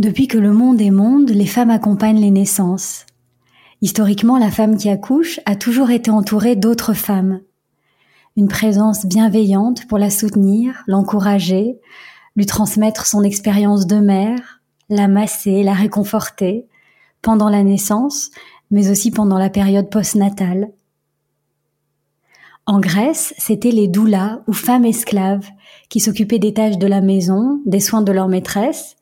Depuis 0.00 0.28
que 0.28 0.38
le 0.38 0.54
monde 0.54 0.80
est 0.80 0.90
monde, 0.90 1.28
les 1.28 1.44
femmes 1.44 1.68
accompagnent 1.68 2.22
les 2.22 2.30
naissances. 2.30 3.04
Historiquement, 3.82 4.38
la 4.38 4.50
femme 4.50 4.78
qui 4.78 4.88
accouche 4.88 5.40
a 5.44 5.56
toujours 5.56 5.90
été 5.90 6.10
entourée 6.10 6.56
d'autres 6.56 6.94
femmes. 6.94 7.42
Une 8.34 8.48
présence 8.48 9.04
bienveillante 9.04 9.86
pour 9.88 9.98
la 9.98 10.08
soutenir, 10.08 10.84
l'encourager, 10.86 11.78
lui 12.34 12.46
transmettre 12.46 13.04
son 13.04 13.22
expérience 13.22 13.86
de 13.86 13.96
mère, 13.96 14.62
la 14.88 15.06
masser, 15.06 15.62
la 15.62 15.74
réconforter, 15.74 16.66
pendant 17.20 17.50
la 17.50 17.62
naissance, 17.62 18.30
mais 18.70 18.90
aussi 18.90 19.10
pendant 19.10 19.36
la 19.36 19.50
période 19.50 19.90
postnatale. 19.90 20.72
En 22.64 22.80
Grèce, 22.80 23.34
c'étaient 23.36 23.70
les 23.70 23.86
doulas 23.86 24.40
ou 24.46 24.54
femmes 24.54 24.86
esclaves 24.86 25.50
qui 25.90 26.00
s'occupaient 26.00 26.38
des 26.38 26.54
tâches 26.54 26.78
de 26.78 26.86
la 26.86 27.02
maison, 27.02 27.60
des 27.66 27.80
soins 27.80 28.00
de 28.00 28.12
leur 28.12 28.28
maîtresse, 28.28 28.96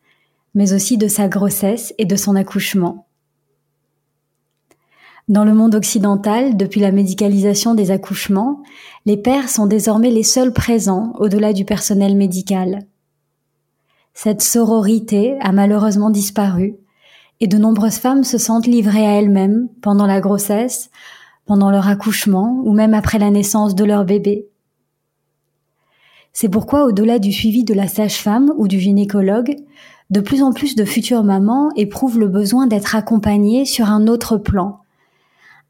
mais 0.59 0.73
aussi 0.73 0.99
de 0.99 1.07
sa 1.07 1.29
grossesse 1.29 1.95
et 1.99 2.05
de 2.05 2.17
son 2.17 2.35
accouchement. 2.35 3.07
Dans 5.29 5.45
le 5.45 5.55
monde 5.55 5.77
occidental, 5.77 6.57
depuis 6.57 6.81
la 6.81 6.91
médicalisation 6.91 7.75
des 7.75 7.93
accouchements, 7.93 8.65
les 9.07 9.17
pères 9.17 9.51
sont 9.51 9.67
désormais 9.67 10.11
les 10.11 10.25
seuls 10.25 10.53
présents 10.53 11.13
au-delà 11.21 11.53
du 11.53 11.65
personnel 11.65 12.17
médical. 12.17 12.81
Cette 14.15 14.43
sororité 14.43 15.37
a 15.43 15.53
malheureusement 15.53 16.11
disparu 16.11 16.75
et 17.39 17.47
de 17.47 17.57
nombreuses 17.57 17.99
femmes 17.99 18.25
se 18.25 18.37
sentent 18.37 18.67
livrées 18.67 19.07
à 19.07 19.13
elles-mêmes 19.13 19.69
pendant 19.81 20.07
la 20.07 20.21
grossesse, 20.21 20.91
pendant 21.47 21.71
leur 21.71 21.87
accouchement 21.87 22.63
ou 22.65 22.73
même 22.73 22.95
après 22.95 23.21
la 23.21 23.31
naissance 23.31 23.77
de 23.77 23.85
leur 23.85 24.05
bébé. 24.05 24.49
C'est 26.33 26.49
pourquoi 26.49 26.85
au-delà 26.85 27.21
du 27.21 27.33
suivi 27.33 27.63
de 27.63 27.75
la 27.75 27.87
sage-femme 27.87 28.53
ou 28.57 28.67
du 28.67 28.81
gynécologue, 28.81 29.55
de 30.11 30.21
plus 30.21 30.43
en 30.43 30.53
plus 30.53 30.75
de 30.75 30.85
futures 30.85 31.25
mamans 31.25 31.71
éprouvent 31.77 32.19
le 32.19 32.29
besoin 32.29 32.67
d'être 32.67 32.95
accompagnées 32.95 33.65
sur 33.65 33.91
un 33.91 34.07
autre 34.07 34.39
plan, 34.39 34.81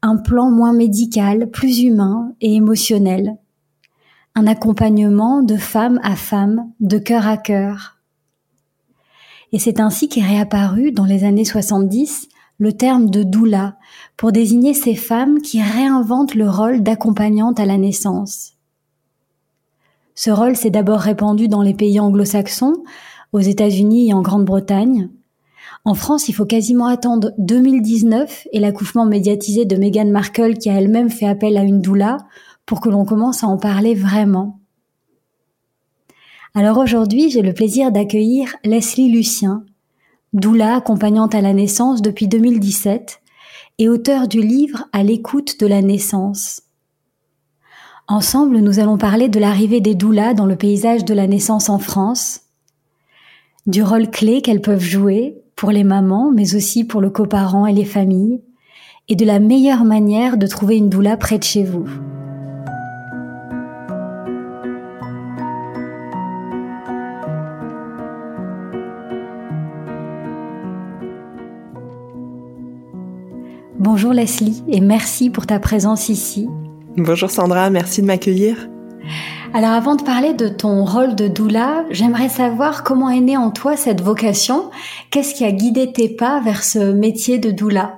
un 0.01 0.15
plan 0.15 0.49
moins 0.49 0.73
médical, 0.73 1.49
plus 1.49 1.79
humain 1.79 2.33
et 2.39 2.55
émotionnel, 2.55 3.35
un 4.35 4.47
accompagnement 4.47 5.41
de 5.41 5.57
femme 5.57 5.99
à 6.03 6.15
femme, 6.15 6.71
de 6.79 6.97
cœur 6.97 7.27
à 7.27 7.37
cœur. 7.37 7.97
Et 9.51 9.59
c'est 9.59 9.79
ainsi 9.79 10.07
qu'est 10.07 10.21
réapparu 10.21 10.91
dans 10.91 11.05
les 11.05 11.23
années 11.23 11.45
70 11.45 12.29
le 12.59 12.73
terme 12.73 13.09
de 13.09 13.23
doula 13.23 13.77
pour 14.15 14.31
désigner 14.31 14.73
ces 14.73 14.95
femmes 14.95 15.41
qui 15.41 15.61
réinventent 15.61 16.35
le 16.35 16.49
rôle 16.49 16.83
d'accompagnante 16.83 17.59
à 17.59 17.65
la 17.65 17.77
naissance. 17.77 18.53
Ce 20.13 20.29
rôle 20.29 20.57
s'est 20.57 20.69
d'abord 20.69 20.99
répandu 20.99 21.47
dans 21.47 21.61
les 21.61 21.73
pays 21.73 21.99
anglo-saxons 21.99 22.83
aux 23.31 23.39
États-Unis 23.39 24.09
et 24.09 24.13
en 24.13 24.21
Grande-Bretagne. 24.21 25.09
En 25.85 25.93
France, 25.93 26.29
il 26.29 26.33
faut 26.33 26.45
quasiment 26.45 26.87
attendre 26.87 27.31
2019 27.37 28.47
et 28.51 28.59
l'accouchement 28.59 29.05
médiatisé 29.05 29.65
de 29.65 29.75
Meghan 29.75 30.09
Markle 30.09 30.57
qui 30.57 30.69
a 30.69 30.73
elle-même 30.73 31.09
fait 31.09 31.27
appel 31.27 31.57
à 31.57 31.63
une 31.63 31.81
doula 31.81 32.17
pour 32.65 32.81
que 32.81 32.89
l'on 32.89 33.05
commence 33.05 33.43
à 33.43 33.47
en 33.47 33.57
parler 33.57 33.95
vraiment. 33.95 34.59
Alors 36.55 36.77
aujourd'hui, 36.77 37.29
j'ai 37.29 37.41
le 37.41 37.53
plaisir 37.53 37.91
d'accueillir 37.91 38.55
Leslie 38.63 39.11
Lucien, 39.11 39.63
doula 40.33 40.75
accompagnante 40.75 41.35
à 41.35 41.41
la 41.41 41.53
naissance 41.53 42.01
depuis 42.01 42.27
2017 42.27 43.21
et 43.77 43.89
auteur 43.89 44.27
du 44.27 44.41
livre 44.41 44.85
À 44.91 45.03
l'écoute 45.03 45.59
de 45.59 45.67
la 45.67 45.81
naissance. 45.81 46.63
Ensemble, 48.07 48.59
nous 48.59 48.79
allons 48.79 48.97
parler 48.97 49.29
de 49.29 49.39
l'arrivée 49.39 49.81
des 49.81 49.95
doulas 49.95 50.33
dans 50.33 50.47
le 50.47 50.55
paysage 50.55 51.05
de 51.05 51.13
la 51.13 51.27
naissance 51.27 51.69
en 51.69 51.77
France, 51.77 52.41
du 53.69 53.83
rôle 53.83 54.09
clé 54.09 54.41
qu'elles 54.41 54.61
peuvent 54.61 54.83
jouer 54.83 55.37
pour 55.55 55.69
les 55.69 55.83
mamans, 55.83 56.31
mais 56.33 56.55
aussi 56.55 56.85
pour 56.85 57.01
le 57.01 57.11
coparent 57.11 57.67
et 57.67 57.73
les 57.73 57.85
familles, 57.85 58.41
et 59.07 59.15
de 59.15 59.25
la 59.25 59.39
meilleure 59.39 59.85
manière 59.85 60.37
de 60.37 60.47
trouver 60.47 60.77
une 60.77 60.89
doula 60.89 61.17
près 61.17 61.37
de 61.37 61.43
chez 61.43 61.63
vous. 61.63 61.85
Bonjour 73.77 74.13
Leslie 74.13 74.63
et 74.67 74.81
merci 74.81 75.29
pour 75.29 75.45
ta 75.45 75.59
présence 75.59 76.09
ici. 76.09 76.49
Bonjour 76.97 77.29
Sandra, 77.29 77.69
merci 77.69 78.01
de 78.01 78.07
m'accueillir. 78.07 78.67
Alors 79.51 79.71
avant 79.71 79.95
de 79.95 80.03
parler 80.03 80.33
de 80.33 80.47
ton 80.47 80.85
rôle 80.85 81.15
de 81.15 81.27
doula, 81.27 81.83
j'aimerais 81.89 82.29
savoir 82.29 82.83
comment 82.83 83.09
est 83.09 83.19
née 83.19 83.35
en 83.35 83.49
toi 83.49 83.75
cette 83.75 84.01
vocation. 84.01 84.69
Qu'est-ce 85.09 85.33
qui 85.33 85.43
a 85.43 85.51
guidé 85.51 85.91
tes 85.91 86.07
pas 86.07 86.39
vers 86.39 86.63
ce 86.63 86.91
métier 86.91 87.39
de 87.39 87.49
doula? 87.49 87.97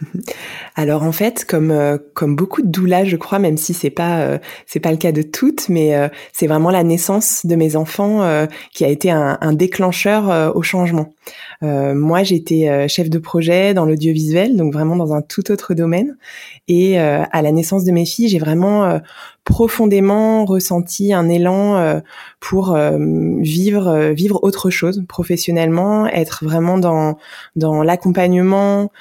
Alors 0.76 1.02
en 1.02 1.12
fait, 1.12 1.44
comme 1.44 1.70
euh, 1.70 1.98
comme 2.14 2.36
beaucoup 2.36 2.62
de 2.62 2.68
doulas, 2.68 3.04
je 3.04 3.16
crois, 3.16 3.38
même 3.38 3.56
si 3.56 3.72
c'est 3.72 3.90
pas 3.90 4.20
euh, 4.20 4.38
c'est 4.66 4.80
pas 4.80 4.90
le 4.90 4.96
cas 4.96 5.12
de 5.12 5.22
toutes, 5.22 5.68
mais 5.68 5.94
euh, 5.94 6.08
c'est 6.32 6.46
vraiment 6.46 6.70
la 6.70 6.82
naissance 6.82 7.46
de 7.46 7.54
mes 7.56 7.76
enfants 7.76 8.00
qui 8.72 8.84
a 8.84 8.88
été 8.88 9.10
un, 9.10 9.38
un 9.40 9.52
déclencheur 9.52 10.56
au 10.56 10.62
changement. 10.62 11.12
moi, 11.62 12.22
j'étais 12.22 12.88
chef 12.88 13.10
de 13.10 13.18
projet 13.18 13.74
dans 13.74 13.84
l'audiovisuel, 13.84 14.56
donc 14.56 14.72
vraiment 14.72 14.96
dans 14.96 15.12
un 15.12 15.22
tout 15.22 15.50
autre 15.50 15.74
domaine. 15.74 16.16
Et 16.68 16.98
à 16.98 17.42
la 17.42 17.52
naissance 17.52 17.84
de 17.84 17.92
mes 17.92 18.06
filles, 18.06 18.28
j'ai 18.28 18.38
vraiment 18.38 19.00
profondément 19.50 20.44
ressenti 20.44 21.12
un 21.12 21.28
élan 21.28 21.76
euh, 21.76 22.00
pour 22.38 22.74
euh, 22.74 22.96
vivre 23.40 23.88
euh, 23.88 24.12
vivre 24.12 24.38
autre 24.44 24.70
chose 24.70 25.02
professionnellement, 25.08 26.06
être 26.06 26.44
vraiment 26.44 26.78
dans 26.78 27.18
dans 27.56 27.82
l'accompagnement, 27.82 28.92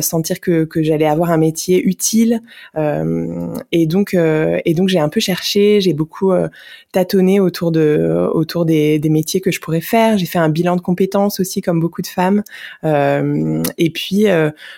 sentir 0.00 0.40
que 0.40 0.64
que 0.64 0.82
j'allais 0.82 1.06
avoir 1.06 1.30
un 1.30 1.36
métier 1.36 1.82
utile. 1.82 2.42
Et 2.76 3.86
donc 3.86 4.14
et 4.14 4.74
donc 4.74 4.88
j'ai 4.88 4.98
un 4.98 5.08
peu 5.08 5.20
cherché, 5.20 5.80
j'ai 5.80 5.94
beaucoup 5.94 6.32
tâtonné 6.90 7.38
autour 7.38 7.70
de 7.70 8.28
autour 8.32 8.64
des, 8.64 8.98
des 8.98 9.08
métiers 9.08 9.40
que 9.40 9.52
je 9.52 9.60
pourrais 9.60 9.80
faire. 9.80 10.18
J'ai 10.18 10.26
fait 10.26 10.40
un 10.40 10.48
bilan 10.48 10.76
de 10.76 10.80
compétences 10.80 11.38
aussi 11.40 11.60
comme 11.60 11.80
beaucoup 11.80 12.02
de 12.02 12.08
femmes. 12.08 12.42
Et 12.84 13.90
puis 13.90 14.26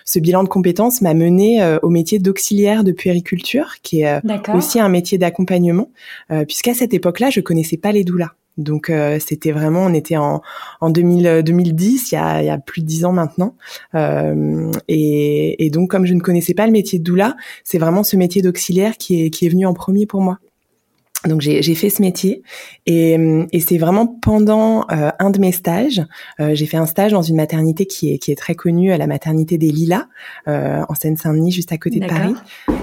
ce 0.05 0.19
bilan 0.19 0.44
de 0.44 0.49
compétences 0.49 1.00
m'a 1.00 1.15
mené 1.15 1.79
au 1.82 1.88
métier 1.88 2.19
d'auxiliaire 2.19 2.85
de 2.85 2.93
puériculture 2.93 3.77
qui 3.82 4.03
est 4.03 4.20
aussi 4.53 4.79
un 4.81 4.88
métier 4.88 5.13
d'accompagnement, 5.19 5.90
euh, 6.31 6.44
puisqu'à 6.44 6.75
cette 6.75 6.94
époque-là, 6.94 7.31
je 7.31 7.40
connaissais 7.40 7.76
pas 7.76 7.93
les 7.93 8.05
doulas. 8.05 8.32
Donc 8.56 8.88
euh, 8.88 9.19
c'était 9.19 9.50
vraiment, 9.50 9.81
on 9.81 9.94
était 9.94 10.16
en, 10.16 10.40
en 10.81 10.90
2000, 10.90 11.43
2010, 11.44 12.12
il 12.12 12.14
y, 12.14 12.19
a, 12.19 12.43
il 12.43 12.46
y 12.46 12.50
a 12.50 12.58
plus 12.58 12.82
de 12.82 12.87
dix 12.87 13.05
ans 13.05 13.12
maintenant. 13.12 13.56
Euh, 13.94 14.70
et, 14.87 15.64
et, 15.64 15.70
donc 15.70 15.90
comme 15.90 16.06
je 16.06 16.14
ne 16.14 16.20
connaissais 16.20 16.55
pas 16.55 16.66
le 16.66 16.72
métier 16.72 16.99
de 16.99 17.05
doula, 17.05 17.37
c'est 17.64 17.78
vraiment 17.78 18.05
ce 18.05 18.16
métier 18.16 18.43
d'auxiliaire 18.43 18.96
qui 18.96 19.25
est, 19.25 19.31
qui 19.31 19.46
est 19.46 19.49
venu 19.49 19.66
en 19.66 19.75
premier 19.75 20.06
pour 20.06 20.20
moi. 20.20 20.38
Donc 21.26 21.41
j'ai 21.41 21.75
fait 21.75 21.91
ce 21.91 22.03
métier 22.03 22.43
et, 22.87 23.17
et 23.53 23.61
c'est 23.61 23.79
vraiment 23.79 24.06
pendant 24.06 24.87
euh, 24.91 25.11
un 25.19 25.31
de 25.31 25.38
mes 25.38 25.53
stages, 25.53 26.03
euh, 26.41 26.55
j'ai 26.55 26.67
fait 26.67 26.76
un 26.76 26.87
stage 26.87 27.12
dans 27.12 27.23
une 27.23 27.37
maternité 27.37 27.87
qui 27.87 28.12
est 28.12 28.19
qui 28.19 28.31
est 28.31 28.37
très 28.37 28.55
connue, 28.55 28.97
la 28.97 29.06
maternité 29.06 29.59
des 29.59 29.71
Lilas 29.71 30.06
euh, 30.49 30.82
en 30.88 30.94
Seine-Saint-Denis, 30.94 31.53
juste 31.53 31.73
à 31.73 31.79
côté 31.79 32.00
de 32.00 32.06
Paris. 32.06 32.35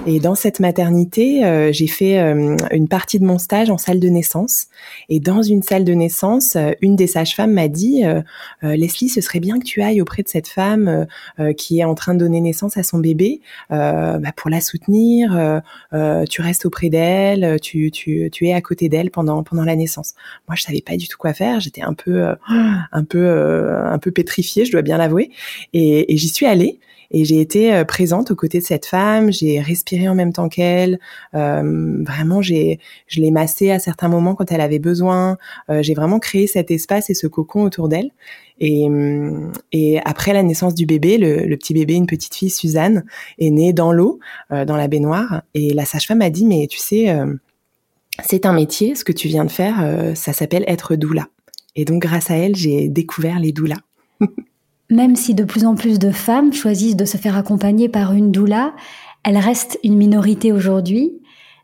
Et 0.06 0.18
dans 0.18 0.34
cette 0.34 0.60
maternité, 0.60 1.44
euh, 1.44 1.70
j'ai 1.72 1.86
fait 1.86 2.18
une 2.18 2.88
partie 2.88 3.18
de 3.18 3.24
mon 3.24 3.38
stage 3.38 3.70
en 3.70 3.78
salle 3.78 4.00
de 4.00 4.08
naissance. 4.08 4.66
Et 5.08 5.20
dans 5.20 5.42
une 5.42 5.62
salle 5.62 5.84
de 5.84 5.92
naissance, 5.92 6.56
une 6.80 6.96
des 6.96 7.06
sages-femmes 7.06 7.52
m'a 7.52 7.68
dit 7.68 8.02
Leslie, 8.62 9.08
ce 9.08 9.20
serait 9.20 9.40
bien 9.40 9.58
que 9.58 9.64
tu 9.64 9.82
ailles 9.82 10.00
auprès 10.00 10.22
de 10.22 10.28
cette 10.28 10.48
femme 10.48 11.06
qui 11.56 11.80
est 11.80 11.84
en 11.84 11.94
train 11.94 12.14
de 12.14 12.18
donner 12.18 12.40
naissance 12.40 12.76
à 12.76 12.82
son 12.82 12.98
bébé 12.98 13.40
bah, 13.70 14.20
pour 14.36 14.50
la 14.50 14.60
soutenir. 14.60 15.60
tu 16.28 16.42
restes 16.42 16.66
auprès 16.66 16.88
d'elle, 16.88 17.58
tu 17.60 17.90
tu 17.90 18.30
tu 18.32 18.48
es 18.48 18.52
à 18.52 18.60
côté 18.60 18.88
d'elle 18.88 19.10
pendant 19.10 19.42
pendant 19.42 19.64
la 19.64 19.76
naissance. 19.76 20.14
Moi, 20.48 20.56
je 20.56 20.62
savais 20.62 20.80
pas 20.80 20.96
du 20.96 21.08
tout 21.08 21.18
quoi 21.18 21.34
faire. 21.34 21.60
J'étais 21.60 21.82
un 21.82 21.94
peu 21.94 22.26
euh, 22.26 22.34
un 22.92 23.04
peu 23.04 23.24
euh, 23.24 23.84
un 23.86 23.98
peu 23.98 24.10
pétrifiée, 24.10 24.64
je 24.64 24.72
dois 24.72 24.82
bien 24.82 24.98
l'avouer. 24.98 25.30
Et, 25.72 26.12
et 26.12 26.16
j'y 26.16 26.28
suis 26.28 26.46
allée 26.46 26.78
et 27.14 27.26
j'ai 27.26 27.40
été 27.40 27.74
euh, 27.74 27.84
présente 27.84 28.30
aux 28.30 28.34
côtés 28.34 28.58
de 28.58 28.64
cette 28.64 28.86
femme. 28.86 29.30
J'ai 29.30 29.60
respiré 29.60 30.08
en 30.08 30.14
même 30.14 30.32
temps 30.32 30.48
qu'elle. 30.48 30.98
vraiment, 31.32 32.42
j'ai 32.42 32.80
je 33.06 33.20
l'ai 33.20 33.30
massée 33.30 33.70
à 33.70 33.78
certains 33.78 34.08
moments 34.08 34.34
quand 34.34 34.50
elle 34.50 34.60
avait 34.60 34.78
besoin. 34.78 35.36
j'ai 35.68 35.94
vraiment 35.94 36.18
créé 36.18 36.46
cet 36.46 36.70
espace 36.70 37.10
et 37.10 37.14
ce 37.14 37.26
cocon 37.26 37.62
autour 37.62 37.88
d'elle. 37.88 38.10
Et, 38.64 38.86
et, 39.72 40.00
après 40.04 40.32
la 40.32 40.42
naissance 40.44 40.74
du 40.74 40.86
bébé, 40.86 41.18
le, 41.18 41.46
le, 41.46 41.56
petit 41.56 41.74
bébé, 41.74 41.94
une 41.94 42.06
petite 42.06 42.34
fille, 42.34 42.50
Suzanne, 42.50 43.04
est 43.38 43.50
née 43.50 43.72
dans 43.72 43.92
l'eau, 43.92 44.20
dans 44.50 44.76
la 44.76 44.86
baignoire. 44.86 45.42
Et 45.54 45.74
la 45.74 45.84
sage-femme 45.84 46.18
m'a 46.18 46.30
dit, 46.30 46.46
mais 46.46 46.68
tu 46.70 46.78
sais, 46.78 47.08
c'est 48.20 48.46
un 48.46 48.52
métier, 48.52 48.94
ce 48.94 49.04
que 49.04 49.12
tu 49.12 49.28
viens 49.28 49.44
de 49.44 49.50
faire, 49.50 49.80
euh, 49.80 50.14
ça 50.14 50.32
s'appelle 50.32 50.64
être 50.66 50.96
doula. 50.96 51.28
Et 51.76 51.84
donc 51.84 52.02
grâce 52.02 52.30
à 52.30 52.36
elle, 52.36 52.54
j'ai 52.54 52.88
découvert 52.88 53.38
les 53.38 53.52
doulas. 53.52 53.80
Même 54.90 55.16
si 55.16 55.34
de 55.34 55.44
plus 55.44 55.64
en 55.64 55.74
plus 55.74 55.98
de 55.98 56.10
femmes 56.10 56.52
choisissent 56.52 56.96
de 56.96 57.06
se 57.06 57.16
faire 57.16 57.36
accompagner 57.36 57.88
par 57.88 58.12
une 58.12 58.30
doula, 58.30 58.74
elle 59.24 59.38
reste 59.38 59.78
une 59.82 59.96
minorité 59.96 60.52
aujourd'hui. 60.52 61.12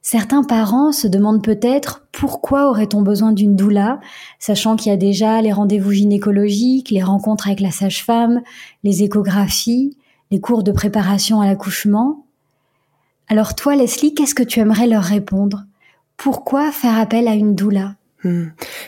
Certains 0.00 0.44
parents 0.44 0.92
se 0.92 1.06
demandent 1.06 1.44
peut-être 1.44 2.06
pourquoi 2.12 2.70
aurait-on 2.70 3.02
besoin 3.02 3.32
d'une 3.32 3.56
doula, 3.56 4.00
sachant 4.38 4.76
qu'il 4.76 4.90
y 4.90 4.94
a 4.94 4.96
déjà 4.96 5.42
les 5.42 5.52
rendez-vous 5.52 5.92
gynécologiques, 5.92 6.90
les 6.90 7.02
rencontres 7.02 7.48
avec 7.48 7.60
la 7.60 7.72
sage-femme, 7.72 8.40
les 8.84 9.02
échographies, 9.02 9.98
les 10.30 10.40
cours 10.40 10.62
de 10.62 10.72
préparation 10.72 11.42
à 11.42 11.46
l'accouchement. 11.46 12.24
Alors 13.28 13.54
toi, 13.54 13.76
Leslie, 13.76 14.14
qu'est-ce 14.14 14.34
que 14.34 14.42
tu 14.42 14.60
aimerais 14.60 14.86
leur 14.86 15.02
répondre? 15.02 15.64
Pourquoi 16.18 16.72
faire 16.72 16.98
appel 16.98 17.28
à 17.28 17.34
une 17.34 17.54
doula? 17.54 17.94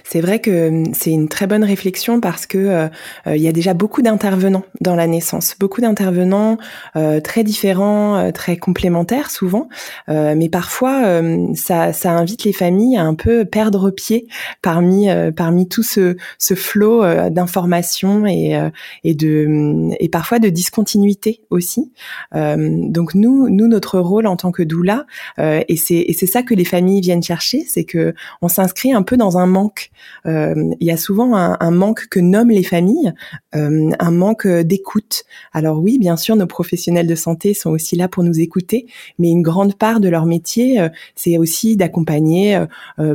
C'est 0.04 0.20
vrai 0.20 0.40
que 0.40 0.70
hmm, 0.70 0.92
c'est 0.92 1.12
une 1.12 1.28
très 1.28 1.46
bonne 1.46 1.62
réflexion 1.62 2.20
parce 2.20 2.46
que 2.46 2.58
euh, 2.58 2.88
euh, 3.26 3.36
il 3.36 3.42
y 3.42 3.48
a 3.48 3.52
déjà 3.52 3.74
beaucoup 3.74 4.02
d'intervenants 4.02 4.64
dans 4.80 4.96
la 4.96 5.06
naissance, 5.06 5.54
beaucoup 5.58 5.80
d'intervenants 5.80 6.58
euh, 6.96 7.20
très 7.20 7.44
différents, 7.44 8.32
très 8.32 8.56
complémentaires 8.56 9.30
souvent, 9.30 9.68
mais 10.08 10.48
parfois 10.48 11.20
ça, 11.54 11.92
ça 11.92 12.12
invite 12.12 12.44
les 12.44 12.52
familles 12.52 12.96
à 12.96 13.04
un 13.04 13.14
peu 13.14 13.44
perdre 13.44 13.90
pied 13.90 14.26
parmi 14.62 15.08
parmi 15.36 15.68
tout 15.68 15.82
ce, 15.82 16.16
ce 16.38 16.54
flot 16.54 17.02
d'informations 17.30 18.26
et 18.26 18.58
et 19.04 19.14
de 19.14 19.46
hmm, 19.48 19.92
et 20.00 20.08
parfois 20.08 20.38
de 20.38 20.48
discontinuité 20.48 21.42
aussi. 21.50 21.92
donc 22.34 23.14
nous 23.14 23.48
nous 23.48 23.68
notre 23.68 23.98
rôle 23.98 24.26
en 24.26 24.36
tant 24.36 24.50
que 24.50 24.62
doula 24.62 25.06
et 25.38 25.76
c'est 25.76 26.04
et 26.08 26.12
c'est 26.12 26.26
ça 26.26 26.42
que 26.42 26.54
les 26.54 26.64
familles 26.64 27.00
viennent 27.00 27.22
chercher, 27.22 27.64
c'est 27.66 27.84
que 27.84 28.14
on 28.42 28.48
s'inscrit 28.48 28.92
un 28.92 29.02
peu 29.02 29.16
dans 29.20 29.38
un 29.38 29.46
manque. 29.46 29.90
Euh, 30.26 30.74
il 30.80 30.86
y 30.86 30.90
a 30.90 30.96
souvent 30.96 31.34
un, 31.34 31.70
manque 31.70 32.08
que 32.08 32.18
nomment 32.18 32.50
les 32.50 32.64
familles, 32.64 33.12
euh, 33.54 33.90
un 33.98 34.10
manque 34.10 34.48
d'écoute. 34.48 35.24
Alors 35.52 35.80
oui, 35.80 35.98
bien 35.98 36.16
sûr, 36.16 36.34
nos 36.36 36.46
professionnels 36.46 37.06
de 37.06 37.14
santé 37.14 37.54
sont 37.54 37.70
aussi 37.70 37.96
là 37.96 38.08
pour 38.08 38.24
nous 38.24 38.40
écouter, 38.40 38.86
mais 39.18 39.30
une 39.30 39.42
grande 39.42 39.76
part 39.76 40.00
de 40.00 40.08
leur 40.08 40.26
métier, 40.26 40.80
euh, 40.80 40.88
c'est 41.14 41.38
aussi 41.38 41.76
d'accompagner 41.76 42.64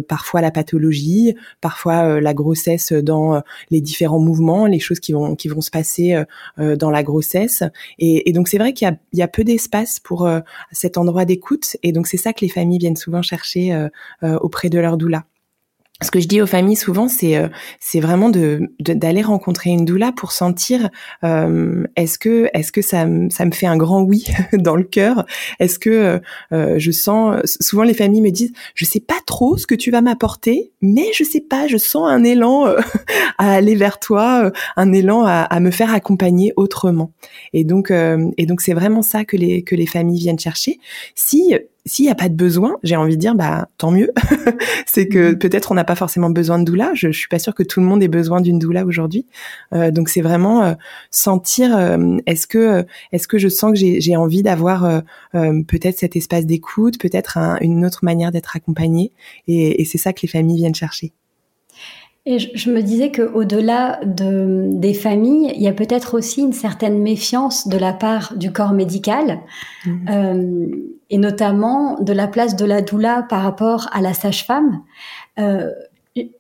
parfois 0.07 0.42
la 0.42 0.52
pathologie, 0.52 1.36
parfois 1.60 2.22
la 2.22 2.34
grossesse 2.34 2.94
dans 2.94 3.42
les 3.72 3.81
différents 3.81 4.19
mouvements, 4.19 4.68
les 4.68 4.80
choses 4.80 5.00
qui 5.00 5.12
vont 5.12 5.36
qui 5.36 5.48
vont 5.48 5.62
se 5.62 5.72
passer 5.72 6.24
dans 6.57 6.92
la 6.92 7.02
grossesse. 7.02 7.63
Et, 7.98 8.31
donc 8.34 8.48
c'est 8.48 8.60
vrai 8.60 8.74
qu'il 8.74 8.88
y 8.88 8.92
a, 8.92 8.98
y 9.13 9.24
a 9.24 9.28
peu 9.28 9.44
d'espace 9.44 10.00
pour 10.00 10.30
cet 10.72 10.98
endroit 10.98 11.25
d'écoute, 11.25 11.78
et 11.81 11.92
donc 11.92 12.06
c'est 12.06 12.18
ça 12.18 12.31
que 12.31 12.42
les 12.42 12.50
familles 12.50 12.80
viennent 12.80 12.96
souvent 12.96 13.24
chercher 13.24 13.88
auprès 14.22 14.69
de 14.69 14.78
leur 14.80 14.98
doula 14.98 15.25
ce 16.01 16.12
que 16.12 16.19
je 16.19 16.27
dis 16.27 16.42
aux 16.42 16.45
familles 16.45 16.75
souvent, 16.75 17.07
c'est 17.07 17.38
euh, 17.38 17.47
c'est 17.80 18.01
vraiment 18.01 18.30
de 18.30 18.69
d'aller 18.81 19.21
rencontrer 19.21 19.69
une 19.69 19.86
doula 19.86 20.12
pour 20.12 20.33
sentir 20.33 20.89
euh, 21.24 21.86
est-ce 21.95 22.19
que 22.19 22.50
est-ce 22.53 22.74
que 22.74 22.81
ça 22.81 23.07
ça 23.30 23.45
me 23.45 23.51
fait 23.51 23.65
un 23.65 23.77
grand 23.77 24.03
oui 24.03 24.25
dans 24.53 24.75
le 24.75 24.83
cœur? 24.83 25.25
Est-ce 25.59 25.80
que 25.80 26.19
euh, 26.51 26.75
je 26.77 26.92
sens 26.92 27.39
souvent 27.62 27.83
les 27.83 27.94
familles 27.94 28.19
me 28.19 28.31
disent 28.31 28.51
je 28.74 28.83
sais 28.83 29.00
pas 29.00 29.19
trop 29.25 29.56
ce 29.57 29.65
que 29.68 29.75
tu 29.75 29.89
vas 29.89 30.01
m'apporter, 30.01 30.74
mais 30.81 31.06
je 31.13 31.24
sais 31.24 31.39
pas, 31.39 31.68
je 31.68 31.77
sens 31.77 32.09
un 32.09 32.25
élan 32.25 32.65
à 33.38 33.53
aller 33.53 33.75
vers 33.75 33.97
toi, 33.97 34.51
un 34.75 34.92
élan 34.92 35.25
à, 35.25 35.44
à, 35.44 35.59
me 35.62 35.71
faire 35.71 35.94
accompagner 35.94 36.51
autrement. 36.57 37.12
Et 37.53 37.63
donc 37.63 37.89
et 37.92 38.45
donc 38.45 38.59
c'est 38.59 38.74
vraiment 38.74 39.01
ça 39.01 39.24
que 39.24 39.38
les 39.38 39.63
que 39.63 39.75
les 39.75 39.88
familles 39.88 40.19
viennent 40.19 40.39
chercher. 40.39 40.77
Si 41.15 41.53
s'il 41.85 42.05
n'y 42.05 42.11
a 42.11 42.15
pas 42.15 42.29
de 42.29 42.35
besoin, 42.35 42.77
j'ai 42.83 42.95
envie 42.95 43.15
de 43.15 43.21
dire 43.21 43.35
bah 43.35 43.69
tant 43.77 43.91
mieux. 43.91 44.11
c'est 44.87 45.07
que 45.07 45.31
mm-hmm. 45.31 45.37
peut-être 45.37 45.71
on 45.71 45.75
n'a 45.75 45.83
pas 45.83 45.95
forcément 45.95 46.29
besoin 46.29 46.57
de 46.57 46.63
doula. 46.63 46.91
Je, 46.95 47.11
je 47.11 47.17
suis 47.17 47.27
pas 47.27 47.39
sûre 47.39 47.53
que 47.53 47.63
tout 47.63 47.79
le 47.79 47.85
monde 47.85 48.01
ait 48.01 48.07
besoin 48.07 48.41
d'une 48.41 48.57
doula 48.57 48.85
aujourd'hui. 48.85 49.27
Euh, 49.73 49.91
donc 49.91 50.09
c'est 50.09 50.21
vraiment 50.21 50.63
euh, 50.63 50.73
sentir 51.11 51.77
euh, 51.77 52.17
est-ce 52.25 52.47
que 52.47 52.85
est-ce 53.11 53.27
que 53.27 53.37
je 53.37 53.47
sens 53.47 53.73
que 53.73 53.99
j'ai 53.99 54.15
envie 54.15 54.41
d'avoir 54.41 54.85
euh, 54.85 55.01
peut-être 55.67 55.99
cet 55.99 56.15
espace 56.15 56.45
d'écoute, 56.45 56.99
peut-être 56.99 57.37
une 57.61 57.85
autre 57.85 57.99
manière 58.03 58.31
d'être 58.31 58.55
accompagnée. 58.55 59.11
Et, 59.47 59.81
et 59.81 59.85
c'est 59.85 59.97
ça 59.97 60.13
que 60.13 60.21
les 60.23 60.27
familles 60.27 60.57
viennent 60.57 60.75
chercher. 60.75 61.13
Et 62.27 62.39
je, 62.39 62.72
me 62.72 62.81
disais 62.81 63.12
que 63.12 63.22
au-delà 63.22 64.00
de, 64.04 64.69
des 64.72 64.95
familles, 64.95 65.52
il 65.56 65.61
y 65.61 65.68
a 65.68 65.73
peut-être 65.73 66.18
aussi 66.18 66.42
une 66.42 66.54
certaine 66.54 66.99
méfiance 66.99 67.68
de 67.68 67.78
la 67.78 67.94
part 67.94 68.35
du 68.35 68.52
corps 68.52 68.73
médical, 68.73 69.42
mmh. 69.85 70.09
euh, 70.09 70.66
et 71.11 71.19
notamment 71.19 72.02
de 72.02 72.14
la 72.14 72.28
place 72.28 72.56
de 72.56 72.66
la 72.66 72.81
doula 72.81 73.28
par 73.30 73.44
rapport 73.44 73.90
à 73.92 74.02
la 74.02 74.16
sage-femme. 74.16 74.81
Euh, 75.38 75.69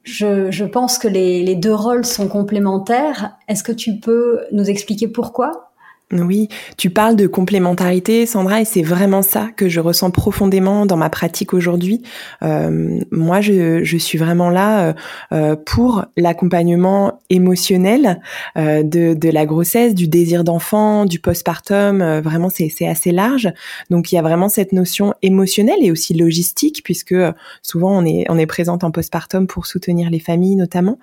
je, 0.03 0.49
je, 0.49 0.65
pense 0.65 0.97
que 0.97 1.07
les, 1.07 1.43
les 1.43 1.55
deux 1.55 1.75
rôles 1.75 2.05
sont 2.05 2.29
complémentaires. 2.29 3.37
Est-ce 3.47 3.63
que 3.63 3.73
tu 3.73 3.99
peux 3.99 4.39
nous 4.51 4.67
expliquer 4.67 5.07
pourquoi? 5.07 5.64
Oui, 6.11 6.49
tu 6.77 6.91
parles 6.91 7.15
de 7.15 7.25
complémentarité, 7.25 8.27
Sandra, 8.27 8.61
et 8.61 8.65
c'est 8.65 8.83
vraiment 8.83 9.23
ça 9.23 9.49
que 9.55 9.67
je 9.67 9.79
ressens 9.79 10.11
profondément 10.11 10.85
dans 10.85 10.97
ma 10.97 11.09
pratique 11.09 11.51
aujourd'hui. 11.51 12.03
Euh, 12.43 12.99
moi, 13.11 13.41
je, 13.41 13.83
je, 13.83 13.97
suis 13.97 14.19
vraiment 14.19 14.51
là 14.51 14.89
euh, 14.89 14.93
euh 15.31 15.55
pour 15.55 16.05
l'accompagnement 16.15 17.19
émotionnel 17.31 18.21
euh, 18.55 18.83
de, 18.83 19.15
de, 19.15 19.29
la 19.29 19.47
grossesse, 19.47 19.95
du 19.95 20.07
désir 20.07 20.43
d'enfant, 20.43 21.05
du 21.05 21.19
postpartum. 21.19 22.03
Euh, 22.03 22.21
vraiment, 22.21 22.49
c'est 22.49 22.87
assez 22.87 23.11
large. 23.11 23.51
Donc, 23.89 24.11
il 24.11 24.15
y 24.15 24.17
a 24.19 24.21
vraiment 24.21 24.47
cette 24.47 24.73
notion 24.73 25.15
émotionnelle 25.23 25.79
et 25.81 25.91
aussi 25.91 26.13
logistique, 26.13 26.81
puisque 26.83 27.13
euh, 27.13 27.31
souvent 27.63 27.97
on 27.97 28.05
est 28.05 28.25
on 28.29 28.37
est 28.37 28.45
présente 28.45 28.83
en 28.83 28.91
postpartum 28.91 29.47
pour 29.47 29.65
soutenir 29.65 30.11
les 30.11 30.19
familles, 30.19 30.55
notamment. 30.55 30.99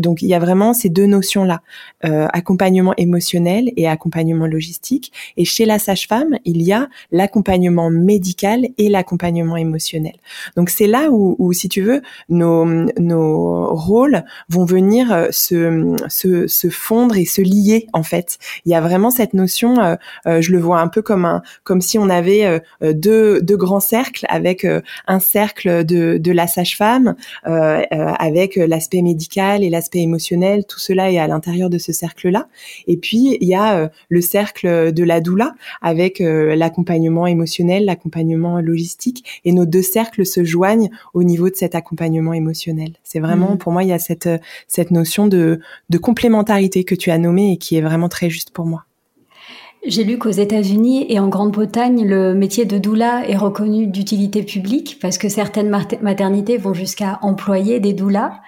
donc, 0.00 0.22
il 0.22 0.28
y 0.28 0.34
a 0.34 0.38
vraiment 0.38 0.72
ces 0.72 0.88
deux 0.88 1.06
notions 1.06 1.44
là 1.44 1.60
accompagnement 2.02 2.94
émotionnel 2.96 3.72
et 3.76 3.86
accompagnement 3.86 4.05
accompagnement 4.06 4.46
logistique. 4.46 5.12
Et 5.36 5.44
chez 5.44 5.64
la 5.64 5.78
sage-femme, 5.78 6.36
il 6.44 6.62
y 6.62 6.72
a 6.72 6.88
l'accompagnement 7.10 7.90
médical 7.90 8.68
et 8.78 8.88
l'accompagnement 8.88 9.56
émotionnel. 9.56 10.14
Donc 10.56 10.70
c'est 10.70 10.86
là 10.86 11.10
où, 11.10 11.34
où, 11.38 11.52
si 11.52 11.68
tu 11.68 11.82
veux, 11.82 12.02
nos, 12.28 12.64
nos 12.98 13.74
rôles 13.74 14.24
vont 14.48 14.64
venir 14.64 15.12
euh, 15.12 15.26
se, 15.30 15.96
se, 16.08 16.46
se, 16.46 16.68
fondre 16.68 17.16
et 17.16 17.24
se 17.24 17.42
lier 17.42 17.88
en 17.92 18.02
fait. 18.02 18.38
Il 18.64 18.72
y 18.72 18.74
a 18.74 18.80
vraiment 18.80 19.10
cette 19.10 19.34
notion, 19.34 19.80
euh, 19.80 19.96
euh, 20.26 20.40
je 20.40 20.52
le 20.52 20.60
vois 20.60 20.80
un 20.80 20.88
peu 20.88 21.02
comme 21.02 21.24
un, 21.24 21.42
comme 21.64 21.80
si 21.80 21.98
on 21.98 22.08
avait 22.08 22.60
deux, 22.80 23.40
deux 23.42 23.56
grands 23.56 23.80
cercles 23.80 24.26
avec 24.28 24.66
un 25.06 25.20
cercle 25.20 25.84
de, 25.84 26.18
de 26.18 26.32
la 26.32 26.46
sage-femme 26.46 27.16
avec 27.42 28.56
l'aspect 28.56 29.02
médical 29.02 29.64
et 29.64 29.70
l'aspect 29.70 30.00
émotionnel. 30.00 30.64
Tout 30.66 30.78
cela 30.78 31.10
est 31.10 31.18
à 31.18 31.26
l'intérieur 31.26 31.70
de 31.70 31.78
ce 31.78 31.92
cercle-là. 31.92 32.48
Et 32.86 32.96
puis 32.96 33.36
il 33.40 33.48
y 33.48 33.54
a 33.54 33.90
le 34.08 34.20
cercle 34.20 34.92
de 34.92 35.04
la 35.04 35.20
doula 35.20 35.54
avec 35.82 36.20
l'accompagnement 36.20 37.26
émotionnel, 37.26 37.84
l'accompagnement 37.84 38.60
logistique, 38.60 39.42
et 39.44 39.52
nos 39.52 39.66
deux 39.66 39.82
cercles 39.82 40.26
se 40.26 40.44
joignent 40.44 40.90
au 41.14 41.22
niveau 41.22 41.48
de 41.48 41.56
cet 41.56 41.74
accompagnement 41.74 42.32
émotionnel. 42.32 42.92
C'est 43.04 43.20
vraiment, 43.20 43.54
mmh. 43.54 43.58
pour 43.58 43.72
moi, 43.72 43.82
il 43.82 43.88
y 43.88 43.92
a 43.92 43.98
cette 43.98 44.28
cette 44.68 44.90
notion 44.90 45.26
de 45.26 45.60
de 45.90 45.98
complémentarité 45.98 46.84
que 46.84 46.94
tu 46.94 47.10
as 47.10 47.18
nommée 47.18 47.52
et 47.52 47.56
qui 47.56 47.76
est 47.76 47.80
vraiment 47.80 48.08
très 48.08 48.30
juste 48.30 48.50
pour 48.50 48.66
moi. 48.66 48.84
J'ai 49.86 50.02
lu 50.02 50.18
qu'aux 50.18 50.30
États-Unis 50.30 51.06
et 51.08 51.20
en 51.20 51.28
Grande-Bretagne, 51.28 52.04
le 52.04 52.34
métier 52.34 52.64
de 52.64 52.76
doula 52.76 53.28
est 53.28 53.36
reconnu 53.36 53.86
d'utilité 53.86 54.42
publique 54.42 54.98
parce 55.00 55.16
que 55.16 55.28
certaines 55.28 55.70
maternités 56.02 56.56
vont 56.56 56.74
jusqu'à 56.74 57.20
employer 57.22 57.78
des 57.78 57.92
doulas. 57.92 58.40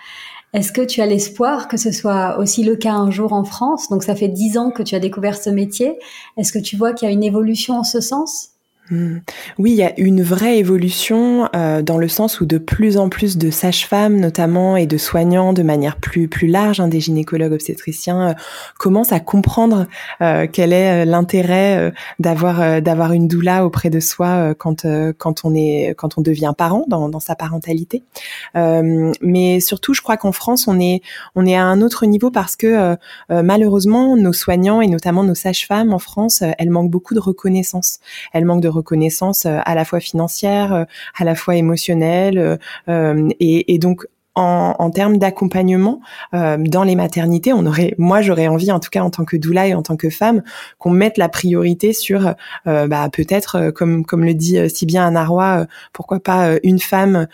Est-ce 0.55 0.73
que 0.73 0.81
tu 0.81 1.03
as 1.03 1.07
l'espoir 1.07 1.69
que 1.69 1.77
ce 1.77 1.93
soit 1.93 2.39
aussi 2.39 2.65
le 2.65 2.75
cas 2.77 2.95
un 2.95 3.11
jour 3.11 3.35
en 3.35 3.45
France? 3.45 3.91
Donc 3.91 4.03
ça 4.03 4.15
fait 4.15 4.29
dix 4.29 4.57
ans 4.57 4.71
que 4.71 4.83
tu 4.83 4.95
as 4.95 5.01
découvert 5.01 5.37
ce 5.37 5.51
métier. 5.51 5.99
Est-ce 6.39 6.53
que 6.53 6.59
tu 6.59 6.77
vois 6.77 6.95
qu'il 6.95 7.07
y 7.07 7.11
a 7.11 7.13
une 7.13 7.23
évolution 7.23 7.79
en 7.79 7.85
ce 7.85 8.01
sens? 8.01 8.51
Oui, 8.91 9.73
il 9.73 9.77
y 9.77 9.83
a 9.83 9.99
une 9.99 10.23
vraie 10.23 10.59
évolution 10.59 11.49
euh, 11.55 11.83
dans 11.83 11.99
le 11.99 12.09
sens 12.09 12.41
où 12.41 12.47
de 12.47 12.59
plus 12.59 12.97
en 12.97 13.09
plus 13.09 13.37
de 13.37 13.51
sages-femmes, 13.51 14.17
notamment, 14.19 14.77
et 14.77 14.87
de 14.87 14.97
soignants, 14.97 15.53
de 15.53 15.63
manière 15.63 15.97
plus 15.97 16.29
plus 16.29 16.47
large, 16.47 16.81
hein, 16.81 16.89
des 16.89 17.01
gynécologues 17.01 17.53
obstétriciens, 17.53 18.31
euh, 18.31 18.35
commencent 18.79 19.13
à 19.13 19.21
comprendre 19.21 19.87
euh, 20.23 20.47
quel 20.51 20.73
est 20.73 21.05
l'intérêt 21.05 21.93
d'avoir 22.19 22.81
d'avoir 22.81 23.13
une 23.13 23.29
doula 23.29 23.67
auprès 23.67 23.91
de 23.91 24.01
soi 24.01 24.55
quand 24.55 24.87
quand 25.19 25.45
on 25.45 25.55
est 25.55 25.95
quand 25.97 26.17
on 26.17 26.23
devient 26.23 26.53
parent 26.57 26.85
dans, 26.89 27.09
dans 27.09 27.21
sa 27.21 27.35
parentalité. 27.35 28.03
mais 28.55 29.61
surtout, 29.61 29.95
je 29.95 30.03
crois 30.03 30.17
qu'en 30.17 30.33
France, 30.33 30.67
on 30.69 30.81
est 30.81 31.03
on 31.35 31.47
est 31.47 31.57
à 31.57 31.65
un 31.65 31.83
autre 31.83 32.07
niveau 32.07 32.31
parce 32.31 32.57
que 32.57 32.97
malheureusement, 33.31 34.17
nos 34.17 34.33
soignants 34.33 34.81
et 34.81 34.87
notamment 34.87 35.25
nos 35.25 35.35
sages-femmes 35.35 35.93
en 35.93 35.99
France, 35.99 36.43
elles 36.59 36.71
manquent 36.71 36.91
beaucoup 36.91 37.15
de 37.15 37.21
reconnaissance. 37.21 37.99
Elles 38.33 38.45
manquent 38.45 38.63
de 38.63 38.69
reconnaissance 38.79 39.47
euh, 39.47 39.59
à 39.65 39.75
la 39.75 39.85
fois 39.85 40.01
financière, 40.01 40.73
euh, 40.73 40.85
à 41.19 41.25
la 41.25 41.35
fois 41.35 41.57
émotionnelle, 41.57 42.59
euh, 42.89 43.29
et, 43.41 43.75
et 43.75 43.79
donc 43.79 44.07
en, 44.39 44.77
en 44.79 44.91
termes 44.91 45.19
d'accompagnement 45.19 46.01
euh, 46.33 46.57
dans 46.59 46.85
les 46.85 46.95
maternités, 46.95 47.53
on 47.53 47.67
aurait, 47.67 47.95
moi 47.99 48.23
j'aurais 48.23 48.47
envie, 48.47 48.71
en 48.71 48.79
tout 48.79 48.91
cas 48.91 49.03
en 49.03 49.11
tant 49.11 49.25
que 49.25 49.37
doula 49.37 49.67
et 49.67 49.75
en 49.75 49.83
tant 49.83 49.97
que 49.97 50.11
femme, 50.11 50.43
qu'on 50.79 50.91
mette 50.91 51.19
la 51.19 51.29
priorité 51.29 51.93
sur, 51.93 52.35
euh, 52.67 52.87
bah, 52.87 53.09
peut-être 53.13 53.57
euh, 53.57 53.71
comme 53.73 54.05
comme 54.05 54.25
le 54.25 54.35
dit 54.35 54.59
si 54.71 54.87
bien 54.87 55.07
Anna 55.07 55.25
Roy, 55.25 55.67
pourquoi 55.93 56.21
pas 56.21 56.57
une 56.63 56.79
femme, 56.79 57.27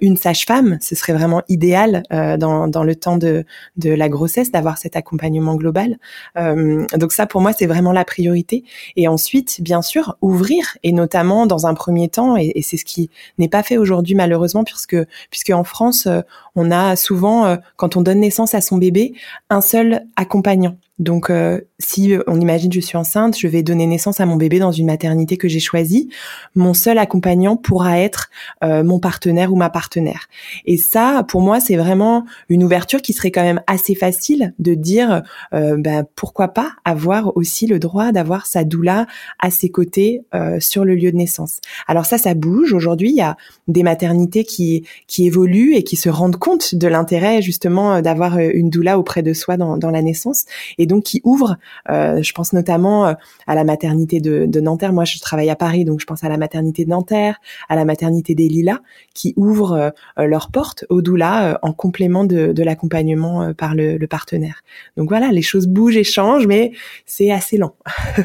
une 0.00 0.16
sage-femme, 0.16 0.78
ce 0.80 0.94
serait 0.94 1.12
vraiment 1.12 1.42
idéal 1.48 2.02
dans 2.10 2.68
dans 2.68 2.84
le 2.84 2.94
temps 2.94 3.16
de 3.16 3.44
de 3.76 3.90
la 3.90 4.08
grossesse 4.08 4.50
d'avoir 4.50 4.78
cet 4.78 4.96
accompagnement 4.96 5.56
global. 5.56 5.98
donc 6.36 7.12
ça 7.12 7.26
pour 7.26 7.40
moi 7.40 7.52
c'est 7.52 7.66
vraiment 7.66 7.92
la 7.92 8.04
priorité. 8.04 8.64
Et 8.96 9.08
ensuite, 9.08 9.60
bien 9.60 9.82
sûr, 9.82 10.16
ouvrir 10.22 10.76
et 10.82 10.92
notamment 10.92 11.46
dans 11.46 11.66
un 11.66 11.74
premier 11.74 12.08
temps, 12.08 12.36
et, 12.36 12.52
et 12.54 12.62
c'est 12.62 12.76
ce 12.76 12.84
qui 12.84 13.10
n'est 13.38 13.48
pas 13.48 13.62
fait 13.62 13.76
aujourd'hui 13.76 14.14
malheureusement 14.14 14.64
puisque 14.64 14.96
puisque 15.30 15.50
en 15.50 15.64
France 15.64 16.08
on 16.56 16.70
a 16.70 16.96
souvent, 16.96 17.46
euh, 17.46 17.56
quand 17.76 17.96
on 17.96 18.02
donne 18.02 18.20
naissance 18.20 18.54
à 18.54 18.60
son 18.60 18.78
bébé, 18.78 19.14
un 19.50 19.60
seul 19.60 20.06
accompagnant. 20.16 20.76
Donc, 20.98 21.28
euh, 21.28 21.60
si 21.78 22.14
euh, 22.14 22.22
on 22.26 22.40
imagine 22.40 22.72
je 22.72 22.80
suis 22.80 22.96
enceinte, 22.96 23.38
je 23.38 23.46
vais 23.48 23.62
donner 23.62 23.86
naissance 23.86 24.18
à 24.20 24.26
mon 24.26 24.36
bébé 24.36 24.58
dans 24.58 24.72
une 24.72 24.86
maternité 24.86 25.36
que 25.36 25.46
j'ai 25.46 25.60
choisie, 25.60 26.08
mon 26.54 26.72
seul 26.72 26.96
accompagnant 26.96 27.56
pourra 27.56 27.98
être 27.98 28.30
euh, 28.64 28.82
mon 28.82 28.98
partenaire 28.98 29.52
ou 29.52 29.56
ma 29.56 29.68
partenaire. 29.68 30.28
Et 30.64 30.78
ça, 30.78 31.22
pour 31.28 31.42
moi, 31.42 31.60
c'est 31.60 31.76
vraiment 31.76 32.24
une 32.48 32.64
ouverture 32.64 33.02
qui 33.02 33.12
serait 33.12 33.30
quand 33.30 33.42
même 33.42 33.60
assez 33.66 33.94
facile 33.94 34.54
de 34.58 34.74
dire, 34.74 35.22
ben, 35.52 36.06
pourquoi 36.14 36.48
pas 36.48 36.72
avoir 36.84 37.36
aussi 37.36 37.66
le 37.66 37.78
droit 37.78 38.12
d'avoir 38.12 38.46
sa 38.46 38.64
doula 38.64 39.06
à 39.38 39.50
ses 39.50 39.68
côtés 39.68 40.22
sur 40.60 40.84
le 40.84 40.94
lieu 40.94 41.12
de 41.12 41.16
naissance. 41.16 41.60
Alors 41.86 42.06
ça, 42.06 42.18
ça 42.18 42.34
bouge. 42.34 42.72
Aujourd'hui, 42.72 43.10
il 43.10 43.16
y 43.16 43.22
a 43.22 43.36
des 43.68 43.82
maternités 43.82 44.44
qui 44.44 44.84
qui 45.06 45.26
évoluent 45.26 45.74
et 45.74 45.82
qui 45.82 45.96
se 45.96 46.08
rendent 46.08 46.36
compte 46.36 46.74
de 46.74 46.88
l'intérêt 46.88 47.42
justement 47.42 48.00
d'avoir 48.00 48.38
une 48.38 48.70
doula 48.70 48.98
auprès 48.98 49.22
de 49.22 49.32
soi 49.32 49.56
dans, 49.56 49.76
dans 49.76 49.90
la 49.90 50.02
naissance. 50.02 50.46
Donc 50.86 51.04
qui 51.04 51.20
ouvre. 51.24 51.56
Euh, 51.90 52.22
je 52.22 52.32
pense 52.32 52.52
notamment 52.52 53.06
euh, 53.06 53.14
à 53.46 53.54
la 53.54 53.64
maternité 53.64 54.20
de, 54.20 54.60
Nanterre. 54.60 54.92
Moi, 54.92 55.04
je 55.04 55.18
travaille 55.18 55.50
à 55.50 55.56
Paris, 55.56 55.84
donc 55.84 56.00
je 56.00 56.06
pense 56.06 56.24
à 56.24 56.28
la 56.28 56.36
maternité 56.36 56.84
de 56.84 56.90
Nanterre, 56.90 57.40
à 57.68 57.76
la 57.76 57.84
maternité 57.84 58.34
des 58.34 58.48
Lilas, 58.48 58.80
qui 59.14 59.34
ouvrent 59.36 59.92
euh, 60.18 60.26
leurs 60.26 60.50
portes 60.50 60.84
au 60.88 61.02
doula 61.02 61.58
en 61.62 61.72
complément 61.72 62.24
de, 62.24 62.62
l'accompagnement 62.62 63.52
par 63.54 63.74
le, 63.74 64.04
partenaire. 64.06 64.62
Donc 64.96 65.08
voilà, 65.08 65.30
les 65.30 65.42
choses 65.42 65.66
bougent 65.66 65.96
et 65.96 66.04
changent, 66.04 66.46
mais 66.46 66.72
c'est 67.04 67.30
assez 67.30 67.56
lent. 67.56 67.74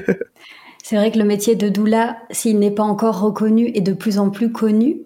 C'est 0.84 0.96
vrai 0.96 1.12
que 1.12 1.20
le 1.20 1.25
métier 1.25 1.56
de 1.56 1.70
doula, 1.70 2.18
s'il 2.32 2.58
n'est 2.60 2.72
pas 2.72 2.84
encore 2.84 3.22
reconnu, 3.22 3.72
est 3.75 3.82
de 3.82 3.94
plus 3.94 4.18
en 4.18 4.30
plus 4.30 4.51
connu. 4.51 5.01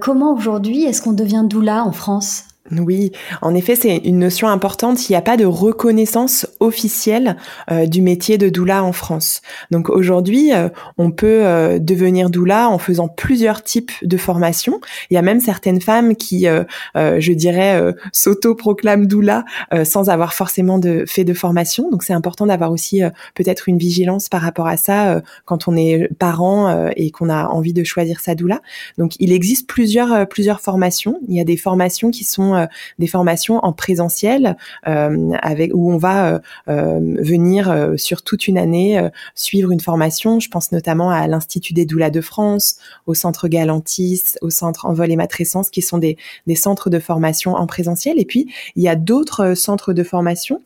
Comment 0.00 0.32
aujourd'hui 0.32 0.84
est-ce 0.84 1.02
qu'on 1.02 1.12
devient 1.12 1.44
doula 1.46 1.84
en 1.84 1.92
France? 1.92 2.44
Oui, 2.80 3.12
en 3.42 3.54
effet, 3.54 3.76
c'est 3.76 3.96
une 3.98 4.18
notion 4.18 4.48
importante. 4.48 5.08
Il 5.08 5.12
n'y 5.12 5.16
a 5.16 5.22
pas 5.22 5.36
de 5.36 5.44
reconnaissance 5.44 6.46
officielle 6.60 7.36
euh, 7.70 7.86
du 7.86 8.00
métier 8.00 8.38
de 8.38 8.48
doula 8.48 8.82
en 8.82 8.92
France. 8.92 9.42
Donc 9.70 9.90
aujourd'hui, 9.90 10.52
euh, 10.52 10.68
on 10.96 11.10
peut 11.10 11.44
euh, 11.44 11.78
devenir 11.78 12.30
doula 12.30 12.68
en 12.68 12.78
faisant 12.78 13.08
plusieurs 13.08 13.62
types 13.62 13.92
de 14.02 14.16
formations. 14.16 14.80
Il 15.10 15.14
y 15.14 15.16
a 15.16 15.22
même 15.22 15.40
certaines 15.40 15.80
femmes 15.80 16.16
qui, 16.16 16.46
je 16.94 17.32
dirais, 17.32 17.94
s'auto-proclament 18.12 19.06
doula 19.06 19.44
sans 19.84 20.08
avoir 20.08 20.34
forcément 20.34 20.80
fait 21.06 21.24
de 21.24 21.34
formation. 21.34 21.90
Donc 21.90 22.02
c'est 22.02 22.12
important 22.12 22.46
d'avoir 22.46 22.70
aussi 22.72 23.02
peut-être 23.34 23.68
une 23.68 23.78
vigilance 23.78 24.28
par 24.28 24.40
rapport 24.40 24.66
à 24.66 24.76
ça 24.76 25.20
quand 25.44 25.68
on 25.68 25.76
est 25.76 26.08
parent 26.18 26.90
et 26.96 27.10
qu'on 27.10 27.28
a 27.28 27.46
envie 27.46 27.72
de 27.72 27.84
choisir 27.84 28.20
sa 28.20 28.34
doula. 28.34 28.60
Donc 28.98 29.12
il 29.18 29.32
existe 29.32 29.66
plusieurs 29.66 30.26
plusieurs 30.28 30.60
formations. 30.60 31.18
Il 31.28 31.36
y 31.36 31.40
a 31.40 31.44
des 31.44 31.56
formations 31.56 32.10
qui 32.10 32.24
sont 32.24 32.61
euh, 32.62 32.66
des 32.98 33.06
formations 33.06 33.58
en 33.58 33.72
présentiel 33.72 34.56
euh, 34.86 35.36
où 35.72 35.92
on 35.92 35.96
va 35.96 36.40
euh, 36.68 37.00
venir 37.18 37.94
sur 37.96 38.22
toute 38.22 38.48
une 38.48 38.58
année 38.58 39.08
suivre 39.34 39.70
une 39.70 39.80
formation. 39.80 40.40
Je 40.40 40.48
pense 40.48 40.72
notamment 40.72 41.10
à 41.10 41.26
l'Institut 41.26 41.72
des 41.72 41.84
doulas 41.84 42.10
de 42.10 42.20
France, 42.20 42.76
au 43.06 43.14
Centre 43.14 43.48
Galantis, 43.48 44.22
au 44.40 44.50
Centre 44.50 44.86
Envol 44.86 45.10
et 45.10 45.16
Matrescence, 45.16 45.70
qui 45.70 45.82
sont 45.82 45.98
des, 45.98 46.16
centres 46.54 46.90
de 46.90 46.98
formation 46.98 47.54
en 47.54 47.66
présentiel. 47.66 48.20
Et 48.20 48.24
puis 48.24 48.52
il 48.76 48.82
y 48.82 48.88
a 48.88 48.96
d'autres 48.96 49.54
centres 49.54 49.92
de 49.92 50.02
formation 50.02 50.60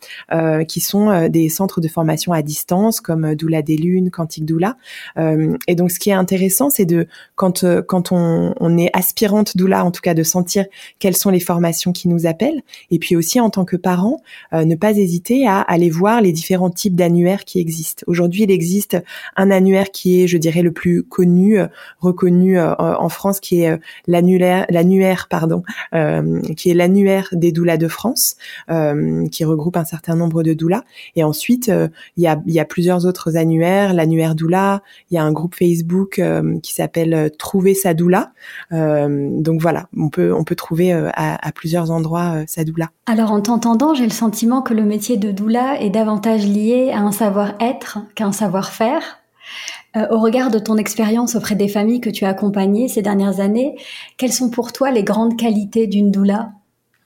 qui 0.69 0.81
sont 0.81 1.29
des 1.29 1.49
centres 1.49 1.81
de 1.81 1.89
formation 1.89 2.33
à 2.33 2.43
distance, 2.43 3.01
comme 3.01 3.35
Doula 3.35 3.63
des 3.63 3.77
Lunes, 3.77 4.11
Quantique 4.11 4.45
Doula. 4.45 4.77
et 5.17 5.75
donc 5.75 5.91
ce 5.91 5.99
qui 5.99 6.11
est 6.11 6.15
intéressant, 6.15 6.71
c'est 6.71 6.85
de 6.85 7.07
quand 7.35 7.65
quand 7.87 8.13
on, 8.13 8.55
on 8.61 8.79
est 8.79 8.91
aspirante 8.93 9.57
doula, 9.57 9.85
en 9.85 9.91
tout 9.91 10.03
cas 10.03 10.15
de 10.15 10.23
sentir 10.23 10.67
quelles 10.99 11.17
sont 11.17 11.31
les 11.31 11.41
formations 11.41 11.76
qui 11.93 12.09
nous 12.09 12.27
appellent. 12.27 12.63
Et 12.91 12.99
puis 12.99 13.17
aussi, 13.17 13.41
en 13.41 13.51
tant 13.51 13.65
que 13.65 13.77
parent, 13.77 14.23
euh, 14.53 14.65
ne 14.65 14.75
pas 14.75 14.93
hésiter 14.93 15.47
à 15.47 15.61
aller 15.61 15.91
voir 15.91 16.21
les 16.21 16.33
différents 16.33 16.71
types 16.71 16.95
d'annuaires 16.95 17.45
qui 17.45 17.59
existent. 17.59 18.05
Aujourd'hui, 18.07 18.45
il 18.45 18.51
existe 18.51 18.97
un 19.37 19.51
annuaire 19.51 19.91
qui 19.91 20.23
est, 20.23 20.27
je 20.27 20.39
dirais, 20.39 20.63
le 20.63 20.73
plus 20.73 21.03
connu, 21.03 21.59
euh, 21.59 21.67
reconnu 21.99 22.59
euh, 22.59 22.75
en 22.77 23.09
France, 23.09 23.41
qui 23.41 23.63
est 23.63 23.79
l'annuaire, 24.07 24.67
l'annuaire, 24.71 25.29
pardon, 25.29 25.63
qui 26.57 26.71
est 26.71 26.75
l'annuaire 26.75 27.29
des 27.33 27.53
doulas 27.53 27.77
de 27.77 27.89
France, 27.89 28.37
qui 29.31 29.45
regroupe 29.45 29.77
un 29.77 29.85
certain 29.85 30.17
nombre 30.17 30.43
de 30.43 30.53
doulas. 30.55 30.83
Et 31.15 31.25
ensuite, 31.25 31.71
il 32.17 32.23
y 32.23 32.27
a, 32.27 32.41
y 32.47 32.61
a 32.61 32.65
plusieurs 32.65 33.07
autres 33.07 33.37
annuaires, 33.37 33.95
l'annuaire 33.95 34.35
doula. 34.35 34.83
Il 35.11 35.15
y 35.15 35.19
a 35.19 35.25
un 35.25 35.33
groupe 35.33 35.55
Facebook 35.55 36.21
qui 36.63 36.73
s'appelle 36.73 37.31
Trouver 37.39 37.75
sa 37.75 37.95
doula. 37.95 38.33
donc 38.71 39.61
voilà, 39.61 39.89
on 39.97 40.09
peut 40.09 40.33
on 40.33 40.45
peut 40.45 40.57
trouver 40.57 40.93
à, 40.93 41.47
à 41.47 41.53
plusieurs 41.53 41.66
endroits 41.75 42.45
sa 42.47 42.61
euh, 42.61 42.65
doula. 42.65 42.91
Alors 43.07 43.33
en 43.33 43.41
t'entendant, 43.41 43.95
j'ai 43.95 44.05
le 44.05 44.11
sentiment 44.11 44.63
que 44.63 44.75
le 44.75 44.85
métier 44.85 45.17
de 45.17 45.31
doula 45.31 45.81
est 45.81 45.91
davantage 45.91 46.47
lié 46.47 46.91
à 46.93 47.01
un 47.01 47.13
savoir-être 47.13 47.99
qu'à 48.15 48.27
un 48.27 48.33
savoir-faire. 48.33 49.21
Euh, 49.97 50.07
au 50.11 50.19
regard 50.19 50.51
de 50.51 50.59
ton 50.59 50.77
expérience 50.77 51.37
auprès 51.37 51.55
des 51.55 51.69
familles 51.69 52.01
que 52.01 52.11
tu 52.11 52.25
as 52.25 52.29
accompagnées 52.29 52.89
ces 52.89 53.03
dernières 53.03 53.41
années, 53.41 53.77
quelles 54.17 54.33
sont 54.33 54.51
pour 54.51 54.73
toi 54.73 54.91
les 54.91 55.05
grandes 55.05 55.37
qualités 55.37 55.87
d'une 55.87 56.11
doula? 56.11 56.51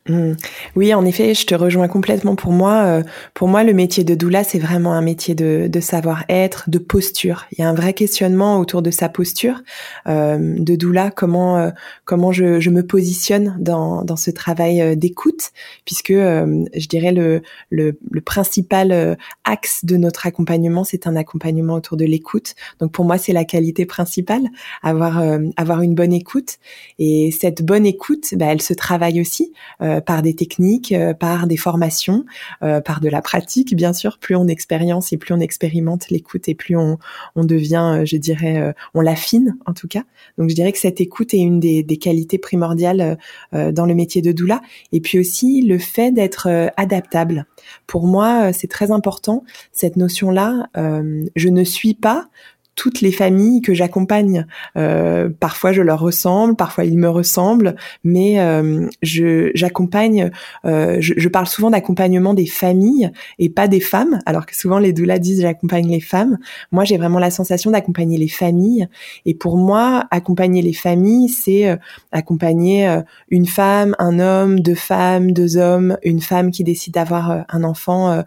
Mmh. 0.09 0.33
Oui, 0.77 0.95
en 0.95 1.05
effet, 1.05 1.35
je 1.35 1.45
te 1.45 1.55
rejoins 1.55 1.87
complètement. 1.87 2.35
Pour 2.35 2.53
moi, 2.53 2.85
euh, 2.85 3.03
pour 3.35 3.49
moi, 3.49 3.65
le 3.65 3.75
métier 3.75 4.03
de 4.03 4.15
doula, 4.15 4.45
c'est 4.45 4.59
vraiment 4.59 4.95
un 4.95 5.03
métier 5.03 5.35
de, 5.35 5.69
de 5.71 5.81
savoir-être, 5.81 6.71
de 6.71 6.79
posture. 6.79 7.45
Il 7.53 7.61
y 7.61 7.65
a 7.65 7.69
un 7.69 7.75
vrai 7.75 7.93
questionnement 7.93 8.59
autour 8.59 8.81
de 8.81 8.91
sa 8.91 9.11
posture 9.11 9.61
euh, 10.07 10.57
de 10.59 10.75
doula. 10.75 11.11
Comment 11.11 11.59
euh, 11.59 11.71
comment 12.07 12.33
je, 12.33 12.61
je, 12.61 12.71
me 12.71 12.83
positionne 12.87 13.57
dans, 13.61 14.03
dans 14.03 14.17
ce 14.17 14.31
travail 14.31 14.97
d'écoute, 14.97 15.51
puisque 15.85 16.13
je 16.13 16.89
dirais 16.89 17.13
le, 17.13 17.43
le, 17.69 17.99
le 18.11 18.21
principal 18.23 19.17
axe 19.45 19.85
de 19.85 19.97
notre 19.97 20.27
accompagnement, 20.27 20.83
c'est 20.83 21.07
un 21.07 21.15
accompagnement 21.15 21.75
autour 21.75 21.97
de 21.99 22.07
l'écoute. 22.07 22.55
Donc 22.81 22.93
pour 22.93 23.05
moi, 23.05 23.19
c'est 23.19 23.33
la 23.33 23.45
qualité 23.45 23.85
principale, 23.85 24.45
avoir 24.83 25.23
avoir 25.57 25.83
une 25.83 25.95
bonne 25.95 26.13
écoute. 26.13 26.57
Et 26.99 27.31
cette 27.39 27.63
bonne 27.63 27.87
écoute, 27.87 28.35
bah, 28.37 28.47
elle 28.47 28.63
se 28.63 28.73
travaille 28.73 29.21
aussi. 29.21 29.53
Euh, 29.90 29.90
par 30.05 30.23
des 30.23 30.35
techniques, 30.35 30.95
par 31.19 31.47
des 31.47 31.57
formations, 31.57 32.25
par 32.61 33.01
de 33.01 33.09
la 33.09 33.23
pratique, 33.23 33.75
bien 33.75 33.93
sûr. 33.93 34.19
Plus 34.19 34.37
on 34.37 34.49
expérience 34.49 35.13
et 35.13 35.17
plus 35.17 35.35
on 35.35 35.41
expérimente 35.41 36.11
l'écoute 36.11 36.49
et 36.49 36.55
plus 36.55 36.77
on, 36.77 36.99
devient, 37.37 38.03
je 38.05 38.17
dirais, 38.17 38.75
on 38.95 39.01
l'affine 39.01 39.57
en 39.67 39.73
tout 39.73 39.89
cas. 39.89 40.05
Donc 40.39 40.51
je 40.51 40.55
dirais 40.55 40.73
que 40.73 40.79
cette 40.79 41.01
écoute 41.01 41.35
est 41.35 41.39
une 41.39 41.61
des 41.61 41.97
qualités 41.97 42.39
primordiales 42.39 43.19
dans 43.53 43.87
le 43.87 43.95
métier 43.95 44.23
de 44.23 44.33
doula. 44.33 44.61
Et 44.93 45.01
puis 45.01 45.19
aussi 45.19 45.63
le 45.63 45.79
fait 45.79 46.13
d'être 46.13 46.71
adaptable. 46.77 47.47
Pour 47.87 48.07
moi, 48.07 48.53
c'est 48.53 48.69
très 48.69 48.91
important 48.91 49.45
cette 49.73 49.97
notion-là. 49.97 50.69
je 50.75 51.49
ne 51.49 51.65
suis 51.65 51.95
pas 51.95 52.29
toutes 52.75 53.01
les 53.01 53.13
familles 53.13 53.61
que 53.61 53.75
j'accompagne. 53.75 54.47
Euh, 54.77 55.29
parfois 55.39 55.73
je 55.73 55.83
leur 55.83 56.01
ressemble, 56.01 56.57
parfois 56.57 56.85
ils 56.85 56.99
me 56.99 57.09
ressemblent, 57.09 57.77
mais 58.05 58.41
euh, 58.41 58.87
je 59.03 59.51
j'accompagne. 59.55 60.31
Euh, 60.65 60.97
je, 61.01 61.15
je, 61.17 61.29
parle 61.29 61.47
souvent 61.47 61.71
d'accompagnement 61.71 62.35
des 62.35 62.47
familles 62.47 63.11
et 63.39 63.51
pas 63.51 63.69
des 63.69 63.81
femmes, 63.81 64.19
alors 64.27 64.47
que 64.47 64.57
souvent 64.57 64.79
les 64.79 64.93
doulas 64.93 65.19
disent 65.19 65.43
j'accompagne 65.43 65.89
les 65.89 66.01
femmes. 66.01 66.39
Moi 66.73 66.85
j'ai 66.85 66.97
vraiment 66.97 67.19
la 67.19 67.31
sensation 67.31 67.71
d'accompagner 67.71 68.19
les 68.19 68.29
familles. 68.29 68.89
Et 69.27 69.35
pour 69.35 69.57
moi, 69.57 70.07
accompagner 70.11 70.63
les 70.63 70.73
familles, 70.73 71.29
c'est 71.29 71.69
euh, 71.69 71.77
accompagner 72.13 72.89
euh, 72.89 73.03
une 73.29 73.47
femme, 73.47 73.95
un 73.99 74.19
homme, 74.19 74.61
deux 74.61 74.75
femmes, 74.75 75.33
deux 75.33 75.57
hommes, 75.57 75.97
une 76.03 76.21
femme 76.21 76.51
qui 76.51 76.65
décide 76.65 76.95
d'avoir 76.95 77.31
euh, 77.31 77.41
un 77.49 77.65
enfant 77.65 78.23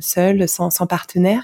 seul, 0.00 0.48
sans, 0.48 0.70
sans 0.70 0.86
partenaire. 0.86 1.42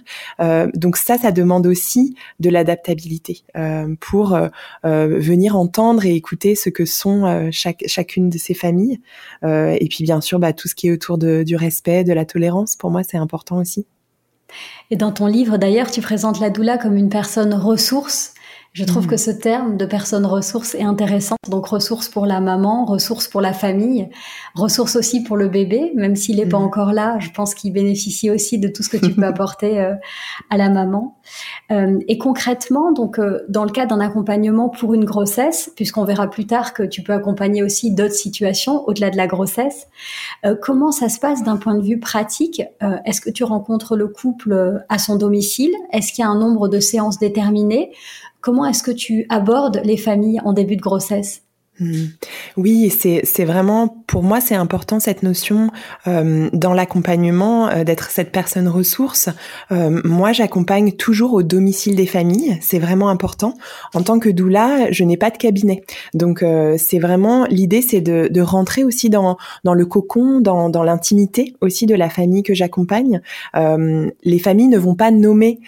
donc 0.75 0.97
ça, 0.97 1.19
ça 1.19 1.33
demande 1.33 1.52
aussi 1.61 2.15
de 2.41 2.51
l'adaptabilité 2.51 3.45
euh, 3.57 3.95
pour 4.01 4.35
euh, 4.35 4.49
euh, 4.85 5.19
venir 5.19 5.57
entendre 5.57 6.05
et 6.05 6.15
écouter 6.15 6.55
ce 6.55 6.71
que 6.71 6.85
sont 6.85 7.51
chaque, 7.51 7.85
chacune 7.87 8.31
de 8.31 8.39
ces 8.39 8.55
familles. 8.55 9.01
et 9.45 9.89
puis 9.91 10.05
bien 10.05 10.21
sûr, 10.21 10.39
bah, 10.39 10.53
tout 10.53 10.69
ce 10.69 10.75
qui 10.75 10.89
est 10.89 10.93
autour 10.93 11.19
de, 11.19 11.43
du 11.43 11.57
respect, 11.57 12.05
de 12.05 12.13
la 12.13 12.25
tolérance, 12.25 12.77
pour 12.77 12.91
moi, 12.91 13.03
c'est 13.03 13.17
important 13.17 13.59
aussi. 13.59 13.87
Et 14.91 14.97
dans 14.97 15.13
ton 15.13 15.27
livre, 15.27 15.57
d'ailleurs, 15.57 15.91
tu 15.91 16.01
présentes 16.01 16.41
la 16.41 16.51
doula 16.51 16.79
comme 16.79 16.97
une 16.97 17.09
personne 17.09 17.55
ressource 17.55 18.35
je 18.73 18.85
trouve 18.85 19.07
que 19.07 19.17
mm. 19.17 19.19
ce 19.19 19.31
terme 19.31 19.77
de 19.77 19.85
personne 19.85 20.25
ressource 20.25 20.75
est 20.75 20.83
intéressant. 20.83 21.37
Donc 21.51 21.67
ressource 21.67 22.09
pour 22.09 22.25
la 22.25 22.41
maman, 22.41 22.87
ressource 22.87 23.29
pour 23.29 23.43
la 23.43 23.53
famille, 23.53 24.09
ressource 24.55 24.97
aussi 24.97 25.23
pour 25.23 25.37
le 25.37 25.49
bébé, 25.49 25.93
même 25.95 26.17
s'il 26.17 26.37
n'est 26.37 26.47
pas 26.47 26.59
mm. 26.59 26.65
encore 26.65 26.93
là. 26.93 27.19
Je 27.19 27.31
pense 27.31 27.55
qu'il 27.55 27.73
bénéficie 27.73 28.31
aussi 28.31 28.59
de 28.59 28.69
tout 28.69 28.83
ce 28.83 28.89
que 28.89 28.97
tu 28.97 29.13
peux 29.13 29.23
apporter 29.27 29.79
euh, 29.79 29.95
à 30.49 30.57
la 30.57 30.71
maman. 30.71 31.19
Euh, 31.71 31.99
et 32.09 32.17
concrètement, 32.17 32.93
donc 32.93 33.19
euh, 33.19 33.41
dans 33.49 33.65
le 33.65 33.71
cas 33.71 33.85
d'un 33.85 34.01
accompagnement 34.01 34.71
pour 34.71 34.95
une 34.95 35.05
grossesse, 35.05 35.71
puisqu'on 35.77 36.05
verra 36.05 36.31
plus 36.31 36.47
tard 36.47 36.73
que 36.73 36.83
tu 36.83 37.03
peux 37.03 37.13
accompagner 37.13 37.63
aussi 37.63 37.93
d'autres 37.93 38.15
situations 38.15 38.89
au-delà 38.89 39.11
de 39.11 39.17
la 39.17 39.27
grossesse, 39.27 39.87
comment 40.61 40.93
ça 40.93 41.09
se 41.09 41.19
passe 41.19 41.43
d'un 41.43 41.57
point 41.57 41.75
de 41.75 41.83
vue 41.83 41.99
pratique? 41.99 42.63
Est-ce 43.05 43.21
que 43.21 43.31
tu 43.31 43.45
rencontres 43.45 43.97
le 43.97 44.09
couple 44.09 44.85
à 44.89 44.99
son 44.99 45.17
domicile? 45.17 45.73
Est-ce 45.93 46.13
qu'il 46.13 46.23
y 46.23 46.27
a 46.27 46.31
un 46.31 46.39
nombre 46.39 46.69
de 46.69 46.81
séances 46.81 47.19
déterminées? 47.19 47.93
Comment 48.43 48.67
est-ce 48.67 48.83
que 48.83 48.91
tu 48.91 49.25
abordes 49.29 49.81
les 49.85 49.97
familles 49.97 50.41
en 50.45 50.53
début 50.53 50.75
de 50.75 50.81
grossesse? 50.81 51.43
Oui, 52.59 52.91
c'est 52.91 53.45
vraiment 53.45 53.89
pour 54.07 54.23
moi 54.23 54.43
c'est 54.43 54.55
important 54.55 55.01
cette 55.01 55.23
notion 55.23 55.71
euh, 56.07 56.51
dans 56.53 56.75
l'accompagnement 56.75 57.69
euh, 57.69 57.83
d'être 57.83 58.11
cette 58.11 58.31
personne 58.31 58.69
ressource. 58.69 59.31
Euh, 59.71 60.03
moi, 60.05 60.33
j'accompagne 60.33 60.93
toujours 60.93 61.33
au 61.33 61.43
domicile 61.43 61.97
des 61.97 62.07
familles, 62.07 62.59
c'est 62.61 62.79
vraiment 62.79 63.09
important. 63.09 63.55
En 63.95 64.03
tant 64.03 64.19
que 64.19 64.29
doula, 64.29 64.91
je 64.91 65.03
n'ai 65.05 65.17
pas 65.17 65.31
de 65.31 65.39
cabinet, 65.39 65.83
donc 66.13 66.45
c'est 66.77 66.99
vraiment 66.99 67.47
l'idée, 67.47 67.81
c'est 67.81 68.03
de, 68.03 68.29
de 68.31 68.41
rentrer 68.43 68.85
aussi 68.85 69.09
dans 69.09 69.39
dans 69.65 69.75
le 69.75 69.87
cocon, 69.87 70.41
dans 70.41 70.69
dans 70.69 70.83
l'intimité 70.83 71.55
aussi 71.63 71.87
de 71.87 71.95
la 71.95 72.11
famille 72.11 72.43
que 72.43 72.55
j'accompagne. 72.55 73.23
les 73.55 74.39
familles 74.39 74.69
ne 74.69 74.79
vont 74.79 74.95
pas 74.95 75.11
nommer 75.11 75.61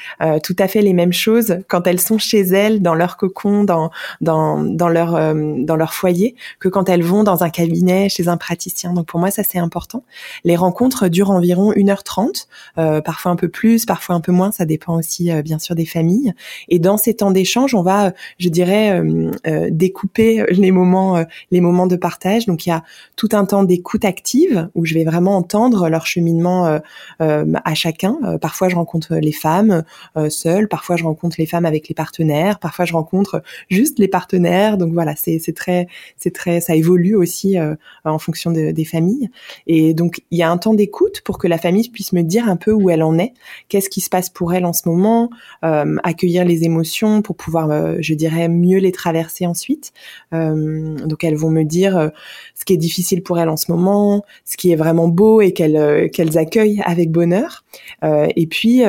tout 0.42 0.56
à 0.58 0.68
fait 0.68 0.82
les 0.82 0.92
mêmes 0.92 1.12
choses 1.12 1.58
quand 1.68 1.86
elles 1.86 2.00
sont 2.00 2.18
chez 2.18 2.40
elles, 2.40 2.82
dans 2.82 2.94
leur 2.94 3.16
cocon, 3.16 3.64
dans 3.64 3.90
dans 4.20 4.62
dans 4.62 4.88
leur 4.88 5.34
dans 5.34 5.76
leur 5.76 5.93
foyer 5.94 6.34
que 6.60 6.68
quand 6.68 6.88
elles 6.88 7.02
vont 7.02 7.24
dans 7.24 7.42
un 7.42 7.50
cabinet 7.50 8.08
chez 8.08 8.28
un 8.28 8.36
praticien. 8.36 8.92
Donc 8.92 9.06
pour 9.06 9.20
moi, 9.20 9.30
ça 9.30 9.42
c'est 9.42 9.58
important. 9.58 10.04
Les 10.44 10.56
rencontres 10.56 11.08
durent 11.08 11.30
environ 11.30 11.72
1h30, 11.72 12.46
euh, 12.78 13.00
parfois 13.00 13.32
un 13.32 13.36
peu 13.36 13.48
plus, 13.48 13.86
parfois 13.86 14.16
un 14.16 14.20
peu 14.20 14.32
moins, 14.32 14.52
ça 14.52 14.64
dépend 14.64 14.96
aussi 14.96 15.30
euh, 15.30 15.42
bien 15.42 15.58
sûr 15.58 15.74
des 15.74 15.86
familles. 15.86 16.32
Et 16.68 16.78
dans 16.78 16.96
ces 16.96 17.14
temps 17.14 17.30
d'échange, 17.30 17.74
on 17.74 17.82
va, 17.82 18.12
je 18.38 18.48
dirais, 18.48 19.00
euh, 19.00 19.68
découper 19.70 20.44
les 20.50 20.70
moments, 20.70 21.24
les 21.50 21.60
moments 21.60 21.86
de 21.86 21.96
partage. 21.96 22.46
Donc 22.46 22.66
il 22.66 22.70
y 22.70 22.72
a 22.72 22.82
tout 23.16 23.28
un 23.32 23.44
temps 23.44 23.64
d'écoute 23.64 24.04
active 24.04 24.68
où 24.74 24.84
je 24.84 24.94
vais 24.94 25.04
vraiment 25.04 25.36
entendre 25.36 25.88
leur 25.88 26.06
cheminement 26.06 26.80
à 27.18 27.74
chacun. 27.74 28.16
parfois 28.40 28.68
je 28.68 28.76
rencontre 28.76 29.16
les 29.16 29.32
femmes 29.32 29.82
seules, 30.28 30.68
parfois 30.68 30.96
je 30.96 31.04
rencontre 31.04 31.36
les 31.38 31.46
femmes 31.46 31.66
avec 31.66 31.88
les 31.88 31.94
partenaires, 31.94 32.58
parfois 32.58 32.84
je 32.84 32.92
rencontre 32.92 33.42
juste 33.68 33.98
les 33.98 34.08
partenaires. 34.08 34.76
Donc 34.78 34.92
voilà, 34.92 35.14
c'est 35.16 35.54
très 35.54 35.83
c'est 36.16 36.32
très, 36.32 36.60
ça 36.60 36.74
évolue 36.74 37.16
aussi 37.16 37.58
euh, 37.58 37.74
en 38.04 38.18
fonction 38.18 38.50
des 38.50 38.84
familles. 38.84 39.30
Et 39.66 39.94
donc 39.94 40.22
il 40.30 40.38
y 40.38 40.42
a 40.42 40.50
un 40.50 40.58
temps 40.58 40.74
d'écoute 40.74 41.20
pour 41.22 41.38
que 41.38 41.48
la 41.48 41.58
famille 41.58 41.88
puisse 41.88 42.12
me 42.12 42.22
dire 42.22 42.48
un 42.48 42.56
peu 42.56 42.72
où 42.72 42.90
elle 42.90 43.02
en 43.02 43.18
est, 43.18 43.32
qu'est-ce 43.68 43.88
qui 43.88 44.00
se 44.00 44.10
passe 44.10 44.30
pour 44.30 44.54
elle 44.54 44.64
en 44.64 44.72
ce 44.72 44.88
moment, 44.88 45.30
euh, 45.64 45.96
accueillir 46.02 46.44
les 46.44 46.64
émotions 46.64 47.22
pour 47.22 47.36
pouvoir, 47.36 47.70
euh, 47.70 47.96
je 48.00 48.14
dirais, 48.14 48.48
mieux 48.48 48.78
les 48.78 48.92
traverser 48.92 49.46
ensuite. 49.46 49.92
donc 50.32 51.24
elles 51.24 51.36
vont 51.36 51.50
me 51.50 51.62
dire 51.62 52.10
ce 52.54 52.64
qui 52.64 52.72
est 52.72 52.78
difficile 52.78 53.22
pour 53.22 53.38
elles 53.38 53.48
en 53.48 53.56
ce 53.56 53.70
moment, 53.70 54.24
ce 54.44 54.56
qui 54.56 54.72
est 54.72 54.76
vraiment 54.76 55.08
beau 55.08 55.40
et 55.40 55.52
qu'elles 55.52 56.10
qu'elles 56.10 56.38
accueillent 56.38 56.82
avec 56.84 57.10
bonheur. 57.10 57.64
et 58.02 58.46
puis 58.46 58.82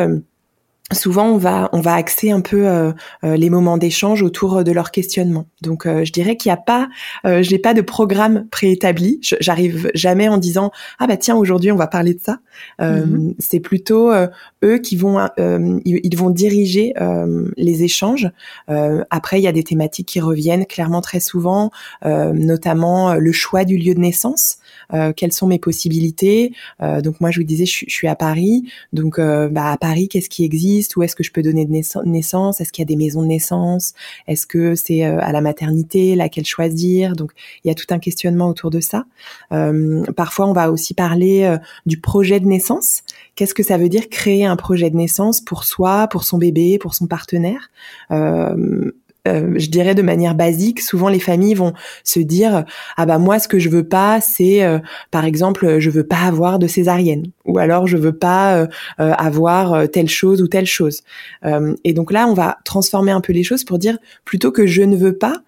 souvent 0.92 1.30
on 1.30 1.38
va 1.38 1.70
on 1.74 1.82
va 1.82 1.96
axer 1.96 2.30
un 2.30 2.42
peu 2.42 2.68
euh, 2.68 2.92
euh, 3.24 3.36
les 3.38 3.50
moments 3.50 3.78
d'échange 3.78 4.22
autour 4.22 4.64
de 4.64 4.72
leur 4.72 4.92
questionnement. 4.92 5.48
Donc 5.62 5.86
euh, 5.86 6.06
je 6.06 6.12
dirais 6.12 6.38
qu'il 6.38 6.50
n'y 6.50 6.54
a 6.54 6.62
pas 6.62 6.90
je 7.24 7.50
n'ai 7.50 7.58
pas 7.58 7.74
de 7.74 7.82
programme 7.82 8.48
préétabli. 8.52 9.20
J'arrive 9.22 9.90
jamais 9.96 10.28
en 10.28 10.38
disant 10.38 10.72
ah 11.00 11.08
bah 11.08 11.18
tiens 11.18 11.36
aujourd'hui 11.36 11.72
on 11.72 11.76
va 11.76 11.88
parler 11.88 12.14
de 12.14 12.22
ça. 12.22 12.40
Mm-hmm. 12.80 13.36
C'est 13.40 13.60
plutôt 13.60 14.12
eux 14.64 14.78
qui 14.78 14.96
vont 14.96 15.28
ils, 15.38 16.18
vont 16.18 16.30
diriger 16.30 16.94
les 17.58 17.84
échanges. 17.84 18.30
après 19.10 19.40
il 19.40 19.44
y 19.44 19.48
a 19.48 19.52
des 19.52 19.64
thématiques 19.64 20.08
qui 20.08 20.22
reviennent 20.22 20.66
clairement 20.66 21.02
très 21.02 21.20
souvent, 21.20 21.72
notamment 22.04 23.16
le 23.16 23.32
choix 23.32 23.66
du 23.66 23.78
lieu 23.78 23.96
de 23.96 24.00
naissance. 24.00 24.60
Quelles 25.16 25.32
sont 25.32 25.48
mes 25.48 25.60
possibilités. 25.60 26.54
Donc 26.80 27.20
moi 27.22 27.32
je 27.32 27.40
vous 27.40 27.46
disais 27.46 27.66
je, 27.66 27.86
je 27.88 27.94
suis 27.94 28.08
à 28.08 28.16
Paris. 28.16 28.66
Donc 28.94 29.20
bah 29.20 29.72
à 29.72 29.78
Paris 29.78 30.08
qu'est-ce 30.08 30.30
qui 30.30 30.44
existe? 30.44 30.96
Où 30.96 31.04
est-ce 31.04 31.16
que 31.16 31.24
je 31.24 31.32
peux 31.32 31.42
donner 31.42 31.66
de 31.66 31.72
naissance? 32.06 32.62
Est-ce 32.62 32.72
qu'il 32.72 32.82
y 32.82 32.88
a 32.88 32.88
des 32.88 32.96
maisons 32.96 33.22
de 33.22 33.28
naissance? 33.28 33.94
Est-ce 34.28 34.48
que 34.48 34.76
c'est 34.76 35.06
euh, 35.06 35.20
à 35.22 35.32
la 35.32 35.42
maternité? 35.42 36.16
Laquelle 36.16 36.46
choisir? 36.46 37.16
Donc 37.16 37.32
il 37.64 37.68
y 37.68 37.72
a 37.72 37.76
tout 37.76 37.86
un 37.90 38.00
questionnement 38.00 38.50
autour 38.50 38.70
de 38.70 38.80
ça. 38.80 39.06
Euh, 39.52 40.04
parfois 40.16 40.48
on 40.48 40.54
va 40.54 40.72
aussi 40.72 40.94
parler 40.94 41.44
euh, 41.44 41.58
du 41.86 42.00
projet 42.00 42.40
de 42.40 42.46
naissance. 42.46 43.04
Qu'est-ce 43.36 43.54
que 43.54 43.64
ça 43.64 43.78
veut 43.78 43.90
dire 43.90 44.10
créer 44.10 44.46
un 44.46 44.56
projet 44.56 44.90
de 44.90 44.96
naissance 44.96 45.42
pour 45.42 45.64
soi, 45.64 46.08
pour 46.08 46.24
son 46.24 46.38
bébé, 46.38 46.78
pour 46.78 46.96
son 46.96 47.08
partenaire? 47.08 47.70
Euh, 48.12 48.92
je 49.26 49.70
dirais 49.70 49.96
de 49.96 50.02
manière 50.02 50.36
basique, 50.36 50.82
souvent 50.82 51.10
les 51.10 51.20
familles 51.20 51.56
vont 51.56 51.74
se 52.04 52.20
dire 52.20 52.66
ah 52.98 53.06
bah 53.06 53.18
moi 53.18 53.40
ce 53.40 53.48
que 53.48 53.60
je 53.60 53.70
veux 53.70 53.88
pas 53.88 54.20
c'est 54.22 54.64
euh, 54.64 54.80
par 55.12 55.26
exemple 55.26 55.80
je 55.80 55.90
veux 55.90 56.06
pas 56.06 56.22
avoir 56.22 56.60
de 56.60 56.68
césarienne 56.68 57.28
ou 57.46 57.60
alors 57.60 57.88
je 57.88 57.98
veux 57.98 58.18
pas 58.18 58.58
euh, 58.58 58.68
avoir 58.98 59.90
telle 59.90 60.10
chose 60.10 60.42
ou 60.42 60.48
telle 60.48 60.66
chose. 60.66 61.02
et 61.84 61.94
donc 61.94 62.12
là 62.12 62.28
on 62.28 62.34
va 62.34 62.58
transformer 62.66 63.12
un 63.12 63.22
peu 63.22 63.34
les 63.34 63.44
choses 63.44 63.64
pour 63.64 63.80
dire 63.80 63.98
plutôt 64.26 64.52
que 64.52 64.66
je 64.66 64.82
ne 64.82 64.96
veux 64.96 65.18
pas 65.18 65.42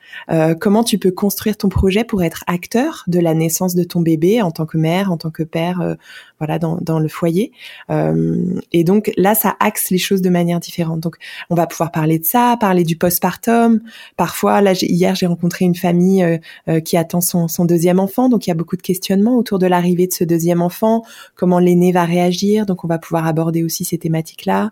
comment 0.59 0.83
tu 0.83 0.97
peux 0.97 1.11
construire 1.11 1.57
ton 1.57 1.69
projet 1.69 2.03
pour 2.03 2.23
être 2.23 2.43
acteur 2.47 3.03
de 3.07 3.19
la 3.19 3.33
naissance 3.33 3.75
de 3.75 3.83
ton 3.83 4.01
bébé 4.01 4.41
en 4.41 4.51
tant 4.51 4.65
que 4.65 4.77
mère, 4.77 5.11
en 5.11 5.17
tant 5.17 5.31
que 5.31 5.43
père, 5.43 5.95
voilà 6.39 6.59
dans, 6.59 6.77
dans 6.81 6.99
le 6.99 7.07
foyer. 7.07 7.51
et 7.89 8.83
donc 8.83 9.11
là 9.17 9.35
ça 9.35 9.55
axe 9.59 9.89
les 9.89 9.97
choses 9.97 10.21
de 10.21 10.29
manière 10.29 10.59
différente. 10.59 10.99
Donc 10.99 11.17
on 11.49 11.55
va 11.55 11.67
pouvoir 11.67 11.91
parler 11.91 12.19
de 12.19 12.25
ça, 12.25 12.57
parler 12.59 12.83
du 12.83 12.95
postpartum 12.95 13.66
Parfois, 14.15 14.61
là, 14.61 14.73
hier, 14.73 15.15
j'ai 15.15 15.25
rencontré 15.25 15.65
une 15.65 15.75
famille 15.75 16.23
euh, 16.23 16.37
euh, 16.67 16.79
qui 16.79 16.97
attend 16.97 17.21
son, 17.21 17.47
deuxième 17.65 17.99
enfant, 17.99 18.29
donc 18.29 18.47
il 18.47 18.49
y 18.49 18.51
a 18.51 18.55
beaucoup 18.55 18.77
de 18.77 18.81
questionnements 18.81 19.37
autour 19.37 19.59
de 19.59 19.67
l'arrivée 19.67 20.07
de 20.07 20.13
ce 20.13 20.23
deuxième 20.23 20.61
enfant, 20.61 21.03
comment 21.35 21.59
l'aîné 21.59 21.91
va 21.91 22.05
réagir, 22.05 22.65
donc 22.65 22.83
on 22.85 22.87
va 22.87 22.97
pouvoir 22.97 23.27
aborder 23.27 23.63
aussi 23.63 23.83
ces 23.85 23.97
thématiques-là. 23.97 24.71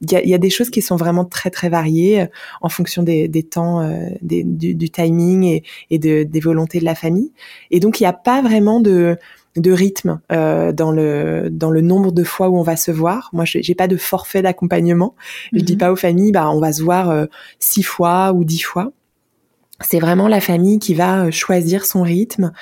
Il 0.00 0.28
y 0.28 0.34
a, 0.34 0.38
des 0.38 0.50
choses 0.50 0.70
qui 0.70 0.82
sont 0.82 0.96
vraiment 0.96 1.24
très 1.24 1.50
très 1.50 1.68
variées 1.68 2.22
euh, 2.22 2.26
en 2.60 2.68
fonction 2.68 3.02
des, 3.02 3.28
temps, 3.42 3.88
du, 4.22 4.90
timing 4.90 5.62
et, 5.90 5.98
des 5.98 6.40
volontés 6.40 6.80
de 6.80 6.84
la 6.84 6.94
famille. 6.94 7.32
Et 7.70 7.80
donc 7.80 8.00
il 8.00 8.02
n'y 8.02 8.08
a 8.08 8.12
pas 8.12 8.42
vraiment 8.42 8.80
de 8.80 9.16
de 9.56 9.72
rythme 9.72 10.20
euh, 10.32 10.72
dans 10.72 10.90
le 10.90 11.48
dans 11.50 11.70
le 11.70 11.80
nombre 11.80 12.12
de 12.12 12.24
fois 12.24 12.48
où 12.48 12.58
on 12.58 12.62
va 12.62 12.76
se 12.76 12.90
voir. 12.90 13.30
Moi, 13.32 13.44
j'ai 13.44 13.74
pas 13.74 13.88
de 13.88 13.96
forfait 13.96 14.42
d'accompagnement. 14.42 15.14
Je 15.52 15.60
dis 15.60 15.74
mhm. 15.74 15.78
pas 15.78 15.92
aux 15.92 15.96
familles, 15.96 16.32
bah 16.32 16.50
on 16.50 16.60
va 16.60 16.72
se 16.72 16.82
voir 16.82 17.10
euh, 17.10 17.26
six 17.58 17.82
fois 17.82 18.32
ou 18.32 18.44
dix 18.44 18.60
fois. 18.60 18.92
C'est 19.84 19.98
vraiment 19.98 20.28
la 20.28 20.40
famille 20.40 20.78
qui 20.78 20.94
va 20.94 21.30
choisir 21.30 21.86
son 21.86 22.02
rythme. 22.02 22.52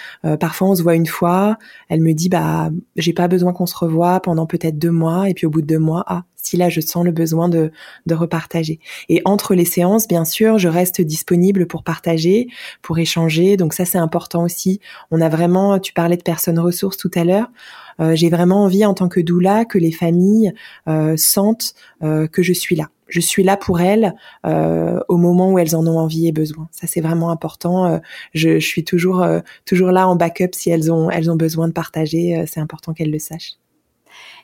parfois, 0.40 0.68
on 0.68 0.74
se 0.74 0.82
voit 0.82 0.94
une 0.94 1.06
fois. 1.06 1.58
Elle 1.88 2.00
me 2.00 2.12
dit, 2.12 2.28
bah, 2.28 2.70
j'ai 2.96 3.12
pas 3.12 3.28
besoin 3.28 3.52
qu'on 3.52 3.66
se 3.66 3.76
revoie 3.76 4.20
pendant 4.20 4.46
peut-être 4.46 4.78
deux 4.78 4.90
mois. 4.90 5.28
Et 5.28 5.34
puis 5.34 5.46
au 5.46 5.50
bout 5.50 5.62
de 5.62 5.66
deux 5.66 5.78
mois, 5.78 6.04
ah, 6.06 6.24
si 6.42 6.56
là 6.56 6.68
je 6.68 6.80
sens 6.80 7.04
le 7.04 7.12
besoin 7.12 7.48
de, 7.48 7.70
de 8.06 8.14
repartager. 8.14 8.80
Et 9.08 9.22
entre 9.24 9.54
les 9.54 9.64
séances, 9.64 10.08
bien 10.08 10.24
sûr, 10.24 10.58
je 10.58 10.68
reste 10.68 11.00
disponible 11.00 11.66
pour 11.66 11.84
partager, 11.84 12.48
pour 12.82 12.98
échanger. 12.98 13.56
Donc 13.56 13.74
ça, 13.74 13.84
c'est 13.84 13.98
important 13.98 14.44
aussi. 14.44 14.80
On 15.10 15.20
a 15.20 15.28
vraiment, 15.28 15.78
tu 15.78 15.92
parlais 15.92 16.16
de 16.16 16.22
personnes 16.22 16.58
ressources 16.58 16.96
tout 16.96 17.10
à 17.14 17.24
l'heure. 17.24 17.48
Euh, 18.02 18.14
j'ai 18.14 18.30
vraiment 18.30 18.64
envie 18.64 18.84
en 18.84 18.94
tant 18.94 19.08
que 19.08 19.20
doula 19.20 19.64
que 19.64 19.78
les 19.78 19.92
familles 19.92 20.52
euh, 20.88 21.14
sentent 21.16 21.74
euh, 22.02 22.26
que 22.26 22.42
je 22.42 22.52
suis 22.52 22.76
là. 22.76 22.88
Je 23.08 23.20
suis 23.20 23.42
là 23.42 23.58
pour 23.58 23.82
elles 23.82 24.14
au 24.42 25.16
moment 25.18 25.52
où 25.52 25.58
elles 25.58 25.76
en 25.76 25.86
ont 25.86 25.98
envie 25.98 26.28
et 26.28 26.32
besoin. 26.32 26.66
Ça 26.70 26.86
c'est 26.86 27.02
vraiment 27.02 27.30
important. 27.30 28.00
Je, 28.32 28.58
suis 28.58 28.84
toujours 28.84 29.22
toujours 29.66 29.90
là 29.90 30.08
en 30.08 30.16
backup 30.16 30.52
si 30.54 30.70
elles 30.70 30.90
ont 30.90 31.10
elles 31.10 31.30
ont 31.30 31.36
besoin 31.36 31.68
de 31.68 31.74
partager. 31.74 32.42
c'est 32.46 32.60
important 32.60 32.94
qu'elles 32.94 33.10
le 33.10 33.18
sachent. 33.18 33.58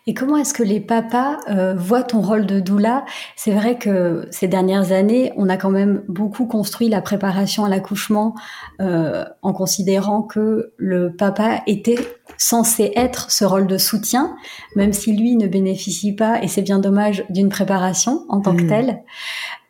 Et 0.06 0.12
comment 0.12 0.36
est-ce 0.36 0.52
que 0.52 0.62
les 0.62 0.80
papas 0.80 1.38
voient 1.76 2.02
ton 2.02 2.20
rôle 2.20 2.44
de 2.44 2.60
doula? 2.60 3.06
C'est 3.36 3.52
vrai 3.52 3.78
que 3.78 4.28
ces 4.30 4.48
dernières 4.48 4.92
années, 4.92 5.32
on 5.38 5.48
a 5.48 5.56
quand 5.56 5.70
même 5.70 6.02
beaucoup 6.06 6.44
construit 6.44 6.90
la 6.90 7.00
préparation 7.00 7.64
à 7.64 7.70
l'accouchement 7.70 8.34
en 8.78 9.52
considérant 9.54 10.20
que 10.20 10.74
le 10.76 11.10
papa 11.10 11.62
était 11.66 11.96
censé 12.36 12.92
être 12.94 13.30
ce 13.30 13.44
rôle 13.44 13.66
de 13.66 13.78
soutien, 13.78 14.36
même 14.76 14.92
si 14.92 15.16
lui 15.16 15.36
ne 15.36 15.46
bénéficie 15.46 16.14
pas, 16.14 16.42
et 16.42 16.48
c'est 16.48 16.62
bien 16.62 16.78
dommage, 16.78 17.24
d'une 17.30 17.48
préparation 17.48 18.24
en 18.28 18.40
tant 18.40 18.54
que 18.54 18.62
mmh. 18.62 18.68
telle. 18.68 19.02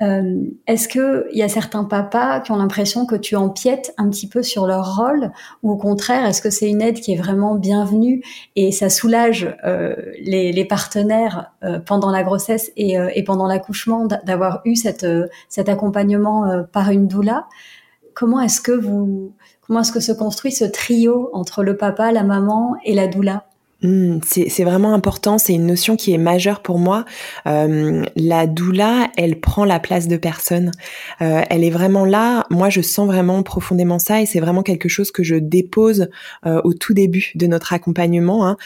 Euh, 0.01 0.43
Est-ce 0.67 0.87
que 0.87 1.27
il 1.33 1.39
y 1.39 1.43
a 1.43 1.49
certains 1.49 1.85
papas 1.85 2.41
qui 2.41 2.53
ont 2.53 2.57
l'impression 2.57 3.07
que 3.07 3.17
tu 3.17 3.37
empiètes 3.37 3.95
un 3.97 4.09
petit 4.11 4.29
peu 4.29 4.43
sur 4.43 4.67
leur 4.67 4.97
rôle, 4.97 5.33
ou 5.63 5.71
au 5.71 5.77
contraire, 5.77 6.27
est-ce 6.27 6.43
que 6.43 6.51
c'est 6.51 6.69
une 6.69 6.83
aide 6.83 7.01
qui 7.01 7.13
est 7.13 7.17
vraiment 7.17 7.55
bienvenue 7.55 8.23
et 8.55 8.73
ça 8.73 8.91
soulage 8.91 9.57
euh, 9.65 9.95
les, 10.21 10.53
les, 10.53 10.65
partenaires 10.65 11.53
euh, 11.65 11.79
pendant 11.79 12.11
la 12.11 12.23
grossesse 12.23 12.71
et, 12.77 12.99
euh, 12.99 13.11
et 13.15 13.25
pendant 13.25 13.47
l'accouchement 13.47 14.07
d'avoir 14.25 14.61
eu 14.65 14.77
cette, 14.77 15.05
euh, 15.05 15.27
cet 15.49 15.69
accompagnement 15.69 16.65
par 16.73 16.91
une 16.91 17.09
doula? 17.09 17.47
Comment 18.19 18.41
est-ce 18.41 18.61
que 18.61 18.73
vous 18.73 19.33
comment 19.61 19.83
est-ce 19.83 19.93
que 19.93 20.01
se 20.01 20.11
construit 20.11 20.51
ce 20.51 20.65
trio 20.65 21.31
entre 21.35 21.63
le 21.63 21.77
papa, 21.77 22.11
la 22.11 22.25
maman 22.25 22.75
et 22.85 22.93
la 22.93 23.07
doula? 23.07 23.47
Hmm, 23.81 24.19
c'est 24.25 24.65
vraiment 24.65 24.93
important, 24.93 25.39
c'est 25.39 25.55
une 25.55 25.67
notion 25.67 25.95
qui 25.95 26.13
est 26.13 26.19
majeure 26.19 26.63
pour 26.63 26.81
moi. 26.81 27.05
Euh, 27.47 28.05
la 28.17 28.49
doula, 28.49 29.09
elle 29.17 29.39
prend 29.39 29.65
la 29.65 29.79
place 29.79 30.09
de 30.09 30.17
personne. 30.17 30.73
Euh, 31.23 31.43
elle 31.49 31.63
est 31.63 31.71
vraiment 31.71 32.05
là. 32.05 32.45
Moi, 32.51 32.71
je 32.71 32.81
sens 32.81 33.07
vraiment 33.07 33.45
profondément 33.45 34.01
ça 34.01 34.21
et 34.21 34.27
c'est 34.27 34.41
vraiment 34.41 34.65
quelque 34.65 34.89
chose 34.89 35.13
que 35.13 35.23
je 35.23 35.37
dépose 35.37 36.09
euh, 36.45 36.61
au 36.65 36.75
tout 36.75 36.95
début 36.95 37.31
de 37.37 37.47
notre 37.47 37.73
accompagnement. 37.73 38.49
Hein, 38.49 38.57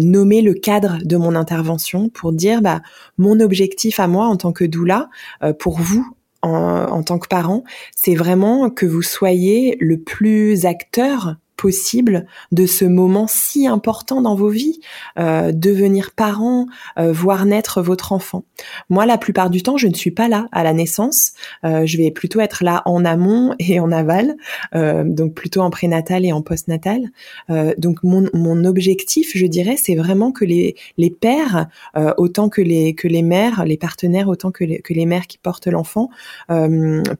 nommer 0.00 0.40
le 0.40 0.54
cadre 0.54 1.00
de 1.04 1.18
mon 1.18 1.34
intervention 1.34 2.08
pour 2.08 2.32
dire, 2.32 2.62
bah, 2.62 2.80
mon 3.18 3.40
objectif 3.40 4.00
à 4.00 4.06
moi 4.06 4.24
en 4.24 4.36
tant 4.36 4.52
que 4.52 4.64
doula, 4.64 5.10
pour 5.58 5.78
vous 5.78 6.16
en, 6.42 6.86
en, 6.90 7.02
tant 7.02 7.18
que 7.18 7.28
parent, 7.28 7.64
c'est 7.94 8.14
vraiment 8.14 8.70
que 8.70 8.86
vous 8.86 9.02
soyez 9.02 9.76
le 9.80 10.00
plus 10.00 10.66
acteur 10.66 11.36
possible 11.56 12.26
de 12.50 12.66
ce 12.66 12.84
moment 12.84 13.26
si 13.28 13.66
important 13.66 14.20
dans 14.20 14.34
vos 14.34 14.48
vies, 14.48 14.80
euh, 15.18 15.52
devenir 15.52 16.10
parent, 16.12 16.66
euh, 16.98 17.12
voir 17.12 17.44
naître 17.44 17.82
votre 17.82 18.12
enfant. 18.12 18.44
Moi, 18.88 19.06
la 19.06 19.18
plupart 19.18 19.50
du 19.50 19.62
temps, 19.62 19.76
je 19.76 19.88
ne 19.88 19.94
suis 19.94 20.10
pas 20.10 20.28
là 20.28 20.48
à 20.52 20.64
la 20.64 20.72
naissance. 20.72 21.32
Euh, 21.64 21.86
je 21.86 21.98
vais 21.98 22.10
plutôt 22.10 22.40
être 22.40 22.64
là 22.64 22.82
en 22.84 23.04
amont 23.04 23.54
et 23.58 23.80
en 23.80 23.92
aval, 23.92 24.36
euh, 24.74 25.04
donc 25.04 25.34
plutôt 25.34 25.60
en 25.60 25.70
prénatal 25.70 26.24
et 26.24 26.32
en 26.32 26.42
postnatal. 26.42 27.10
Euh, 27.50 27.74
donc 27.78 28.02
mon, 28.02 28.28
mon 28.34 28.64
objectif, 28.64 29.32
je 29.34 29.46
dirais, 29.46 29.76
c'est 29.76 29.94
vraiment 29.94 30.32
que 30.32 30.44
les, 30.44 30.76
les 30.98 31.10
pères, 31.10 31.68
euh, 31.96 32.12
autant 32.16 32.48
que 32.48 32.60
les, 32.60 32.94
que 32.94 33.08
les 33.08 33.22
mères, 33.22 33.64
les 33.64 33.76
partenaires, 33.76 34.28
autant 34.28 34.50
que 34.50 34.64
les, 34.64 34.80
que 34.80 34.92
les 34.92 35.06
mères 35.06 35.26
qui 35.26 35.38
portent 35.38 35.66
l'enfant, 35.66 36.10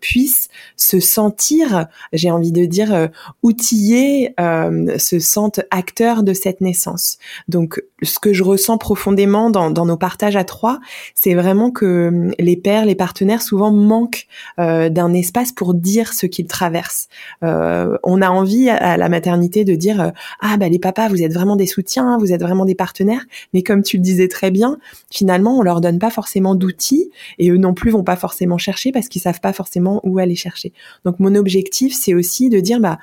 puissent 0.01 0.49
se 0.77 1.01
sentir, 1.01 1.87
j'ai 2.13 2.31
envie 2.31 2.53
de 2.53 2.65
dire, 2.65 3.09
outillés 3.43 4.22
euh, 4.41 4.99
se 4.99 5.19
sentent 5.19 5.61
acteurs 5.71 6.23
de 6.23 6.33
cette 6.33 6.61
naissance. 6.61 7.19
Donc, 7.49 7.83
ce 8.03 8.19
que 8.19 8.33
je 8.33 8.43
ressens 8.43 8.79
profondément 8.79 9.51
dans, 9.51 9.71
dans 9.71 9.87
nos 9.87 9.97
partages 9.97 10.37
à 10.37 10.45
trois, 10.45 10.81
c'est 11.15 11.35
vraiment 11.35 11.71
que 11.71 12.09
hum, 12.09 12.33
les 12.39 12.57
pères, 12.57 12.85
les 12.85 12.95
partenaires, 12.95 13.43
souvent 13.43 13.71
manquent 13.71 14.27
euh, 14.59 14.89
d'un 14.89 15.13
espace 15.13 15.53
pour 15.53 15.75
dire 15.75 16.13
ce 16.13 16.27
qu'ils 16.27 16.47
traversent. 16.47 17.09
Euh, 17.43 17.97
on 18.03 18.23
a 18.23 18.29
envie 18.31 18.69
à, 18.69 18.97
la 18.97 19.09
maternité 19.09 19.65
de 19.65 19.75
dire 19.75 20.01
euh, 20.01 20.11
ah 20.41 20.57
bah 20.57 20.69
les 20.69 20.79
papas, 20.79 21.09
vous 21.09 21.23
êtes 21.23 21.33
vraiment 21.33 21.57
des 21.57 21.67
soutiens, 21.67 22.19
vous 22.19 22.33
êtes 22.33 22.41
vraiment 22.41 22.65
des 22.65 22.75
partenaires. 22.75 23.25
Mais 23.53 23.63
comme 23.63 23.83
tu 23.83 23.97
le 23.97 24.03
disais 24.03 24.29
très 24.29 24.51
bien, 24.51 24.79
finalement, 25.11 25.59
on 25.59 25.63
leur 25.63 25.81
donne 25.81 25.99
pas 25.99 26.11
forcément 26.11 26.55
d'outils 26.55 27.11
et 27.39 27.51
eux 27.51 27.59
non 27.59 27.75
plus 27.75 27.91
vont 27.91 28.05
pas 28.05 28.17
forcément 28.17 28.59
chercher 28.59 28.93
parce 28.93 29.09
qu'ils 29.09 29.23
savent 29.23 29.41
pas 29.41 29.53
forcément 29.53 30.01
où 30.05 30.19
aller 30.19 30.37
chercher. 30.37 30.73
Donc 31.05 31.19
mon 31.21 31.35
objectif, 31.35 31.95
c'est 31.99 32.15
aussi 32.15 32.49
de 32.49 32.61
dire 32.61 32.81
bah 32.81 32.99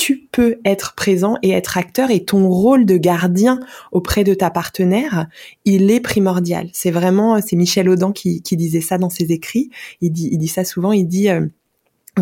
tu 0.00 0.16
peux 0.32 0.56
être 0.64 0.94
présent 0.94 1.36
et 1.42 1.50
être 1.50 1.76
acteur 1.76 2.10
et 2.10 2.24
ton 2.24 2.48
rôle 2.48 2.86
de 2.86 2.96
gardien 2.96 3.60
auprès 3.92 4.24
de 4.24 4.32
ta 4.32 4.48
partenaire, 4.48 5.26
il 5.66 5.90
est 5.90 6.00
primordial. 6.00 6.70
C'est 6.72 6.90
vraiment, 6.90 7.38
c'est 7.42 7.54
Michel 7.54 7.86
Audin 7.86 8.10
qui, 8.10 8.40
disait 8.52 8.80
ça 8.80 8.96
dans 8.96 9.10
ses 9.10 9.30
écrits. 9.30 9.68
Il 10.00 10.10
dit, 10.10 10.30
il 10.32 10.38
dit 10.38 10.48
ça 10.48 10.64
souvent. 10.64 10.92
Il 10.92 11.06
dit, 11.06 11.28
euh, 11.28 11.46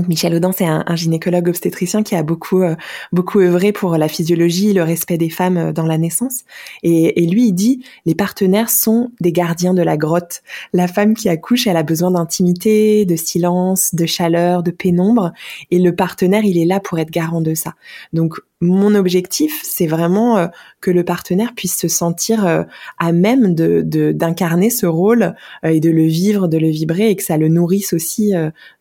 Michel 0.06 0.34
Audin, 0.34 0.52
c'est 0.52 0.66
un, 0.66 0.84
gynécologue 0.94 1.48
obstétricien 1.48 2.02
qui 2.02 2.14
a 2.14 2.22
beaucoup 2.22 2.62
euh, 2.62 2.76
beaucoup 3.12 3.40
œuvré 3.40 3.72
pour 3.72 3.96
la 3.96 4.08
physiologie, 4.08 4.72
le 4.72 4.82
respect 4.82 5.18
des 5.18 5.30
femmes 5.30 5.56
euh, 5.56 5.72
dans 5.72 5.87
la 5.87 5.98
naissance. 5.98 6.44
Et, 6.82 7.26
lui, 7.26 7.48
il 7.48 7.52
dit 7.52 7.84
les 8.06 8.14
partenaires 8.14 8.70
sont 8.70 9.11
des 9.20 9.32
gardiens 9.32 9.74
de 9.74 9.82
la 9.82 9.96
grotte. 9.96 10.42
La 10.72 10.88
femme 10.88 11.14
qui 11.14 11.28
accouche, 11.28 11.66
elle 11.66 11.76
a 11.76 11.82
besoin 11.82 12.11
d'intimité, 12.11 13.04
de 13.04 13.16
silence, 13.16 13.94
de 13.94 14.06
chaleur, 14.06 14.62
de 14.62 14.70
pénombre, 14.70 15.32
et 15.70 15.78
le 15.78 15.94
partenaire, 15.94 16.44
il 16.44 16.58
est 16.58 16.64
là 16.64 16.80
pour 16.80 16.98
être 16.98 17.11
garant 17.11 17.40
de 17.40 17.54
ça. 17.54 17.74
Donc 18.12 18.40
mon 18.61 18.97
objectif, 18.97 19.61
c'est 19.62 19.87
vraiment 19.87 20.37
euh, 20.37 20.47
que 20.81 20.90
le 20.90 21.05
partenaire 21.05 21.55
puisse 21.55 21.79
se 21.79 21.87
sentir 21.87 22.44
euh, 22.44 22.64
à 22.99 23.12
même 23.12 23.55
de 23.55 23.83
d'incarner 24.12 24.71
ce 24.71 24.87
rôle 24.87 25.35
euh, 25.64 25.68
et 25.68 25.81
de 25.81 25.90
le 25.90 26.03
vivre, 26.05 26.49
de 26.49 26.59
le 26.59 26.68
vibrer 26.68 27.11
et 27.11 27.16
que 27.16 27.23
ça 27.23 27.37
le 27.37 27.49
nourrisse 27.49 27.92
aussi 27.92 28.33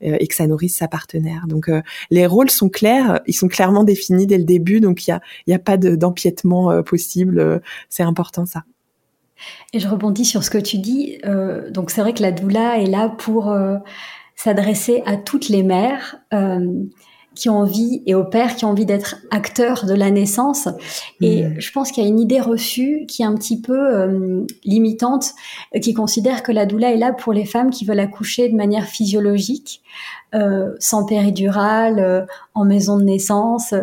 et 0.01 0.27
que 0.27 0.35
ça 0.35 0.47
nourrisse 0.47 0.75
sa 0.75 0.87
partenaire. 0.87 1.45
Donc 1.47 1.69
les 2.09 2.25
rôles 2.25 2.49
sont 2.49 2.69
clairs, 2.69 3.21
ils 3.27 3.33
sont 3.33 3.47
clairement 3.47 3.83
définis 3.83 4.27
dès 4.27 4.37
le 4.37 4.43
début, 4.43 4.79
donc 4.79 5.07
il 5.07 5.11
y 5.11 5.13
a 5.13 5.21
y 5.45 5.53
a 5.53 5.59
pas 5.59 5.77
d'empiètement 5.77 6.81
possible. 6.83 7.61
c'est 7.89 8.03
important 8.03 8.45
ça. 8.45 8.63
Et 9.73 9.79
je 9.79 9.87
rebondis 9.87 10.25
sur 10.25 10.43
ce 10.43 10.49
que 10.49 10.57
tu 10.57 10.77
dis. 10.77 11.19
donc 11.71 11.91
c'est 11.91 12.01
vrai 12.01 12.13
que 12.13 12.21
la 12.21 12.31
doula 12.31 12.79
est 12.79 12.87
là 12.87 13.09
pour 13.09 13.55
s'adresser 14.35 15.03
à 15.05 15.17
toutes 15.17 15.49
les 15.49 15.63
mères 15.63 16.19
qui 17.37 17.49
ont 17.49 17.59
envie 17.59 18.01
et 18.05 18.15
aux 18.15 18.23
pères 18.23 18.55
qui 18.55 18.65
ont 18.65 18.69
envie 18.69 18.85
d'être 18.85 19.17
acteurs 19.31 19.85
de 19.85 19.93
la 19.93 20.11
naissance. 20.11 20.67
Et 21.21 21.43
mmh. 21.43 21.59
je 21.59 21.71
pense 21.71 21.91
qu'il 21.91 22.03
y 22.03 22.05
a 22.05 22.09
une 22.09 22.19
idée 22.19 22.39
reçue 22.39 23.05
qui 23.07 23.21
est 23.21 23.25
un 23.25 23.35
petit 23.35 23.61
peu 23.61 23.77
euh, 23.77 24.45
limitante, 24.63 25.33
qui 25.81 25.93
considère 25.93 26.43
que 26.43 26.51
la 26.51 26.65
doula 26.65 26.91
est 26.91 26.97
là 26.97 27.13
pour 27.13 27.33
les 27.33 27.45
femmes 27.45 27.69
qui 27.69 27.85
veulent 27.85 27.99
accoucher 27.99 28.49
de 28.49 28.55
manière 28.55 28.85
physiologique, 28.85 29.81
euh, 30.35 30.73
sans 30.79 31.05
péridurale, 31.05 31.99
euh, 31.99 32.25
en 32.53 32.65
maison 32.65 32.97
de 32.97 33.03
naissance. 33.03 33.73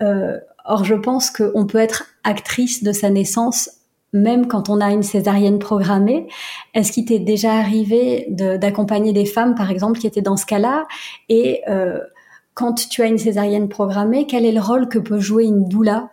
or, 0.00 0.84
je 0.84 0.94
pense 0.94 1.30
qu'on 1.30 1.66
peut 1.66 1.78
être 1.78 2.04
actrice 2.24 2.82
de 2.82 2.92
sa 2.92 3.10
naissance 3.10 3.70
même 4.12 4.46
quand 4.46 4.70
on 4.70 4.80
a 4.80 4.90
une 4.90 5.02
césarienne 5.02 5.58
programmée, 5.58 6.28
est-ce 6.74 6.92
qu'il 6.92 7.04
t'est 7.04 7.18
déjà 7.18 7.54
arrivé 7.54 8.26
d'accompagner 8.30 9.12
des 9.12 9.26
femmes, 9.26 9.54
par 9.54 9.70
exemple, 9.70 9.98
qui 9.98 10.06
étaient 10.06 10.22
dans 10.22 10.36
ce 10.36 10.46
cas-là 10.46 10.86
et 11.28 11.60
euh, 11.68 12.00
quand 12.58 12.88
tu 12.88 13.02
as 13.02 13.06
une 13.06 13.18
césarienne 13.18 13.68
programmée, 13.68 14.26
quel 14.26 14.44
est 14.44 14.50
le 14.50 14.60
rôle 14.60 14.88
que 14.88 14.98
peut 14.98 15.20
jouer 15.20 15.44
une 15.44 15.68
doula? 15.68 16.10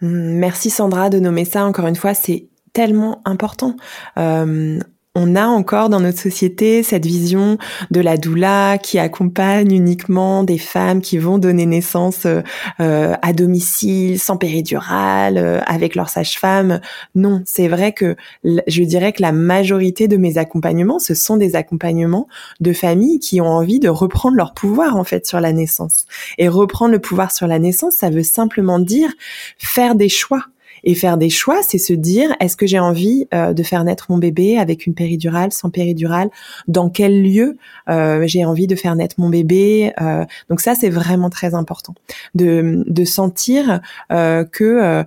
Merci 0.00 0.68
Sandra 0.68 1.10
de 1.10 1.20
nommer 1.20 1.44
ça 1.44 1.64
encore 1.64 1.86
une 1.86 1.94
fois, 1.94 2.12
c'est 2.12 2.48
tellement 2.72 3.22
important. 3.24 3.76
Euh, 4.18 4.80
on 5.16 5.34
a 5.34 5.46
encore 5.46 5.88
dans 5.88 6.00
notre 6.00 6.18
société 6.18 6.82
cette 6.82 7.06
vision 7.06 7.56
de 7.90 8.00
la 8.00 8.18
doula 8.18 8.76
qui 8.76 8.98
accompagne 8.98 9.72
uniquement 9.72 10.44
des 10.44 10.58
femmes 10.58 11.00
qui 11.00 11.16
vont 11.16 11.38
donner 11.38 11.64
naissance 11.64 12.26
euh, 12.26 12.42
euh, 12.80 13.14
à 13.22 13.32
domicile, 13.32 14.20
sans 14.20 14.36
péridurale, 14.36 15.38
euh, 15.38 15.60
avec 15.66 15.94
leur 15.94 16.10
sage-femme. 16.10 16.82
Non, 17.14 17.42
c'est 17.46 17.66
vrai 17.66 17.92
que 17.92 18.14
je 18.44 18.82
dirais 18.82 19.14
que 19.14 19.22
la 19.22 19.32
majorité 19.32 20.06
de 20.06 20.18
mes 20.18 20.36
accompagnements, 20.36 20.98
ce 20.98 21.14
sont 21.14 21.38
des 21.38 21.56
accompagnements 21.56 22.28
de 22.60 22.74
familles 22.74 23.18
qui 23.18 23.40
ont 23.40 23.48
envie 23.48 23.80
de 23.80 23.88
reprendre 23.88 24.36
leur 24.36 24.52
pouvoir 24.52 24.96
en 24.96 25.04
fait 25.04 25.26
sur 25.26 25.40
la 25.40 25.54
naissance. 25.54 26.04
Et 26.36 26.48
reprendre 26.48 26.92
le 26.92 26.98
pouvoir 26.98 27.32
sur 27.32 27.46
la 27.46 27.58
naissance, 27.58 27.94
ça 27.96 28.10
veut 28.10 28.22
simplement 28.22 28.78
dire 28.78 29.08
faire 29.56 29.94
des 29.94 30.10
choix 30.10 30.44
Et 30.84 30.94
faire 30.94 31.16
des 31.16 31.30
choix, 31.30 31.60
c'est 31.62 31.78
se 31.78 31.92
dire 31.92 32.34
est-ce 32.40 32.56
que 32.56 32.66
j'ai 32.66 32.78
envie 32.78 33.26
euh, 33.34 33.52
de 33.52 33.62
faire 33.62 33.84
naître 33.84 34.06
mon 34.10 34.18
bébé 34.18 34.58
avec 34.58 34.86
une 34.86 34.94
péridurale, 34.94 35.52
sans 35.52 35.70
péridurale? 35.70 36.30
Dans 36.68 36.90
quel 36.90 37.22
lieu 37.22 37.56
euh, 37.88 38.24
j'ai 38.26 38.44
envie 38.44 38.66
de 38.66 38.76
faire 38.76 38.94
naître 38.96 39.16
mon 39.18 39.28
bébé? 39.28 39.92
Euh, 40.00 40.24
Donc 40.48 40.60
ça, 40.60 40.74
c'est 40.74 40.90
vraiment 40.90 41.30
très 41.30 41.54
important. 41.54 41.94
De, 42.34 42.84
sentir 43.04 43.80
que 44.10 45.04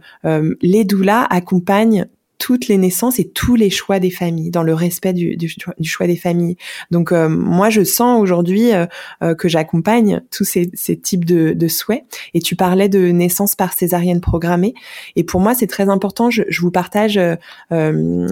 les 0.62 0.84
doulas 0.86 1.28
accompagnent 1.30 2.08
toutes 2.40 2.70
les 2.70 2.78
naissances 2.78 3.20
et 3.20 3.28
tous 3.28 3.56
les 3.56 3.70
choix 3.70 4.00
des 4.00 4.10
familles, 4.10 4.50
dans 4.50 4.64
le 4.64 4.74
respect 4.74 5.14
du, 5.14 5.36
du, 5.36 5.50
choix 5.84 6.08
des 6.08 6.16
familles. 6.16 6.56
Donc 6.90 7.12
euh, 7.12 7.28
moi, 7.28 7.70
je 7.70 7.84
sens 7.84 8.20
aujourd'hui 8.20 8.74
euh, 8.74 8.86
euh, 9.22 9.36
que 9.36 9.50
j'accompagne 9.50 10.22
tous 10.32 10.46
ces, 10.46 10.72
ces 10.74 10.98
types 10.98 11.26
de, 11.26 11.52
de, 11.52 11.68
souhaits. 11.68 12.04
Et 12.34 12.40
tu 12.40 12.56
parlais 12.56 12.88
de 12.88 13.10
naissance 13.10 13.56
par 13.56 13.74
césarienne 13.74 14.22
programmée. 14.22 14.74
Et 15.18 15.26
pour 15.26 15.42
moi, 15.42 15.54
c'est 15.54 15.68
très 15.68 15.90
important. 15.90 16.32
Je, 16.32 16.44
je 16.48 16.62
vous 16.62 16.72
partage 16.72 17.20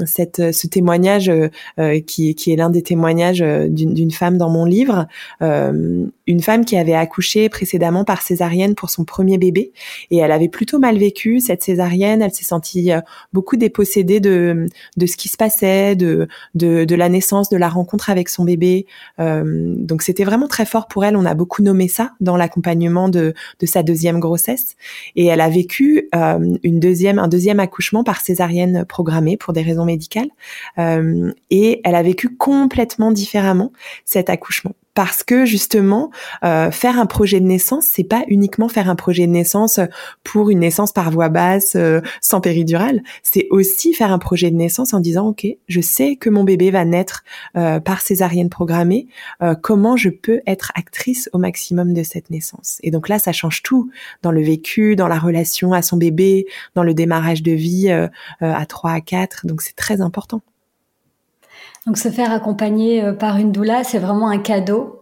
cette, 0.06 0.52
ce 0.54 0.67
témoignage 0.67 1.32
qui, 2.06 2.36
qui 2.36 2.52
est 2.52 2.56
l'un 2.56 2.70
des 2.70 2.82
témoignages 2.82 3.41
d'une 3.41 4.12
femme 4.12 4.38
dans 4.38 4.50
mon 4.50 4.63
livre. 4.63 5.08
une 5.41 6.41
femme 6.41 6.63
qui 6.65 6.78
avait 6.78 6.93
accouché 6.93 7.50
précédemment 7.50 8.06
par 8.06 8.22
césarienne 8.22 8.74
pour 8.76 8.89
son 8.89 9.04
premier 9.04 9.38
bébé. 9.38 9.74
Et 10.12 10.17
elle 10.17 10.32
avait 10.32 10.48
plutôt 10.48 10.80
mal 10.80 10.98
vécu 10.98 11.41
cette 11.41 11.62
césarienne. 11.62 12.22
Elle 12.22 12.34
s'est 12.34 12.43
sentie 12.43 12.91
beaucoup 13.34 13.58
dépossédée 13.58 13.97
de, 14.04 14.68
de 14.98 15.06
ce 15.06 15.18
qui 15.18 15.30
se 15.30 15.38
passait, 15.38 15.96
de, 15.96 16.28
de, 16.56 16.86
de 16.86 16.96
la 16.96 17.10
naissance, 17.10 17.50
de 17.50 17.58
la 17.58 17.70
rencontre 17.70 18.10
avec 18.10 18.30
son 18.30 18.44
bébé. 18.44 18.86
Euh, 19.20 19.74
donc 19.78 20.02
c'était 20.02 20.24
vraiment 20.24 20.48
très 20.48 20.66
fort 20.66 20.88
pour 20.88 21.06
elle. 21.06 21.16
On 21.16 21.26
a 21.26 21.34
beaucoup 21.34 21.62
nommé 21.62 21.88
ça 21.88 22.12
dans 22.20 22.38
l'accompagnement 22.38 23.10
de, 23.10 23.34
de 23.60 23.66
sa 23.66 23.84
deuxième 23.84 24.20
grossesse. 24.20 24.76
Et 25.16 25.26
elle 25.26 25.42
a 25.42 25.50
vécu 25.50 26.10
euh, 26.16 26.58
une 26.64 26.80
deuxième, 26.80 27.20
un 27.20 27.28
deuxième 27.28 27.60
accouchement 27.60 28.04
par 28.04 28.22
césarienne 28.22 28.86
programmée 28.86 29.38
pour 29.38 29.54
des 29.54 29.62
raisons 29.62 29.86
médicales. 29.86 30.30
Euh, 30.78 31.32
et 31.50 31.82
elle 31.84 31.96
a 31.96 32.04
vécu 32.04 32.36
complètement 32.36 33.12
différemment 33.12 33.72
cet 34.06 34.30
accouchement 34.30 34.74
parce 34.98 35.24
que 35.24 35.46
justement 35.46 36.10
euh, 36.44 36.72
faire 36.72 37.00
un 37.00 37.06
projet 37.06 37.40
de 37.40 37.46
naissance 37.46 37.86
c'est 37.94 38.04
pas 38.04 38.24
uniquement 38.30 38.68
faire 38.68 38.90
un 38.90 38.96
projet 38.96 39.28
de 39.28 39.32
naissance 39.32 39.80
pour 40.24 40.50
une 40.50 40.58
naissance 40.58 40.92
par 40.92 41.12
voie 41.12 41.30
basse 41.30 41.76
euh, 41.76 42.02
sans 42.20 42.42
péridurale. 42.42 43.04
C'est 43.22 43.46
aussi 43.52 43.94
faire 43.94 44.12
un 44.12 44.18
projet 44.18 44.50
de 44.50 44.56
naissance 44.56 44.96
en 44.96 45.00
disant 45.00 45.28
ok 45.28 45.46
je 45.68 45.82
sais 45.82 46.16
que 46.16 46.32
mon 46.32 46.44
bébé 46.44 46.72
va 46.72 46.84
naître 46.84 47.24
euh, 47.58 47.80
par 47.80 48.02
césarienne 48.02 48.50
programmée 48.50 49.06
comment 49.62 49.98
je 49.98 50.10
peux 50.10 50.42
être 50.48 50.72
actrice 50.74 51.30
au 51.32 51.38
maximum 51.38 51.94
de 51.94 52.02
cette 52.02 52.32
naissance? 52.32 52.80
Et 52.82 52.90
donc 52.90 53.08
là 53.08 53.20
ça 53.20 53.32
change 53.32 53.62
tout 53.62 53.92
dans 54.24 54.32
le 54.32 54.42
vécu 54.42 54.96
dans 54.96 55.08
la 55.08 55.20
relation 55.20 55.74
à 55.74 55.84
son 55.84 55.98
bébé 55.98 56.48
dans 56.74 56.84
le 56.84 56.96
démarrage 56.96 57.44
de 57.44 57.52
vie 57.52 57.92
à 58.42 58.66
3 58.66 58.92
à 58.94 59.02
4 59.02 59.46
donc 59.46 59.62
c'est 59.62 59.76
très 59.76 60.02
important 60.02 60.42
donc 61.88 61.97
se 61.97 62.10
faire 62.10 62.32
accompagner 62.32 63.02
euh, 63.02 63.13
par 63.13 63.38
une 63.38 63.52
doula, 63.52 63.84
c'est 63.84 63.97
vraiment 63.97 64.30
un 64.30 64.39
cadeau 64.39 64.93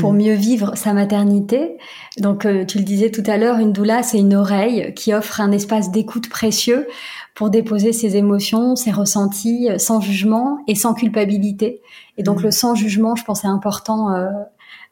pour 0.00 0.12
hmm. 0.12 0.16
mieux 0.16 0.32
vivre 0.32 0.76
sa 0.76 0.94
maternité. 0.94 1.76
Donc 2.18 2.44
euh, 2.44 2.64
tu 2.64 2.78
le 2.78 2.84
disais 2.84 3.10
tout 3.10 3.22
à 3.26 3.36
l'heure, 3.36 3.58
une 3.58 3.72
doula, 3.72 4.02
c'est 4.02 4.18
une 4.18 4.34
oreille 4.34 4.92
qui 4.94 5.14
offre 5.14 5.40
un 5.40 5.52
espace 5.52 5.92
d'écoute 5.92 6.28
précieux 6.28 6.88
pour 7.34 7.50
déposer 7.50 7.92
ses 7.92 8.16
émotions, 8.16 8.74
ses 8.74 8.90
ressentis 8.90 9.68
euh, 9.70 9.78
sans 9.78 10.00
jugement 10.00 10.58
et 10.66 10.74
sans 10.74 10.94
culpabilité. 10.94 11.82
Et 12.16 12.24
donc 12.24 12.40
hmm. 12.40 12.44
le 12.44 12.50
sans 12.50 12.74
jugement, 12.74 13.14
je 13.14 13.24
pense, 13.24 13.44
est 13.44 13.48
important 13.48 14.08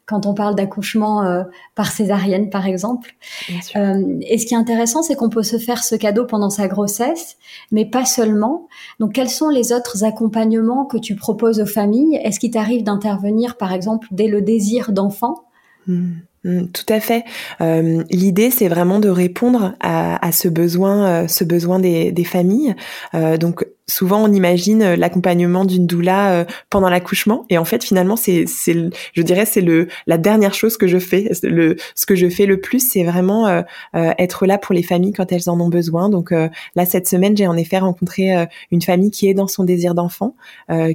quand 0.07 0.27
on 0.27 0.35
parle 0.35 0.55
d'accouchement 0.55 1.25
euh, 1.25 1.45
par 1.75 1.91
césarienne, 1.91 2.51
par 2.51 2.67
exemple. 2.67 3.15
Euh, 3.77 4.19
et 4.23 4.39
ce 4.39 4.47
qui 4.47 4.55
est 4.55 4.59
intéressant, 4.59 5.03
c'est 5.03 5.15
qu'on 5.15 5.31
peut 5.31 5.43
se 5.43 5.59
faire 5.59 5.83
ce 5.83 5.95
cadeau 5.95 6.27
pendant 6.27 6.51
sa 6.51 6.69
grossesse, 6.69 7.37
mais 7.73 7.87
pas 7.87 8.05
seulement. 8.05 8.69
Donc, 9.01 9.13
quels 9.13 9.31
sont 9.31 9.49
les 9.49 9.73
autres 9.73 10.05
accompagnements 10.05 10.85
que 10.85 10.99
tu 10.99 11.17
proposes 11.17 11.61
aux 11.61 11.67
familles? 11.67 12.17
Est-ce 12.23 12.39
qu'il 12.39 12.51
t'arrive 12.51 12.83
d'intervenir, 12.83 13.57
par 13.57 13.73
exemple, 13.73 14.09
dès 14.11 14.29
le 14.29 14.43
désir 14.43 14.93
d'enfant? 14.93 15.45
Hmm. 15.87 16.13
Hmm, 16.45 16.67
tout 16.67 16.85
à 16.91 17.01
fait. 17.01 17.25
Euh, 17.63 18.05
L'idée, 18.11 18.51
c'est 18.51 18.69
vraiment 18.69 19.01
de 19.01 19.09
répondre 19.09 19.75
à, 19.81 20.25
à 20.25 20.31
ce 20.31 20.49
besoin, 20.49 21.07
euh, 21.07 21.29
ce 21.29 21.43
besoin 21.43 21.79
des, 21.79 22.13
des 22.13 22.25
familles. 22.25 22.75
Euh, 23.15 23.39
donc, 23.39 23.67
souvent 23.87 24.25
on 24.25 24.33
imagine 24.33 24.83
euh, 24.83 24.97
l'accompagnement 24.97 25.65
d'une 25.65 25.87
doula 25.87 26.33
euh, 26.33 26.45
pendant 26.71 26.89
l'accouchement. 26.89 27.45
Et 27.51 27.59
en 27.59 27.65
fait 27.65 27.85
finalement 27.85 28.17
c'est 28.17 28.47
je 28.47 29.23
dirais 29.23 29.47
c'est 29.47 29.61
le 29.61 29.89
la 30.07 30.19
dernière 30.19 30.55
chose 30.55 30.77
que 30.77 30.87
je 30.87 30.99
fais. 30.99 31.31
Le 31.43 31.77
ce 31.95 32.07
que 32.07 32.15
je 32.15 32.29
fais 32.29 32.47
le 32.47 32.61
plus 32.61 32.81
c'est 32.93 33.05
vraiment 33.05 33.47
euh, 33.47 33.63
être 33.95 34.47
là 34.47 34.59
pour 34.59 34.75
les 34.75 34.83
familles 34.83 35.13
quand 35.13 35.31
elles 35.33 35.51
en 35.51 35.61
ont 35.61 35.69
besoin. 35.69 36.09
Donc 36.09 36.31
là 36.31 36.87
cette 36.87 37.09
semaine 37.09 37.37
j'ai 37.37 37.47
en 37.47 37.57
effet 37.57 37.79
rencontré 37.79 38.47
une 38.71 38.83
famille 38.83 39.11
qui 39.11 39.29
est 39.29 39.35
dans 39.35 39.47
son 39.47 39.65
désir 39.65 39.95
d'enfant 39.95 40.35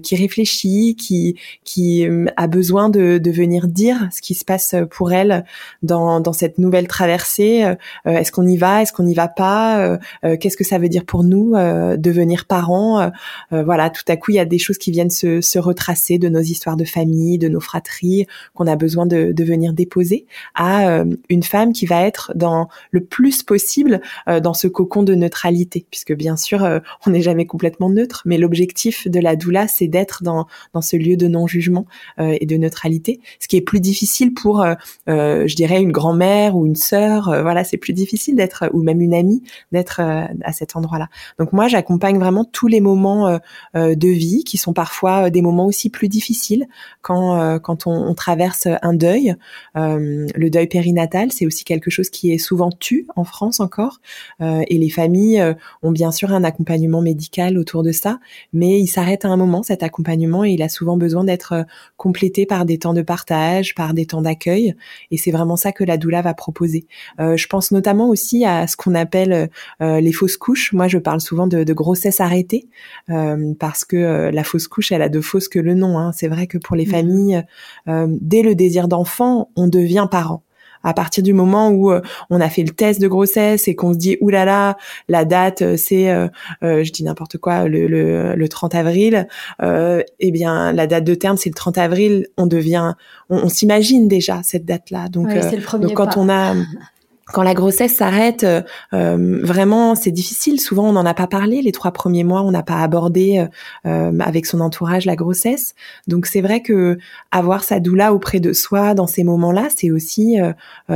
qui 0.03 0.15
réfléchit 0.15 0.95
qui 0.95 1.35
qui 1.63 2.07
a 2.35 2.47
besoin 2.47 2.89
de 2.89 3.17
de 3.17 3.31
venir 3.31 3.67
dire 3.67 4.09
ce 4.11 4.21
qui 4.21 4.33
se 4.33 4.45
passe 4.45 4.75
pour 4.91 5.11
elle 5.11 5.45
dans 5.83 6.19
dans 6.19 6.33
cette 6.33 6.57
nouvelle 6.57 6.87
traversée. 6.87 7.73
Est-ce 8.05 8.31
qu'on 8.31 8.47
y 8.47 8.57
va? 8.57 8.81
Est-ce 8.81 8.93
qu'on 8.93 9.03
n'y 9.03 9.15
va 9.15 9.27
pas? 9.27 9.97
Qu'est-ce 10.39 10.57
que 10.57 10.63
ça 10.63 10.77
veut 10.77 10.89
dire 10.89 11.05
pour 11.05 11.23
nous 11.23 11.53
devenir 11.97 12.45
parents 12.45 12.78
euh, 12.79 13.09
euh, 13.53 13.63
voilà, 13.63 13.89
tout 13.89 14.03
à 14.07 14.17
coup, 14.17 14.31
il 14.31 14.35
y 14.35 14.39
a 14.39 14.45
des 14.45 14.57
choses 14.57 14.77
qui 14.77 14.91
viennent 14.91 15.09
se, 15.09 15.59
retracer 15.59 16.17
de 16.17 16.29
nos 16.29 16.39
histoires 16.39 16.77
de 16.77 16.85
famille, 16.85 17.37
de 17.37 17.49
nos 17.49 17.59
fratries, 17.59 18.27
qu'on 18.53 18.67
a 18.67 18.75
besoin 18.75 19.05
de, 19.05 19.33
venir 19.39 19.73
déposer 19.73 20.25
à 20.53 20.89
euh, 20.89 21.05
une 21.29 21.43
femme 21.43 21.73
qui 21.73 21.85
va 21.85 22.03
être 22.03 22.31
dans 22.35 22.67
le 22.91 23.03
plus 23.03 23.41
possible 23.41 23.99
dans 24.27 24.53
ce 24.53 24.67
cocon 24.67 25.01
de 25.01 25.15
neutralité, 25.15 25.85
puisque 25.89 26.13
bien 26.13 26.37
sûr, 26.37 26.81
on 27.05 27.09
n'est 27.09 27.21
jamais 27.21 27.45
complètement 27.45 27.89
neutre, 27.89 28.21
mais 28.25 28.37
l'objectif 28.37 29.07
de 29.07 29.19
la 29.19 29.35
doula, 29.35 29.67
c'est 29.67 29.87
d'être 29.87 30.23
dans, 30.23 30.45
dans 30.73 30.81
ce 30.81 30.97
lieu 30.97 31.17
de 31.17 31.27
non-jugement 31.27 31.85
et 32.19 32.45
de 32.45 32.57
neutralité, 32.57 33.21
ce 33.39 33.47
qui 33.47 33.57
est 33.57 33.61
plus 33.61 33.79
difficile 33.79 34.33
pour, 34.33 34.65
je 35.07 35.55
dirais, 35.55 35.81
une 35.81 35.91
grand-mère 35.91 36.55
ou 36.55 36.65
une 36.65 36.75
sœur, 36.75 37.25
voilà, 37.41 37.63
c'est 37.63 37.77
plus 37.77 37.93
difficile 37.93 38.35
d'être, 38.35 38.69
ou 38.73 38.83
même 38.83 39.01
une 39.01 39.13
amie, 39.13 39.41
d'être 39.71 39.99
à 39.99 40.53
cet 40.53 40.75
endroit-là. 40.75 41.09
Donc 41.39 41.53
moi, 41.53 41.67
j'accompagne 41.67 42.19
vraiment 42.19 42.45
tous 42.45 42.67
les 42.69 42.81
moments 42.81 43.27
euh, 43.27 43.37
euh, 43.75 43.95
de 43.95 44.07
vie 44.07 44.43
qui 44.43 44.57
sont 44.57 44.73
parfois 44.73 45.25
euh, 45.25 45.29
des 45.29 45.41
moments 45.41 45.65
aussi 45.65 45.89
plus 45.89 46.07
difficiles 46.07 46.67
quand 47.01 47.59
quand 47.59 47.87
on, 47.87 48.13
traverse 48.13 48.67
un 48.81 48.93
deuil. 48.93 49.35
le 49.75 50.49
deuil 50.49 50.67
périnatal, 50.67 51.31
c'est 51.31 51.45
aussi 51.45 51.63
quelque 51.63 51.89
chose 51.89 52.09
qui 52.09 52.31
est 52.31 52.37
souvent 52.37 52.69
tu 52.69 53.07
en 53.15 53.23
France 53.23 53.59
encore, 53.59 54.01
et 54.41 54.77
les 54.77 54.89
familles 54.89 55.55
ont 55.81 55.91
bien 55.91 56.11
sûr 56.11 56.33
un 56.33 56.43
accompagnement 56.43 57.01
médical 57.01 57.57
autour 57.57 57.83
de 57.83 57.91
ça, 57.91 58.19
mais 58.51 58.79
il 58.79 58.87
s'arrête 58.87 59.25
à 59.25 59.29
un 59.29 59.37
moment 59.37 59.63
cet 59.63 59.83
accompagnement 59.83 60.43
et 60.43 60.51
il 60.51 60.61
a 60.61 60.69
souvent 60.69 60.97
besoin 60.97 61.23
d'être 61.23 61.65
complété 61.97 62.45
par 62.45 62.65
des 62.65 62.77
temps 62.77 62.93
de 62.93 63.01
partage, 63.01 63.73
par 63.75 63.93
des 63.93 64.05
temps 64.05 64.21
d'accueil, 64.21 64.75
et 65.11 65.17
c'est 65.17 65.31
vraiment 65.31 65.55
ça 65.55 65.71
que 65.71 65.83
la 65.83 65.97
doula 65.97 66.21
va 66.21 66.33
proposer. 66.33 66.85
je 67.19 67.47
pense 67.47 67.71
notamment 67.71 68.09
aussi 68.09 68.45
à 68.45 68.67
ce 68.67 68.75
qu'on 68.75 68.95
appelle 68.95 69.49
les 69.79 70.11
fausses 70.11 70.37
couches. 70.37 70.73
Moi, 70.73 70.87
je 70.87 70.97
parle 70.97 71.21
souvent 71.21 71.47
de, 71.47 71.63
de 71.63 71.73
grossesse 71.73 72.19
arrêtée 72.19 72.58
euh, 73.09 73.53
parce 73.59 73.85
que 73.85 73.97
euh, 73.97 74.31
la 74.31 74.43
fausse 74.43 74.67
couche, 74.67 74.91
elle 74.91 75.01
a 75.01 75.09
de 75.09 75.21
fausses 75.21 75.47
que 75.47 75.59
le 75.59 75.73
nom. 75.73 75.97
Hein. 75.97 76.11
C'est 76.13 76.27
vrai 76.27 76.47
que 76.47 76.57
pour 76.57 76.75
les 76.75 76.85
mmh. 76.85 76.89
familles, 76.89 77.43
euh, 77.87 78.07
dès 78.21 78.41
le 78.41 78.55
désir 78.55 78.87
d'enfant, 78.87 79.49
on 79.55 79.67
devient 79.67 80.07
parent 80.09 80.43
à 80.81 80.93
partir 80.93 81.23
du 81.23 81.33
moment 81.33 81.71
où 81.71 81.91
on 82.29 82.39
a 82.39 82.49
fait 82.49 82.63
le 82.63 82.69
test 82.69 83.01
de 83.01 83.09
grossesse 83.09 83.67
et 83.67 83.75
qu'on 83.75 83.91
se 83.91 83.97
dit 83.97 84.15
oulala 84.21 84.45
là 84.45 84.55
là, 84.55 84.77
la 85.09 85.25
date 85.25 85.75
c'est 85.75 86.07
je 86.61 86.91
dis 86.93 87.03
n'importe 87.03 87.37
quoi 87.37 87.67
le, 87.67 87.87
le, 88.33 88.47
30 88.47 88.75
avril 88.75 89.27
eh 89.61 90.31
bien 90.31 90.71
la 90.71 90.87
date 90.87 91.03
de 91.03 91.15
terme 91.15 91.35
c'est 91.35 91.49
le 91.49 91.55
30 91.55 91.77
avril 91.77 92.27
on 92.37 92.47
devient 92.47 92.93
on, 93.29 93.49
s'imagine 93.49 94.07
déjà 94.07 94.39
cette 94.41 94.63
date 94.63 94.89
là 94.89 95.09
donc, 95.09 95.27
donc 95.27 95.93
quand 95.95 96.15
on 96.15 96.29
a 96.29 96.55
quand 97.31 97.43
la 97.43 97.53
grossesse 97.53 97.95
s'arrête, 97.95 98.43
euh, 98.43 98.61
euh, 98.93 99.39
vraiment, 99.43 99.95
c'est 99.95 100.11
difficile. 100.11 100.59
Souvent, 100.59 100.89
on 100.89 100.93
n'en 100.93 101.05
a 101.05 101.13
pas 101.13 101.27
parlé. 101.27 101.61
Les 101.61 101.71
trois 101.71 101.91
premiers 101.91 102.23
mois, 102.23 102.41
on 102.41 102.51
n'a 102.51 102.63
pas 102.63 102.81
abordé 102.81 103.45
euh, 103.85 104.19
avec 104.19 104.45
son 104.45 104.59
entourage 104.61 105.05
la 105.05 105.15
grossesse. 105.15 105.75
Donc, 106.07 106.25
c'est 106.25 106.41
vrai 106.41 106.61
que 106.61 106.97
avoir 107.31 107.63
sa 107.63 107.79
doula 107.79 108.13
auprès 108.13 108.39
de 108.39 108.53
soi 108.53 108.93
dans 108.93 109.07
ces 109.07 109.23
moments-là, 109.23 109.67
c'est 109.75 109.91
aussi 109.91 110.37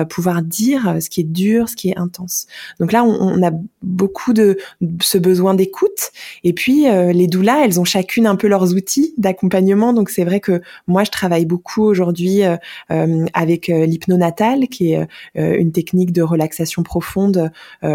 pouvoir 0.09 0.41
dire 0.41 0.97
ce 0.99 1.09
qui 1.09 1.21
est 1.21 1.25
dur, 1.25 1.69
ce 1.69 1.75
qui 1.75 1.89
est 1.89 1.97
intense. 1.97 2.47
Donc 2.79 2.91
là, 2.91 3.03
on, 3.03 3.13
on 3.21 3.43
a 3.45 3.51
beaucoup 3.81 4.33
de 4.33 4.57
ce 5.01 5.17
besoin 5.17 5.53
d'écoute. 5.53 6.11
Et 6.43 6.53
puis 6.53 6.85
les 6.85 7.27
doulas, 7.27 7.65
elles 7.65 7.79
ont 7.79 7.85
chacune 7.85 8.25
un 8.27 8.35
peu 8.35 8.47
leurs 8.47 8.73
outils 8.73 9.13
d'accompagnement. 9.17 9.93
Donc 9.93 10.09
c'est 10.09 10.23
vrai 10.23 10.39
que 10.39 10.61
moi 10.87 11.03
je 11.03 11.11
travaille 11.11 11.45
beaucoup 11.45 11.83
aujourd'hui 11.83 12.41
avec 12.89 13.67
l'hypnonatal, 13.67 14.67
qui 14.67 14.93
est 14.93 15.07
une 15.35 15.71
technique 15.71 16.11
de 16.11 16.22
relaxation 16.23 16.83
profonde 16.83 17.51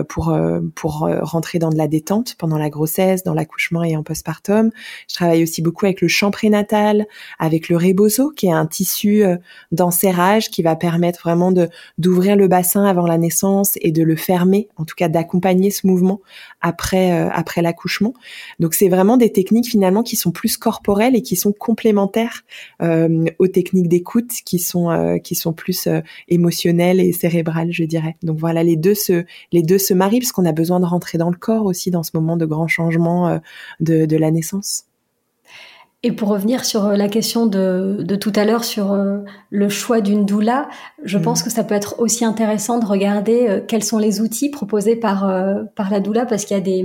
pour 0.09 0.37
pour 0.75 1.09
rentrer 1.23 1.59
dans 1.59 1.71
de 1.71 1.77
la 1.77 1.89
détente 1.89 2.35
pendant 2.39 2.59
la 2.59 2.71
grossesse, 2.71 3.23
dans 3.23 3.35
l'accouchement 3.35 3.85
et 3.85 3.97
en 3.97 4.03
postpartum. 4.03 4.71
Je 5.09 5.15
travaille 5.15 5.43
aussi 5.43 5.63
beaucoup 5.63 5.87
avec 5.87 6.01
le 6.01 6.09
chant 6.09 6.31
prénatal, 6.31 7.07
avec 7.39 7.69
le 7.69 7.77
rebozo, 7.77 8.31
qui 8.31 8.47
est 8.47 8.53
un 8.53 8.67
tissu 8.67 9.23
d'enserrage 9.73 10.51
qui 10.51 10.63
va 10.63 10.77
permettre 10.77 11.21
vraiment 11.23 11.53
de 11.53 11.69
d'ouvrir 11.99 12.37
le 12.37 12.49
bassin 12.49 12.85
avant 12.85 13.07
la 13.07 13.19
naissance 13.19 13.75
et 13.81 13.93
de 13.93 14.03
le 14.03 14.17
fermer, 14.17 14.69
en 14.77 14.85
tout 14.85 14.95
cas 14.97 15.09
d'accompagner 15.09 15.71
ce 15.71 15.87
mouvement 15.87 16.21
après 16.61 17.13
euh, 17.13 17.29
après 17.33 17.63
l'accouchement. 17.63 18.15
Donc 18.59 18.75
c'est 18.75 18.89
vraiment 18.89 19.17
des 19.17 19.33
techniques 19.33 19.69
finalement 19.69 20.03
qui 20.03 20.17
sont 20.17 20.33
plus 20.33 20.57
corporelles 20.57 21.17
et 21.17 21.23
qui 21.23 21.37
sont 21.37 21.53
complémentaires 21.53 22.45
euh, 22.83 23.27
aux 23.39 23.49
techniques 23.49 23.89
d'écoute 23.89 24.31
qui 24.45 24.59
sont 24.59 24.91
euh, 24.91 25.19
qui 25.19 25.35
sont 25.35 25.53
plus 25.53 25.89
émotionnelles 26.29 27.01
et 27.01 27.13
cérébrales, 27.13 27.73
je 27.73 27.85
dirais. 27.85 28.17
Donc 28.23 28.39
voilà, 28.39 28.63
les 28.63 28.77
deux 28.77 28.95
se 28.95 29.25
les 29.53 29.63
deux 29.63 29.79
se 29.79 29.95
marient 29.95 30.21
parce 30.21 30.33
qu'on 30.33 30.45
a 30.47 30.53
besoin 30.53 30.81
de 30.81 30.87
rentrer 30.87 31.19
dans 31.19 31.31
le 31.31 31.37
corps 31.37 31.65
aussi 31.65 31.91
dans 31.91 32.03
ce 32.03 32.11
moment 32.15 32.37
de 32.37 32.47
grand 32.47 32.69
changement 32.69 33.41
de, 33.81 34.07
de 34.07 34.17
la 34.17 34.31
naissance. 34.31 34.85
Et 36.05 36.13
pour 36.13 36.29
revenir 36.29 36.65
sur 36.65 36.87
euh, 36.87 36.97
la 36.97 37.09
question 37.09 37.47
de, 37.47 37.99
de 38.01 38.15
tout 38.15 38.33
à 38.37 38.45
l'heure 38.45 38.63
sur 38.63 38.93
euh, 38.93 39.19
le 39.51 39.69
choix 39.69 40.01
d'une 40.01 40.25
doula, 40.25 40.69
je 41.03 41.19
mm. 41.19 41.23
pense 41.23 41.43
que 41.43 41.51
ça 41.51 41.65
peut 41.65 41.75
être 41.75 41.99
aussi 41.99 42.25
intéressant 42.25 42.79
de 42.79 42.87
regarder 42.87 43.49
euh, 43.49 43.61
quels 43.67 43.83
sont 43.83 43.99
les 43.99 44.21
outils 44.21 44.49
proposés 44.49 44.95
par, 44.95 45.29
par 45.75 45.91
la 45.91 45.99
doula 45.99 46.25
parce 46.25 46.45
qu'il 46.45 46.57
y 46.57 46.61
a 46.61 46.63
des, 46.63 46.85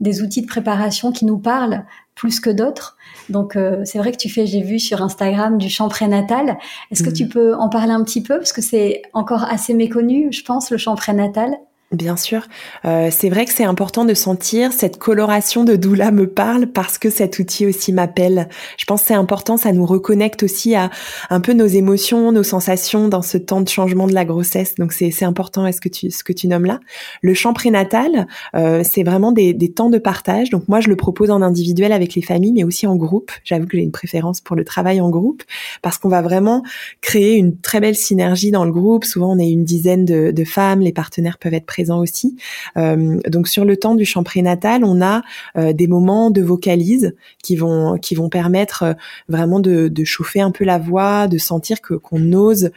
des 0.00 0.22
outils 0.22 0.42
de 0.42 0.46
préparation 0.46 1.12
qui 1.12 1.24
nous 1.24 1.38
parlent 1.38 1.84
plus 2.14 2.40
que 2.40 2.50
d'autres. 2.50 2.96
Donc 3.28 3.58
c'est 3.84 3.98
vrai 3.98 4.12
que 4.12 4.16
tu 4.16 4.28
fais, 4.28 4.46
j'ai 4.46 4.62
vu 4.62 4.78
sur 4.78 5.02
Instagram 5.02 5.58
du 5.58 5.68
chant 5.68 5.88
prénatal. 5.88 6.58
Est-ce 6.90 7.02
que 7.02 7.10
tu 7.10 7.28
peux 7.28 7.54
en 7.54 7.68
parler 7.68 7.92
un 7.92 8.04
petit 8.04 8.22
peu? 8.22 8.36
Parce 8.36 8.52
que 8.52 8.62
c'est 8.62 9.02
encore 9.14 9.44
assez 9.44 9.74
méconnu, 9.74 10.32
je 10.32 10.44
pense, 10.44 10.70
le 10.70 10.78
chant 10.78 10.94
prénatal. 10.94 11.56
Bien 11.94 12.16
sûr, 12.16 12.42
euh, 12.86 13.08
c'est 13.12 13.28
vrai 13.28 13.44
que 13.44 13.52
c'est 13.52 13.64
important 13.64 14.04
de 14.04 14.14
sentir 14.14 14.72
cette 14.72 14.98
coloration 14.98 15.62
de 15.62 15.76
doula 15.76 16.10
me 16.10 16.26
parle 16.26 16.66
parce 16.66 16.98
que 16.98 17.08
cet 17.08 17.38
outil 17.38 17.66
aussi 17.66 17.92
m'appelle. 17.92 18.48
Je 18.78 18.84
pense 18.84 19.02
que 19.02 19.08
c'est 19.08 19.14
important, 19.14 19.56
ça 19.56 19.70
nous 19.70 19.86
reconnecte 19.86 20.42
aussi 20.42 20.74
à 20.74 20.90
un 21.30 21.40
peu 21.40 21.52
nos 21.52 21.66
émotions, 21.66 22.32
nos 22.32 22.42
sensations 22.42 23.06
dans 23.06 23.22
ce 23.22 23.38
temps 23.38 23.60
de 23.60 23.68
changement 23.68 24.08
de 24.08 24.12
la 24.12 24.24
grossesse. 24.24 24.74
Donc 24.74 24.92
c'est 24.92 25.12
c'est 25.12 25.24
important, 25.24 25.66
est-ce 25.66 25.80
que 25.80 25.88
tu 25.88 26.10
ce 26.10 26.24
que 26.24 26.32
tu 26.32 26.48
nommes 26.48 26.64
là 26.64 26.80
Le 27.22 27.32
chant 27.32 27.52
prénatal, 27.52 28.26
euh, 28.56 28.82
c'est 28.82 29.04
vraiment 29.04 29.30
des, 29.30 29.54
des 29.54 29.70
temps 29.70 29.90
de 29.90 29.98
partage. 29.98 30.50
Donc 30.50 30.66
moi 30.66 30.80
je 30.80 30.88
le 30.88 30.96
propose 30.96 31.30
en 31.30 31.42
individuel 31.42 31.92
avec 31.92 32.16
les 32.16 32.22
familles, 32.22 32.54
mais 32.54 32.64
aussi 32.64 32.88
en 32.88 32.96
groupe. 32.96 33.30
J'avoue 33.44 33.66
que 33.66 33.76
j'ai 33.76 33.84
une 33.84 33.92
préférence 33.92 34.40
pour 34.40 34.56
le 34.56 34.64
travail 34.64 35.00
en 35.00 35.10
groupe 35.10 35.44
parce 35.80 35.98
qu'on 35.98 36.08
va 36.08 36.22
vraiment 36.22 36.64
créer 37.02 37.34
une 37.34 37.56
très 37.56 37.78
belle 37.78 37.96
synergie 37.96 38.50
dans 38.50 38.64
le 38.64 38.72
groupe. 38.72 39.04
Souvent 39.04 39.32
on 39.34 39.38
est 39.38 39.50
une 39.50 39.64
dizaine 39.64 40.04
de, 40.04 40.32
de 40.32 40.44
femmes, 40.44 40.80
les 40.80 40.92
partenaires 40.92 41.38
peuvent 41.38 41.54
être 41.54 41.66
présents 41.66 41.83
aussi. 41.92 42.36
Euh, 42.76 43.20
donc 43.28 43.48
sur 43.48 43.64
le 43.64 43.76
temps 43.76 43.94
du 43.94 44.04
chant 44.04 44.22
prénatal, 44.22 44.84
on 44.84 45.02
a 45.02 45.22
euh, 45.56 45.72
des 45.72 45.86
moments 45.86 46.30
de 46.30 46.42
vocalise 46.42 47.14
qui 47.42 47.56
vont 47.56 47.98
qui 47.98 48.14
vont 48.14 48.28
permettre 48.28 48.82
euh, 48.82 48.94
vraiment 49.28 49.60
de, 49.60 49.90
chauffer 50.04 50.40
un 50.40 50.50
peu 50.50 50.64
la 50.64 50.78
voix, 50.78 51.28
de 51.28 51.38
sentir 51.38 51.80
que 51.80 51.94
qu'on 51.94 52.32
ose 52.32 52.70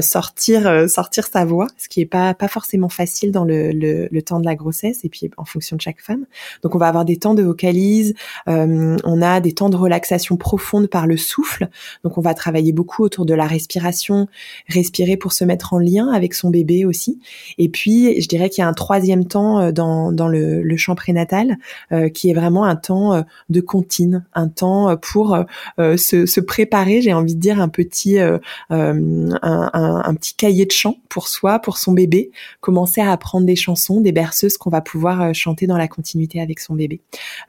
sortir 0.00 0.88
sortir 0.88 1.26
sa 1.26 1.44
voix, 1.44 1.66
ce 1.76 1.88
qui 1.88 2.00
est 2.00 2.06
pas 2.06 2.32
pas 2.32 2.48
forcément 2.48 2.88
facile 2.88 3.32
dans 3.32 3.44
le, 3.44 4.08
temps 4.22 4.40
de 4.40 4.46
la 4.46 4.54
grossesse 4.54 5.04
et 5.04 5.08
puis 5.08 5.30
en 5.36 5.44
fonction 5.44 5.76
de 5.76 5.80
chaque 5.82 6.00
femme. 6.00 6.24
Donc 6.62 6.74
on 6.74 6.78
va 6.78 6.88
avoir 6.88 7.04
des 7.04 7.16
temps 7.16 7.34
de 7.34 7.42
vocalise, 7.42 8.14
on 8.46 9.22
a 9.22 9.40
des 9.40 9.52
temps 9.52 9.68
de 9.68 9.76
relaxation 9.76 10.36
profonde 10.36 10.86
par 10.88 11.06
le 11.06 11.16
souffle. 11.16 11.68
Donc 12.02 12.18
on 12.18 12.20
va 12.20 12.34
travailler 12.34 12.72
beaucoup 12.72 13.04
autour 13.04 13.26
de 13.26 13.34
la 13.34 13.46
respiration, 13.46 14.26
respirer 14.68 15.16
pour 15.16 15.32
se 15.32 15.44
mettre 15.44 15.74
en 15.74 15.78
lien 15.78 16.08
avec 16.08 16.34
son 16.34 16.50
bébé 16.50 16.84
aussi. 16.84 17.20
Et 17.58 17.68
puis 17.68 18.20
je 18.20 18.28
dirais 18.28 18.49
qu'il 18.50 18.62
y 18.62 18.64
a 18.64 18.68
un 18.68 18.74
troisième 18.74 19.26
temps 19.26 19.60
euh, 19.60 19.72
dans, 19.72 20.12
dans 20.12 20.28
le, 20.28 20.62
le 20.62 20.76
champ 20.76 20.94
prénatal 20.94 21.56
euh, 21.92 22.08
qui 22.08 22.30
est 22.30 22.34
vraiment 22.34 22.64
un 22.64 22.76
temps 22.76 23.14
euh, 23.14 23.22
de 23.48 23.60
comptine, 23.60 24.24
un 24.34 24.48
temps 24.48 24.96
pour 24.96 25.38
se, 25.78 26.26
se, 26.26 26.40
préparer, 26.40 27.00
j'ai 27.02 27.12
envie 27.12 27.34
de 27.34 27.40
dire 27.40 27.60
un 27.60 27.68
petit 27.68 28.18
un, 28.18 28.40
un, 28.70 29.30
un, 29.42 30.14
petit 30.14 30.34
cahier 30.34 30.66
de 30.66 30.72
chant 30.72 30.96
pour 31.08 31.28
soi, 31.28 31.58
pour 31.58 31.78
son 31.78 31.92
bébé, 31.92 32.30
commencer 32.60 33.00
à 33.00 33.12
apprendre 33.12 33.46
des 33.46 33.56
chansons, 33.56 34.00
des 34.00 34.12
berceuses 34.12 34.56
qu'on 34.56 34.70
va 34.70 34.80
pouvoir 34.80 35.34
chanter 35.34 35.66
dans 35.66 35.76
la 35.76 35.88
continuité 35.88 36.40
avec 36.40 36.60
son 36.60 36.74
bébé. 36.74 37.00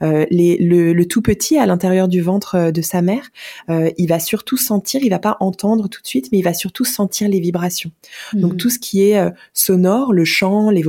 Les, 0.02 0.58
le, 0.58 0.94
le, 0.94 1.06
tout 1.06 1.22
petit 1.22 1.58
à 1.58 1.66
l'intérieur 1.66 2.08
du 2.08 2.22
ventre 2.22 2.72
de 2.72 2.82
sa 2.82 3.02
mère, 3.02 3.30
il 3.70 4.08
va 4.08 4.20
surtout 4.20 4.58
sentir, 4.58 5.02
il 5.04 5.10
va 5.10 5.20
pas 5.20 5.38
entendre 5.40 5.88
tout 5.88 6.02
de 6.02 6.08
suite, 6.08 6.30
mais 6.32 6.40
il 6.40 6.44
va 6.44 6.54
surtout 6.54 6.86
sentir 6.86 7.28
les 7.30 7.40
vibrations. 7.40 7.92
Donc 8.34 8.54
mmh. 8.54 8.58
tout 8.58 8.70
ce 8.70 8.80
qui 8.80 9.04
est 9.04 9.22
sonore, 9.54 10.14
le 10.14 10.26
chant, 10.26 10.70
les 10.70 10.82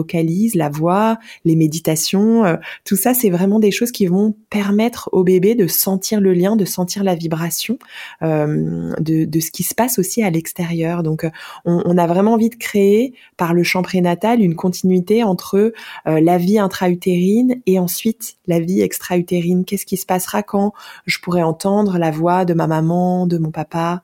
la 0.55 0.69
voix, 0.69 1.19
les 1.45 1.57
méditations, 1.57 2.45
euh, 2.45 2.57
tout 2.85 2.97
ça, 2.97 3.15
c'est 3.15 3.31
vraiment 3.31 3.59
des 3.59 3.71
choses 3.71 3.93
qui 3.93 4.07
vont 4.07 4.35
permettre 4.51 5.09
au 5.13 5.25
bébé 5.25 5.55
de 5.55 5.67
sentir 5.67 6.21
le 6.21 6.33
lien, 6.33 6.57
de 6.57 6.65
sentir 6.65 7.05
la 7.05 7.15
vibration 7.15 7.79
euh, 8.23 8.93
de, 8.99 9.41
ce 9.41 9.51
qui 9.51 9.63
se 9.63 9.75
passe 9.75 9.99
aussi 9.99 10.23
à 10.23 10.31
l'extérieur. 10.31 11.03
Donc, 11.03 11.25
euh, 11.25 11.31
on, 11.65 11.99
a 11.99 12.07
vraiment 12.07 12.35
envie 12.35 12.51
de 12.51 12.57
créer 12.57 13.15
par 13.37 13.55
le 13.55 13.63
chant 13.63 13.83
prénatal 13.83 14.41
une 14.41 14.55
continuité 14.55 15.25
entre 15.25 15.73
la 16.07 16.39
vie 16.39 16.59
intra-utérine 16.59 17.61
et 17.67 17.79
ensuite 17.79 18.37
la 18.47 18.61
vie 18.61 18.81
extra-utérine. 18.81 19.65
Qu'est-ce 19.65 19.87
qui 19.87 19.97
se 19.97 20.07
passera 20.07 20.43
quand 20.43 20.73
je 21.07 21.19
pourrais 21.19 21.43
entendre 21.43 21.99
la 21.99 22.11
voix 22.11 22.45
de 22.45 22.55
ma 22.55 22.67
maman, 22.67 23.27
de 23.27 23.39
mon 23.39 23.51
papa 23.51 24.03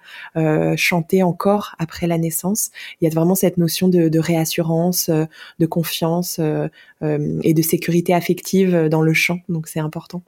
chanter 0.77 1.23
encore 1.23 1.75
après 1.79 2.07
la 2.07 2.19
naissance? 2.19 2.71
Il 3.01 3.05
y 3.05 3.11
a 3.11 3.15
vraiment 3.15 3.35
cette 3.35 3.57
notion 3.57 3.89
de, 3.89 4.09
de 4.09 4.19
réassurance, 4.19 5.09
de 5.09 5.67
confiance 5.79 6.41
euh, 6.41 6.67
euh, 7.03 7.39
et 7.45 7.55
de 7.55 7.63
sécurité 7.63 8.13
affective 8.13 8.89
dans 8.89 9.01
le 9.01 9.15
chant. 9.15 9.39
Donc 9.49 9.69
c'est 9.69 9.79
important. 9.79 10.23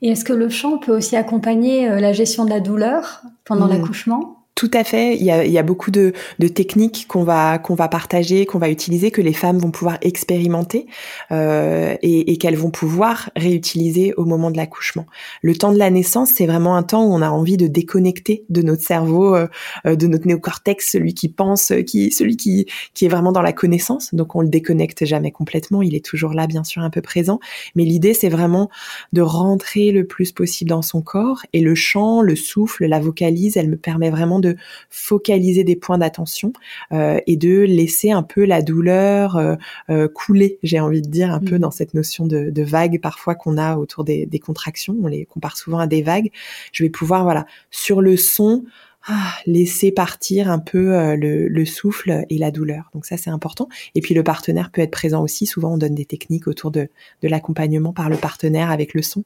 Et 0.00 0.10
est-ce 0.10 0.24
que 0.24 0.32
le 0.32 0.48
chant 0.48 0.78
peut 0.78 0.96
aussi 0.96 1.16
accompagner 1.16 1.88
euh, 1.88 1.98
la 1.98 2.12
gestion 2.12 2.44
de 2.44 2.50
la 2.50 2.60
douleur 2.60 3.22
pendant 3.44 3.66
mmh. 3.66 3.70
l'accouchement? 3.70 4.35
Tout 4.56 4.70
à 4.72 4.84
fait. 4.84 5.16
Il 5.16 5.22
y 5.22 5.30
a, 5.30 5.44
il 5.44 5.52
y 5.52 5.58
a 5.58 5.62
beaucoup 5.62 5.90
de, 5.90 6.14
de 6.38 6.48
techniques 6.48 7.04
qu'on 7.08 7.24
va 7.24 7.58
qu'on 7.58 7.74
va 7.74 7.88
partager, 7.88 8.46
qu'on 8.46 8.58
va 8.58 8.70
utiliser, 8.70 9.10
que 9.10 9.20
les 9.20 9.34
femmes 9.34 9.58
vont 9.58 9.70
pouvoir 9.70 9.98
expérimenter 10.00 10.86
euh, 11.30 11.94
et, 12.00 12.32
et 12.32 12.38
qu'elles 12.38 12.56
vont 12.56 12.70
pouvoir 12.70 13.28
réutiliser 13.36 14.14
au 14.14 14.24
moment 14.24 14.50
de 14.50 14.56
l'accouchement. 14.56 15.04
Le 15.42 15.54
temps 15.54 15.72
de 15.72 15.78
la 15.78 15.90
naissance, 15.90 16.30
c'est 16.34 16.46
vraiment 16.46 16.74
un 16.74 16.82
temps 16.82 17.04
où 17.04 17.12
on 17.12 17.20
a 17.20 17.28
envie 17.28 17.58
de 17.58 17.66
déconnecter 17.66 18.46
de 18.48 18.62
notre 18.62 18.82
cerveau, 18.82 19.36
euh, 19.36 19.46
euh 19.86 19.94
de 19.94 20.06
notre 20.06 20.26
néocortex, 20.26 20.90
celui 20.90 21.12
qui 21.12 21.28
pense, 21.28 21.70
qui 21.86 22.10
celui 22.10 22.38
qui 22.38 22.64
qui 22.94 23.04
est 23.04 23.08
vraiment 23.08 23.32
dans 23.32 23.42
la 23.42 23.52
connaissance. 23.52 24.14
Donc 24.14 24.36
on 24.36 24.40
le 24.40 24.48
déconnecte 24.48 25.04
jamais 25.04 25.32
complètement. 25.32 25.82
Il 25.82 25.94
est 25.94 26.04
toujours 26.04 26.32
là, 26.32 26.46
bien 26.46 26.64
sûr, 26.64 26.80
un 26.80 26.90
peu 26.90 27.02
présent. 27.02 27.40
Mais 27.74 27.84
l'idée, 27.84 28.14
c'est 28.14 28.30
vraiment 28.30 28.70
de 29.12 29.20
rentrer 29.20 29.90
le 29.90 30.06
plus 30.06 30.32
possible 30.32 30.70
dans 30.70 30.80
son 30.80 31.02
corps. 31.02 31.42
Et 31.52 31.60
le 31.60 31.74
chant, 31.74 32.22
le 32.22 32.36
souffle, 32.36 32.86
la 32.86 33.00
vocalise, 33.00 33.58
elle 33.58 33.68
me 33.68 33.76
permet 33.76 34.08
vraiment 34.08 34.40
de 34.40 34.45
de 34.46 34.56
focaliser 34.90 35.64
des 35.64 35.76
points 35.76 35.98
d'attention 35.98 36.52
euh, 36.92 37.18
et 37.26 37.36
de 37.36 37.62
laisser 37.62 38.10
un 38.10 38.22
peu 38.22 38.44
la 38.44 38.62
douleur 38.62 39.36
euh, 39.36 39.56
euh, 39.90 40.08
couler, 40.08 40.58
j'ai 40.62 40.80
envie 40.80 41.02
de 41.02 41.08
dire, 41.08 41.32
un 41.32 41.40
peu 41.40 41.56
mmh. 41.56 41.60
dans 41.60 41.70
cette 41.70 41.94
notion 41.94 42.26
de, 42.26 42.50
de 42.50 42.62
vague 42.62 43.00
parfois 43.00 43.34
qu'on 43.34 43.58
a 43.58 43.76
autour 43.76 44.04
des, 44.04 44.26
des, 44.26 44.38
contractions. 44.38 44.96
On 45.02 45.06
les 45.06 45.24
compare 45.24 45.56
souvent 45.56 45.78
à 45.78 45.86
des 45.86 46.02
vagues. 46.02 46.30
Je 46.72 46.84
vais 46.84 46.90
pouvoir, 46.90 47.24
voilà, 47.24 47.46
sur 47.70 48.00
le 48.00 48.16
son, 48.16 48.64
ah, 49.08 49.32
laisser 49.46 49.92
partir 49.92 50.50
un 50.50 50.58
peu 50.58 51.14
le, 51.14 51.48
le, 51.48 51.64
souffle 51.64 52.24
et 52.28 52.38
la 52.38 52.50
douleur. 52.50 52.90
Donc 52.92 53.06
ça, 53.06 53.16
c'est 53.16 53.30
important. 53.30 53.68
Et 53.94 54.00
puis 54.00 54.14
le 54.14 54.24
partenaire 54.24 54.70
peut 54.70 54.82
être 54.82 54.90
présent 54.90 55.22
aussi. 55.22 55.46
Souvent, 55.46 55.74
on 55.74 55.78
donne 55.78 55.94
des 55.94 56.04
techniques 56.04 56.48
autour 56.48 56.70
de, 56.70 56.88
de 57.22 57.28
l'accompagnement 57.28 57.92
par 57.92 58.08
le 58.08 58.16
partenaire 58.16 58.70
avec 58.70 58.94
le 58.94 59.02
son. 59.02 59.24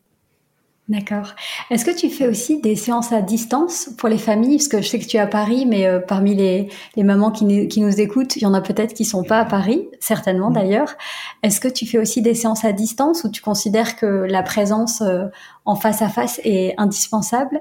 D'accord. 0.90 1.36
Est-ce 1.70 1.84
que 1.84 1.96
tu 1.96 2.10
fais 2.10 2.26
aussi 2.26 2.60
des 2.60 2.74
séances 2.74 3.12
à 3.12 3.22
distance 3.22 3.90
pour 3.96 4.08
les 4.08 4.18
familles? 4.18 4.56
Parce 4.56 4.66
que 4.66 4.82
je 4.82 4.88
sais 4.88 4.98
que 4.98 5.04
tu 5.04 5.18
es 5.18 5.20
à 5.20 5.28
Paris, 5.28 5.64
mais 5.64 5.86
euh, 5.86 6.00
parmi 6.00 6.34
les, 6.34 6.68
les 6.96 7.04
mamans 7.04 7.30
qui, 7.30 7.68
qui, 7.68 7.80
nous 7.80 8.00
écoutent, 8.00 8.34
il 8.34 8.42
y 8.42 8.46
en 8.46 8.54
a 8.54 8.60
peut-être 8.60 8.92
qui 8.92 9.04
sont 9.04 9.22
pas 9.22 9.38
à 9.38 9.44
Paris, 9.44 9.88
certainement 10.00 10.50
mmh. 10.50 10.54
d'ailleurs. 10.54 10.96
Est-ce 11.44 11.60
que 11.60 11.68
tu 11.68 11.86
fais 11.86 11.98
aussi 11.98 12.22
des 12.22 12.34
séances 12.34 12.64
à 12.64 12.72
distance 12.72 13.22
ou 13.22 13.30
tu 13.30 13.40
considères 13.40 13.94
que 13.94 14.26
la 14.28 14.42
présence 14.42 15.00
euh, 15.00 15.26
en 15.64 15.76
face 15.76 16.02
à 16.02 16.08
face 16.08 16.40
est 16.42 16.74
indispensable? 16.76 17.60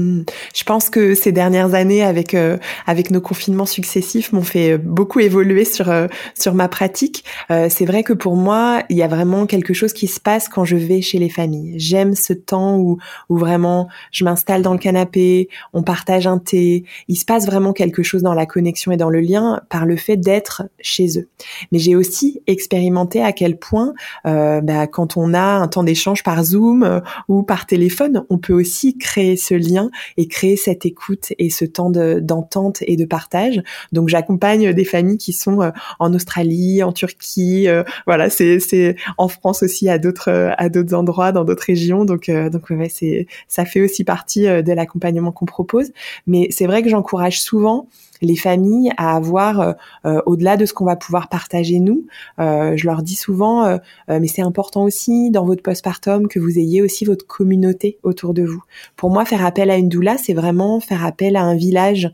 Hmm. 0.00 0.22
Je 0.54 0.64
pense 0.64 0.88
que 0.88 1.14
ces 1.14 1.30
dernières 1.30 1.74
années, 1.74 2.02
avec 2.02 2.34
euh, 2.34 2.56
avec 2.86 3.10
nos 3.10 3.20
confinements 3.20 3.66
successifs, 3.66 4.32
m'ont 4.32 4.42
fait 4.42 4.72
euh, 4.72 4.78
beaucoup 4.78 5.20
évoluer 5.20 5.64
sur 5.64 5.90
euh, 5.90 6.06
sur 6.38 6.54
ma 6.54 6.68
pratique. 6.68 7.24
c'est 7.48 7.84
vrai 7.84 8.02
que 8.02 8.12
pour 8.12 8.36
moi, 8.36 8.82
il 8.88 8.96
y 8.96 9.02
a 9.02 9.08
vraiment 9.08 9.46
quelque 9.46 9.74
chose 9.74 9.92
qui 9.92 10.06
se 10.06 10.20
passe 10.20 10.48
quand 10.48 10.64
je 10.64 10.76
vais 10.76 11.02
chez 11.02 11.18
les 11.18 11.28
familles. 11.28 11.74
J'aime 11.78 12.14
ce 12.14 12.32
temps 12.32 12.78
où 12.78 12.98
où 13.28 13.36
vraiment 13.36 13.88
je 14.12 14.24
m'installe 14.24 14.62
dans 14.62 14.72
le 14.72 14.78
canapé, 14.78 15.48
on 15.72 15.82
partage 15.82 16.26
un 16.26 16.38
thé. 16.38 16.84
Il 17.08 17.16
se 17.16 17.24
passe 17.24 17.46
vraiment 17.46 17.72
quelque 17.72 18.02
chose 18.02 18.22
dans 18.22 18.34
la 18.34 18.46
connexion 18.46 18.92
et 18.92 18.96
dans 18.96 19.10
le 19.10 19.20
lien 19.20 19.60
par 19.68 19.84
le 19.84 19.96
fait 19.96 20.16
d'être 20.16 20.62
chez 20.80 21.18
eux. 21.18 21.28
Mais 21.72 21.78
j'ai 21.78 21.96
aussi 21.96 22.40
expérimenté 22.46 23.22
à 23.22 23.32
quel 23.32 23.58
point, 23.58 23.92
bah, 24.24 24.86
quand 24.86 25.16
on 25.16 25.34
a 25.34 25.42
un 25.42 25.68
temps 25.68 25.84
d'échange 25.84 26.22
par 26.22 26.42
Zoom 26.44 27.02
ou 27.28 27.42
par 27.42 27.66
téléphone, 27.66 28.24
on 28.30 28.38
peut 28.38 28.54
aussi 28.54 28.96
créer 28.96 29.36
ce 29.36 29.54
lien 29.54 29.89
et 30.16 30.28
créer 30.28 30.56
cette 30.56 30.86
écoute 30.86 31.32
et 31.38 31.50
ce 31.50 31.64
temps 31.64 31.90
d'entente 31.90 32.78
et 32.82 32.96
de 32.96 33.04
partage. 33.04 33.62
Donc 33.92 34.08
j'accompagne 34.08 34.72
des 34.72 34.84
familles 34.84 35.18
qui 35.18 35.32
sont 35.32 35.62
euh, 35.62 35.70
en 35.98 36.12
Australie, 36.14 36.82
en 36.82 36.92
Turquie, 36.92 37.68
euh, 37.68 37.82
voilà, 38.06 38.30
c'est 38.30 38.96
en 39.18 39.28
France 39.28 39.62
aussi 39.62 39.88
à 39.88 39.98
d'autres 39.98 40.52
à 40.56 40.68
d'autres 40.68 40.94
endroits, 40.94 41.32
dans 41.32 41.44
d'autres 41.44 41.64
régions. 41.64 42.04
Donc 42.04 42.28
euh, 42.28 42.50
donc 42.50 42.70
ouais, 42.70 42.88
c'est 42.88 43.26
ça 43.48 43.64
fait 43.64 43.80
aussi 43.80 44.04
partie 44.04 44.42
de 44.42 44.72
l'accompagnement 44.72 45.32
qu'on 45.32 45.46
propose. 45.46 45.92
Mais 46.26 46.48
c'est 46.50 46.66
vrai 46.66 46.82
que 46.82 46.88
j'encourage 46.88 47.40
souvent 47.40 47.86
les 48.22 48.36
familles 48.36 48.92
à 48.96 49.16
avoir 49.16 49.60
euh, 49.60 49.72
euh, 50.04 50.20
au-delà 50.26 50.56
de 50.56 50.66
ce 50.66 50.72
qu'on 50.72 50.84
va 50.84 50.96
pouvoir 50.96 51.28
partager 51.28 51.80
nous. 51.80 52.04
Euh, 52.38 52.76
je 52.76 52.86
leur 52.86 53.02
dis 53.02 53.16
souvent, 53.16 53.78
mais 54.08 54.26
c'est 54.26 54.42
important 54.42 54.84
aussi 54.84 55.30
dans 55.30 55.44
votre 55.44 55.62
postpartum 55.62 56.28
que 56.28 56.38
vous 56.38 56.58
ayez 56.58 56.82
aussi 56.82 57.04
votre 57.04 57.26
communauté 57.26 57.98
autour 58.02 58.34
de 58.34 58.42
vous. 58.42 58.62
Pour 58.96 59.10
moi, 59.10 59.24
faire 59.24 59.44
appel 59.44 59.70
à 59.70 59.76
une 59.76 59.88
doula, 59.88 60.16
c'est 60.18 60.32
vraiment 60.32 60.80
faire 60.80 61.04
appel 61.04 61.36
à 61.36 61.42
un 61.42 61.54
village, 61.54 62.10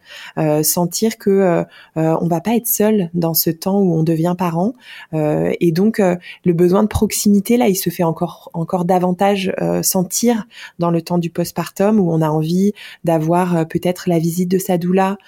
sentir 0.63 1.19
que 1.19 1.65
on 1.97 2.29
va 2.29 2.41
pas 2.41 2.57
être 2.57 2.67
seul 2.67 3.11
dans 3.15 3.35
ce 3.35 3.51
temps 3.51 3.81
où 3.81 3.95
on 3.95 4.03
devient 4.03 4.35
parent. 4.37 4.75
et 5.13 5.73
donc, 5.73 5.99
le 5.99 6.53
besoin 6.53 6.83
de 6.83 6.89
proximité 6.89 7.57
là, 7.57 7.69
il 7.69 7.77
se 7.77 7.91
fait 7.91 8.05
encore 8.05 8.51
encore 8.55 8.85
davantage 8.85 9.53
sentir 9.83 10.47
dans 10.79 10.91
le 10.91 11.03
temps 11.03 11.19
du 11.19 11.31
postpartum 11.31 12.01
où 12.01 12.11
on 12.13 12.21
a 12.21 12.29
envie 12.29 12.73
d'avoir 13.05 13.67
peut-être 13.69 14.09
la 14.09 14.19
visite 14.19 14.51
de 14.51 14.59
sa 14.59 14.79
doula, 14.79 15.19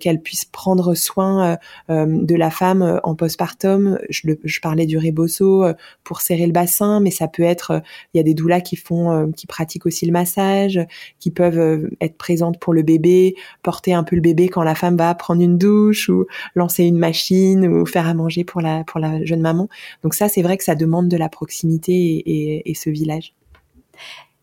qu'elle 0.00 0.17
puisse 0.18 0.44
prendre 0.44 0.94
soin 0.94 1.52
euh, 1.52 1.56
euh, 1.90 2.06
de 2.06 2.34
la 2.34 2.50
femme 2.50 2.82
euh, 2.82 2.98
en 3.02 3.14
postpartum. 3.14 3.98
Je, 4.10 4.32
je 4.42 4.60
parlais 4.60 4.86
du 4.86 4.98
rebosso 4.98 5.64
pour 6.04 6.20
serrer 6.20 6.46
le 6.46 6.52
bassin, 6.52 7.00
mais 7.00 7.10
ça 7.10 7.28
peut 7.28 7.42
être, 7.42 7.82
il 8.12 8.18
y 8.18 8.20
a 8.20 8.22
des 8.22 8.34
doulas 8.34 8.60
qui 8.60 8.76
font, 8.76 9.32
qui 9.32 9.46
pratiquent 9.46 9.86
aussi 9.86 10.06
le 10.06 10.12
massage, 10.12 10.80
qui 11.18 11.30
peuvent 11.30 11.88
être 12.00 12.16
présentes 12.16 12.58
pour 12.58 12.72
le 12.74 12.82
bébé, 12.82 13.34
porter 13.62 13.94
un 13.94 14.04
peu 14.04 14.16
le 14.16 14.22
bébé 14.22 14.48
quand 14.48 14.62
la 14.62 14.74
femme 14.74 14.96
va 14.96 15.14
prendre 15.14 15.42
une 15.42 15.58
douche 15.58 16.08
ou 16.08 16.26
lancer 16.54 16.84
une 16.84 16.98
machine 16.98 17.66
ou 17.66 17.86
faire 17.86 18.06
à 18.06 18.14
manger 18.14 18.44
pour 18.44 18.60
la 18.60 18.84
pour 18.84 19.00
la 19.00 19.24
jeune 19.24 19.40
maman. 19.40 19.68
Donc 20.02 20.14
ça, 20.14 20.28
c'est 20.28 20.42
vrai 20.42 20.56
que 20.56 20.64
ça 20.64 20.74
demande 20.74 21.08
de 21.08 21.16
la 21.16 21.28
proximité 21.28 21.92
et, 21.92 22.70
et 22.70 22.74
ce 22.74 22.90
village. 22.90 23.34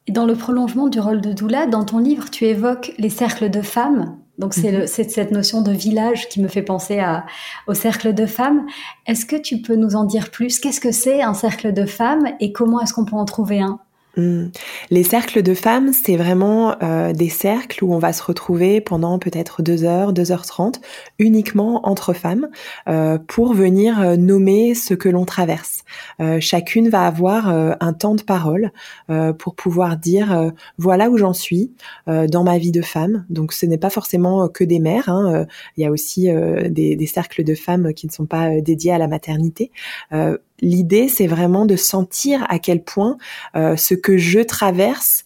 Dans 0.09 0.25
le 0.25 0.35
prolongement 0.35 0.87
du 0.87 0.99
rôle 0.99 1.21
de 1.21 1.33
doula, 1.33 1.65
dans 1.65 1.83
ton 1.83 1.97
livre, 1.97 2.29
tu 2.29 2.45
évoques 2.45 2.93
les 2.99 3.09
cercles 3.09 3.49
de 3.49 3.61
femmes 3.61 4.19
donc 4.37 4.53
c'est 4.53 4.87
cette 4.87 5.31
notion 5.31 5.61
de 5.61 5.71
village 5.71 6.27
qui 6.29 6.41
me 6.41 6.47
fait 6.47 6.61
penser 6.61 6.99
à, 6.99 7.25
au 7.67 7.73
cercle 7.73 8.13
de 8.13 8.25
femmes. 8.25 8.65
Est-ce 9.05 9.25
que 9.25 9.35
tu 9.35 9.61
peux 9.61 9.75
nous 9.75 9.95
en 9.95 10.03
dire 10.03 10.29
plus? 10.31 10.59
Qu'est-ce 10.59 10.81
que 10.81 10.91
c'est 10.91 11.21
un 11.21 11.33
cercle 11.33 11.73
de 11.73 11.85
femmes 11.85 12.27
et 12.39 12.51
comment 12.51 12.81
est-ce 12.81 12.93
qu'on 12.93 13.05
peut 13.05 13.15
en 13.15 13.25
trouver 13.25 13.61
un? 13.61 13.79
Hmm. 14.17 14.45
Les 14.91 15.03
cercles 15.03 15.41
de 15.41 15.53
femmes, 15.53 15.91
c'est 15.91 16.15
vraiment 16.15 16.81
euh, 16.81 17.11
des 17.11 17.27
cercles 17.27 17.83
où 17.83 17.93
on 17.93 17.99
va 17.99 18.13
se 18.13 18.23
retrouver 18.23 18.79
pendant 18.79 19.19
peut-être 19.19 19.61
deux 19.61 19.83
heures, 19.83 20.13
deux 20.13 20.31
heures 20.31 20.45
trente, 20.45 20.79
uniquement 21.19 21.85
entre 21.87 22.13
femmes, 22.13 22.47
euh, 22.87 23.17
pour 23.27 23.53
venir 23.53 23.99
euh, 23.99 24.15
nommer 24.15 24.73
ce 24.73 24.93
que 24.93 25.09
l'on 25.09 25.25
traverse. 25.25 25.83
chacune 26.39 26.89
va 26.89 27.05
avoir 27.05 27.47
un 27.47 27.93
temps 27.93 28.15
de 28.15 28.21
parole 28.21 28.71
pour 29.37 29.55
pouvoir 29.55 29.97
dire 29.97 30.51
voilà 30.77 31.09
où 31.09 31.17
j'en 31.17 31.33
suis 31.33 31.71
dans 32.07 32.43
ma 32.43 32.57
vie 32.57 32.71
de 32.71 32.81
femme. 32.81 33.25
Donc 33.29 33.53
ce 33.53 33.65
n'est 33.65 33.77
pas 33.77 33.89
forcément 33.89 34.47
que 34.47 34.63
des 34.63 34.79
mères. 34.79 35.09
Hein, 35.09 35.45
il 35.77 35.83
y 35.83 35.85
a 35.85 35.91
aussi 35.91 36.29
des, 36.69 36.95
des, 36.95 37.07
cercles 37.07 37.43
de 37.43 37.55
femmes 37.55 37.93
qui 37.93 38.07
ne 38.07 38.11
sont 38.11 38.25
pas 38.25 38.61
dédiés 38.61 38.91
à 38.91 38.97
la 38.97 39.07
maternité 39.07 39.71
l'idée, 40.61 41.07
c'est 41.07 41.27
vraiment 41.27 41.65
de 41.65 41.75
sentir 41.75 42.45
à 42.49 42.59
quel 42.59 42.83
point 42.83 43.17
euh, 43.55 43.75
ce 43.75 43.93
que 43.93 44.17
je 44.17 44.39
traverse 44.39 45.23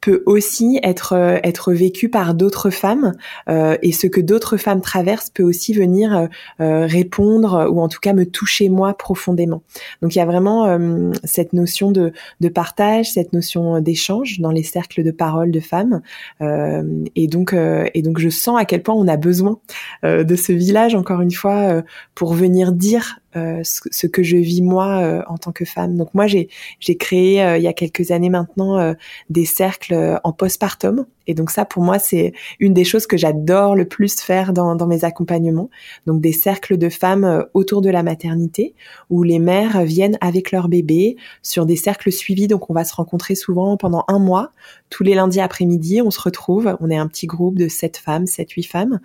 peut 0.00 0.22
aussi 0.26 0.80
être 0.82 1.12
euh, 1.12 1.38
être 1.42 1.72
vécu 1.72 2.08
par 2.08 2.34
d'autres 2.34 2.70
femmes 2.70 3.12
euh, 3.48 3.76
et 3.82 3.92
ce 3.92 4.06
que 4.06 4.20
d'autres 4.20 4.56
femmes 4.56 4.80
traversent 4.80 5.30
peut 5.30 5.42
aussi 5.42 5.72
venir 5.72 6.16
euh, 6.16 6.26
euh 6.60 6.86
répondre 6.86 7.68
ou 7.70 7.80
en 7.80 7.88
tout 7.88 8.00
cas 8.00 8.12
me 8.12 8.24
toucher 8.24 8.68
moi 8.68 8.94
profondément. 8.94 9.62
Donc 10.02 10.14
il 10.14 10.18
y 10.18 10.22
a 10.22 10.26
vraiment 10.26 10.66
euh, 10.66 11.12
cette 11.24 11.52
notion 11.52 11.90
de, 11.90 12.12
de 12.40 12.48
partage, 12.48 13.12
cette 13.12 13.32
notion 13.32 13.80
d'échange 13.80 14.40
dans 14.40 14.50
les 14.50 14.62
cercles 14.62 15.02
de 15.02 15.10
parole 15.10 15.50
de 15.50 15.60
femmes 15.60 16.00
et 16.40 17.26
donc 17.26 17.54
et 17.54 18.02
donc 18.02 18.18
je 18.18 18.28
sens 18.28 18.58
à 18.58 18.64
quel 18.64 18.82
point 18.82 18.94
on 18.94 19.08
a 19.08 19.16
besoin 19.16 19.58
de 20.02 20.36
ce 20.36 20.52
village 20.52 20.94
encore 20.94 21.20
une 21.20 21.30
fois 21.30 21.82
pour 22.14 22.34
venir 22.34 22.72
dire 22.72 23.20
euh, 23.36 23.60
ce, 23.62 24.08
que 24.08 24.24
je 24.24 24.36
vis 24.36 24.60
moi 24.60 25.02
euh, 25.02 25.22
en 25.28 25.38
tant 25.38 25.52
que 25.52 25.64
femme. 25.64 25.96
Donc 25.96 26.14
moi 26.14 26.26
j'ai 26.26 26.48
j'ai 26.80 26.96
créé 26.96 27.40
euh, 27.40 27.58
il 27.58 27.62
y 27.62 27.68
a 27.68 27.72
quelques 27.72 28.10
années 28.10 28.28
maintenant 28.28 28.94
des 29.28 29.44
cercles 29.44 30.18
en 30.24 30.32
postpartum 30.32 31.06
et 31.28 31.34
donc 31.34 31.50
ça 31.50 31.64
pour 31.64 31.84
moi 31.84 32.00
c'est 32.00 32.32
une 32.58 32.74
des 32.74 32.82
choses 32.84 33.06
que 33.06 33.16
j'adore 33.16 33.76
le 33.76 33.86
plus 33.86 34.20
faire 34.20 34.52
dans 34.52 34.74
dans 34.74 34.88
mes 34.88 35.04
accompagnements. 35.04 35.70
Donc 36.06 36.20
des 36.20 36.32
cercles 36.32 36.76
de 36.76 36.88
femmes 36.88 37.46
autour 37.54 37.82
de 37.82 37.90
la 37.90 38.02
maternité 38.02 38.74
où 39.10 39.22
les 39.22 39.38
mères 39.38 39.82
viennent 39.84 40.18
avec 40.20 40.50
leur 40.50 40.68
bébé 40.68 41.16
sur 41.42 41.66
des 41.66 41.76
cercles 41.76 42.10
suivis. 42.10 42.48
Donc 42.48 42.68
on 42.68 42.74
va 42.74 42.84
se 42.84 42.94
rencontrer 42.94 43.36
souvent 43.36 43.76
pendant 43.76 44.04
un 44.08 44.18
mois 44.18 44.50
tous 44.88 45.04
les 45.04 45.14
lundis 45.14 45.40
après-midi. 45.40 46.02
On 46.02 46.10
se 46.10 46.20
retrouve. 46.20 46.76
On 46.80 46.90
est 46.90 46.98
un 46.98 47.06
petit 47.06 47.28
groupe 47.28 47.58
de 47.58 47.68
sept 47.68 47.96
femmes, 47.96 48.26
sept 48.26 48.50
huit 48.50 48.64
femmes 48.64 48.98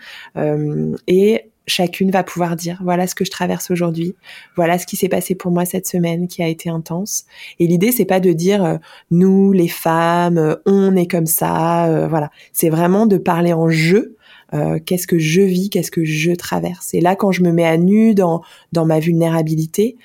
et 1.07 1.51
chacune 1.68 2.11
va 2.11 2.24
pouvoir 2.24 2.55
dire 2.55 2.80
voilà 2.84 3.07
ce 3.07 3.16
que 3.16 3.26
je 3.26 3.32
traverse 3.32 3.72
aujourd'hui, 3.72 4.16
voilà 4.55 4.78
ce 4.78 4.86
qui 4.86 4.95
s'est 4.95 5.09
passé 5.09 5.36
pour 5.36 5.51
moi 5.51 5.66
cette 5.66 5.88
semaine 5.88 6.28
qui 6.28 6.43
a 6.43 6.47
été 6.47 6.70
intense. 6.70 7.26
Et 7.59 7.68
l'idée 7.68 7.91
c'est 7.91 8.05
pas 8.05 8.20
de 8.20 8.32
dire 8.32 8.63
euh, 8.63 8.78
nous 9.11 9.51
les 9.51 9.68
femmes, 9.68 10.38
euh, 10.38 10.55
on 10.66 10.95
est 10.95 11.09
comme 11.09 11.26
ça, 11.26 11.88
euh, 11.88 12.07
voilà. 12.07 12.30
C'est 12.53 12.70
vraiment 12.70 13.05
de 13.05 13.18
parler 13.18 13.53
en 13.53 13.70
jeu 13.70 14.16
euh, 14.53 14.80
qu'est-ce 14.86 15.07
que 15.07 15.18
je 15.18 15.41
vis, 15.41 15.70
qu'est-ce 15.70 15.91
que 15.91 16.05
je 16.05 16.32
traverse. 16.32 16.93
Et 16.93 17.01
là, 17.01 17.16
quand 17.16 17.32
je 17.32 17.41
me 17.41 17.51
mets 17.51 17.66
à 17.66 17.78
nu 17.78 18.13
dans 18.13 18.41
dans 18.72 18.86
ma 18.86 18.99
vulnérabilité, 18.99 19.97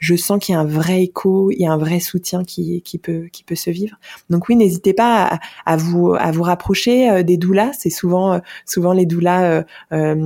je 0.00 0.16
sens 0.16 0.42
qu'il 0.42 0.54
y 0.54 0.56
a 0.56 0.60
un 0.60 0.64
vrai 0.64 1.02
écho, 1.02 1.50
il 1.50 1.60
y 1.60 1.66
a 1.66 1.72
un 1.72 1.76
vrai 1.76 2.00
soutien 2.00 2.42
qui 2.42 2.80
qui 2.82 2.98
peut 2.98 3.28
qui 3.30 3.44
peut 3.44 3.54
se 3.54 3.70
vivre. 3.70 3.98
Donc 4.30 4.48
oui, 4.48 4.56
n'hésitez 4.56 4.94
pas 4.94 5.38
à, 5.66 5.76
vous 5.76 6.14
à 6.14 6.32
vous 6.32 6.42
rapprocher 6.42 7.10
euh, 7.10 7.22
des 7.22 7.36
doulas. 7.36 7.72
C'est 7.74 7.90
souvent 7.90 8.32
euh, 8.32 8.38
souvent 8.64 8.94
les 8.94 9.06
doulas 9.06 9.62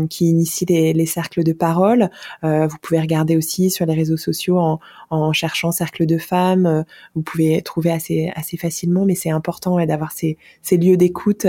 qui 0.08 0.28
initient 0.30 0.66
les, 0.66 0.92
les, 0.92 1.06
cercles 1.06 1.42
de 1.42 1.52
parole. 1.52 2.08
vous 2.42 2.76
pouvez 2.80 3.00
regarder 3.00 3.36
aussi 3.36 3.70
sur 3.70 3.84
les 3.86 3.94
réseaux 3.94 4.16
sociaux 4.16 4.58
en, 4.58 4.80
en 5.10 5.32
cherchant 5.32 5.72
cercle 5.72 6.06
de 6.06 6.18
femmes. 6.18 6.84
vous 7.14 7.22
pouvez 7.22 7.60
trouver 7.62 7.90
assez 7.90 8.30
assez 8.36 8.56
facilement, 8.56 9.04
mais 9.04 9.14
c'est 9.14 9.30
important 9.30 9.84
d'avoir 9.84 10.12
ces 10.12 10.38
ces 10.62 10.76
lieux 10.76 10.96
d'écoute 10.96 11.46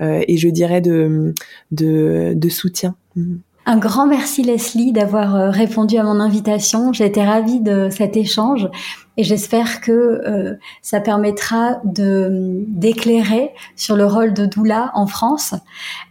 et 0.00 0.36
je 0.36 0.48
dirais 0.48 0.80
de 0.80 1.34
de, 1.72 2.48
soutien. 2.48 2.94
Mhm. 3.16 3.40
Un 3.66 3.78
grand 3.78 4.06
merci 4.06 4.42
Leslie 4.42 4.92
d'avoir 4.92 5.36
euh, 5.36 5.50
répondu 5.50 5.96
à 5.96 6.02
mon 6.02 6.20
invitation. 6.20 6.92
J'ai 6.92 7.06
été 7.06 7.24
ravie 7.24 7.60
de 7.60 7.88
cet 7.90 8.14
échange 8.14 8.68
et 9.16 9.24
j'espère 9.24 9.80
que 9.80 9.90
euh, 9.92 10.54
ça 10.82 11.00
permettra 11.00 11.80
de 11.84 12.62
d'éclairer 12.68 13.52
sur 13.74 13.96
le 13.96 14.04
rôle 14.04 14.34
de 14.34 14.44
doula 14.44 14.90
en 14.94 15.06
France. 15.06 15.54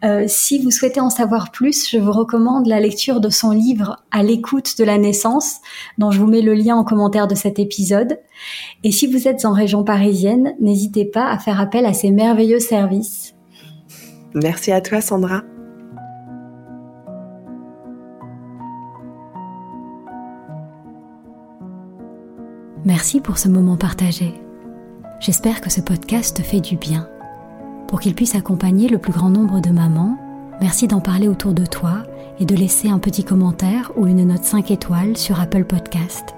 Euh, 0.04 0.24
si 0.28 0.64
vous 0.64 0.72
souhaitez 0.72 1.00
en 1.00 1.12
savoir 1.12 1.52
plus, 1.52 1.88
je 1.92 2.00
vous 2.00 2.12
recommande 2.12 2.66
la 2.66 2.80
lecture 2.80 3.20
de 3.20 3.30
son 3.30 3.52
livre 3.52 3.98
À 4.12 4.24
l'écoute 4.24 4.80
de 4.80 4.84
la 4.84 4.98
naissance, 4.98 5.58
dont 6.00 6.10
je 6.10 6.20
vous 6.20 6.28
mets 6.28 6.42
le 6.42 6.56
lien 6.56 6.76
en 6.76 6.84
commentaire 6.84 7.28
de 7.28 7.36
cet 7.36 7.60
épisode. 7.60 8.18
Et 8.84 8.92
si 8.92 9.06
vous 9.06 9.28
êtes 9.28 9.46
en 9.46 9.54
région 9.54 9.84
parisienne, 9.84 10.56
n'hésitez 10.60 11.06
pas 11.06 11.30
à 11.30 11.38
faire 11.38 11.62
appel 11.62 11.86
à 11.86 11.94
ces 11.94 12.10
merveilleux 12.10 12.60
services 12.60 13.36
Merci 14.34 14.72
à 14.72 14.82
toi 14.82 15.00
Sandra. 15.00 15.44
Merci 22.94 23.20
pour 23.22 23.40
ce 23.40 23.50
moment 23.50 23.76
partagé. 23.76 24.40
J'espère 25.20 25.62
que 25.62 25.72
ce 25.72 25.82
podcast 25.82 26.38
te 26.38 26.44
fait 26.44 26.62
du 26.62 26.78
bien. 26.78 27.08
Pour 27.88 28.00
qu'il 28.00 28.14
puisse 28.14 28.36
accompagner 28.36 28.88
le 28.88 29.00
plus 29.00 29.12
grand 29.12 29.32
nombre 29.32 29.62
de 29.62 29.72
mamans, 29.72 30.16
merci 30.62 30.88
d'en 30.88 31.00
parler 31.00 31.28
autour 31.28 31.54
de 31.54 31.66
toi 31.66 32.04
et 32.40 32.46
de 32.46 32.56
laisser 32.56 32.90
un 32.90 33.00
petit 33.00 33.24
commentaire 33.24 33.92
ou 33.98 34.06
une 34.06 34.28
note 34.28 34.44
5 34.44 34.70
étoiles 34.70 35.18
sur 35.18 35.40
Apple 35.40 35.64
Podcast. 35.64 36.36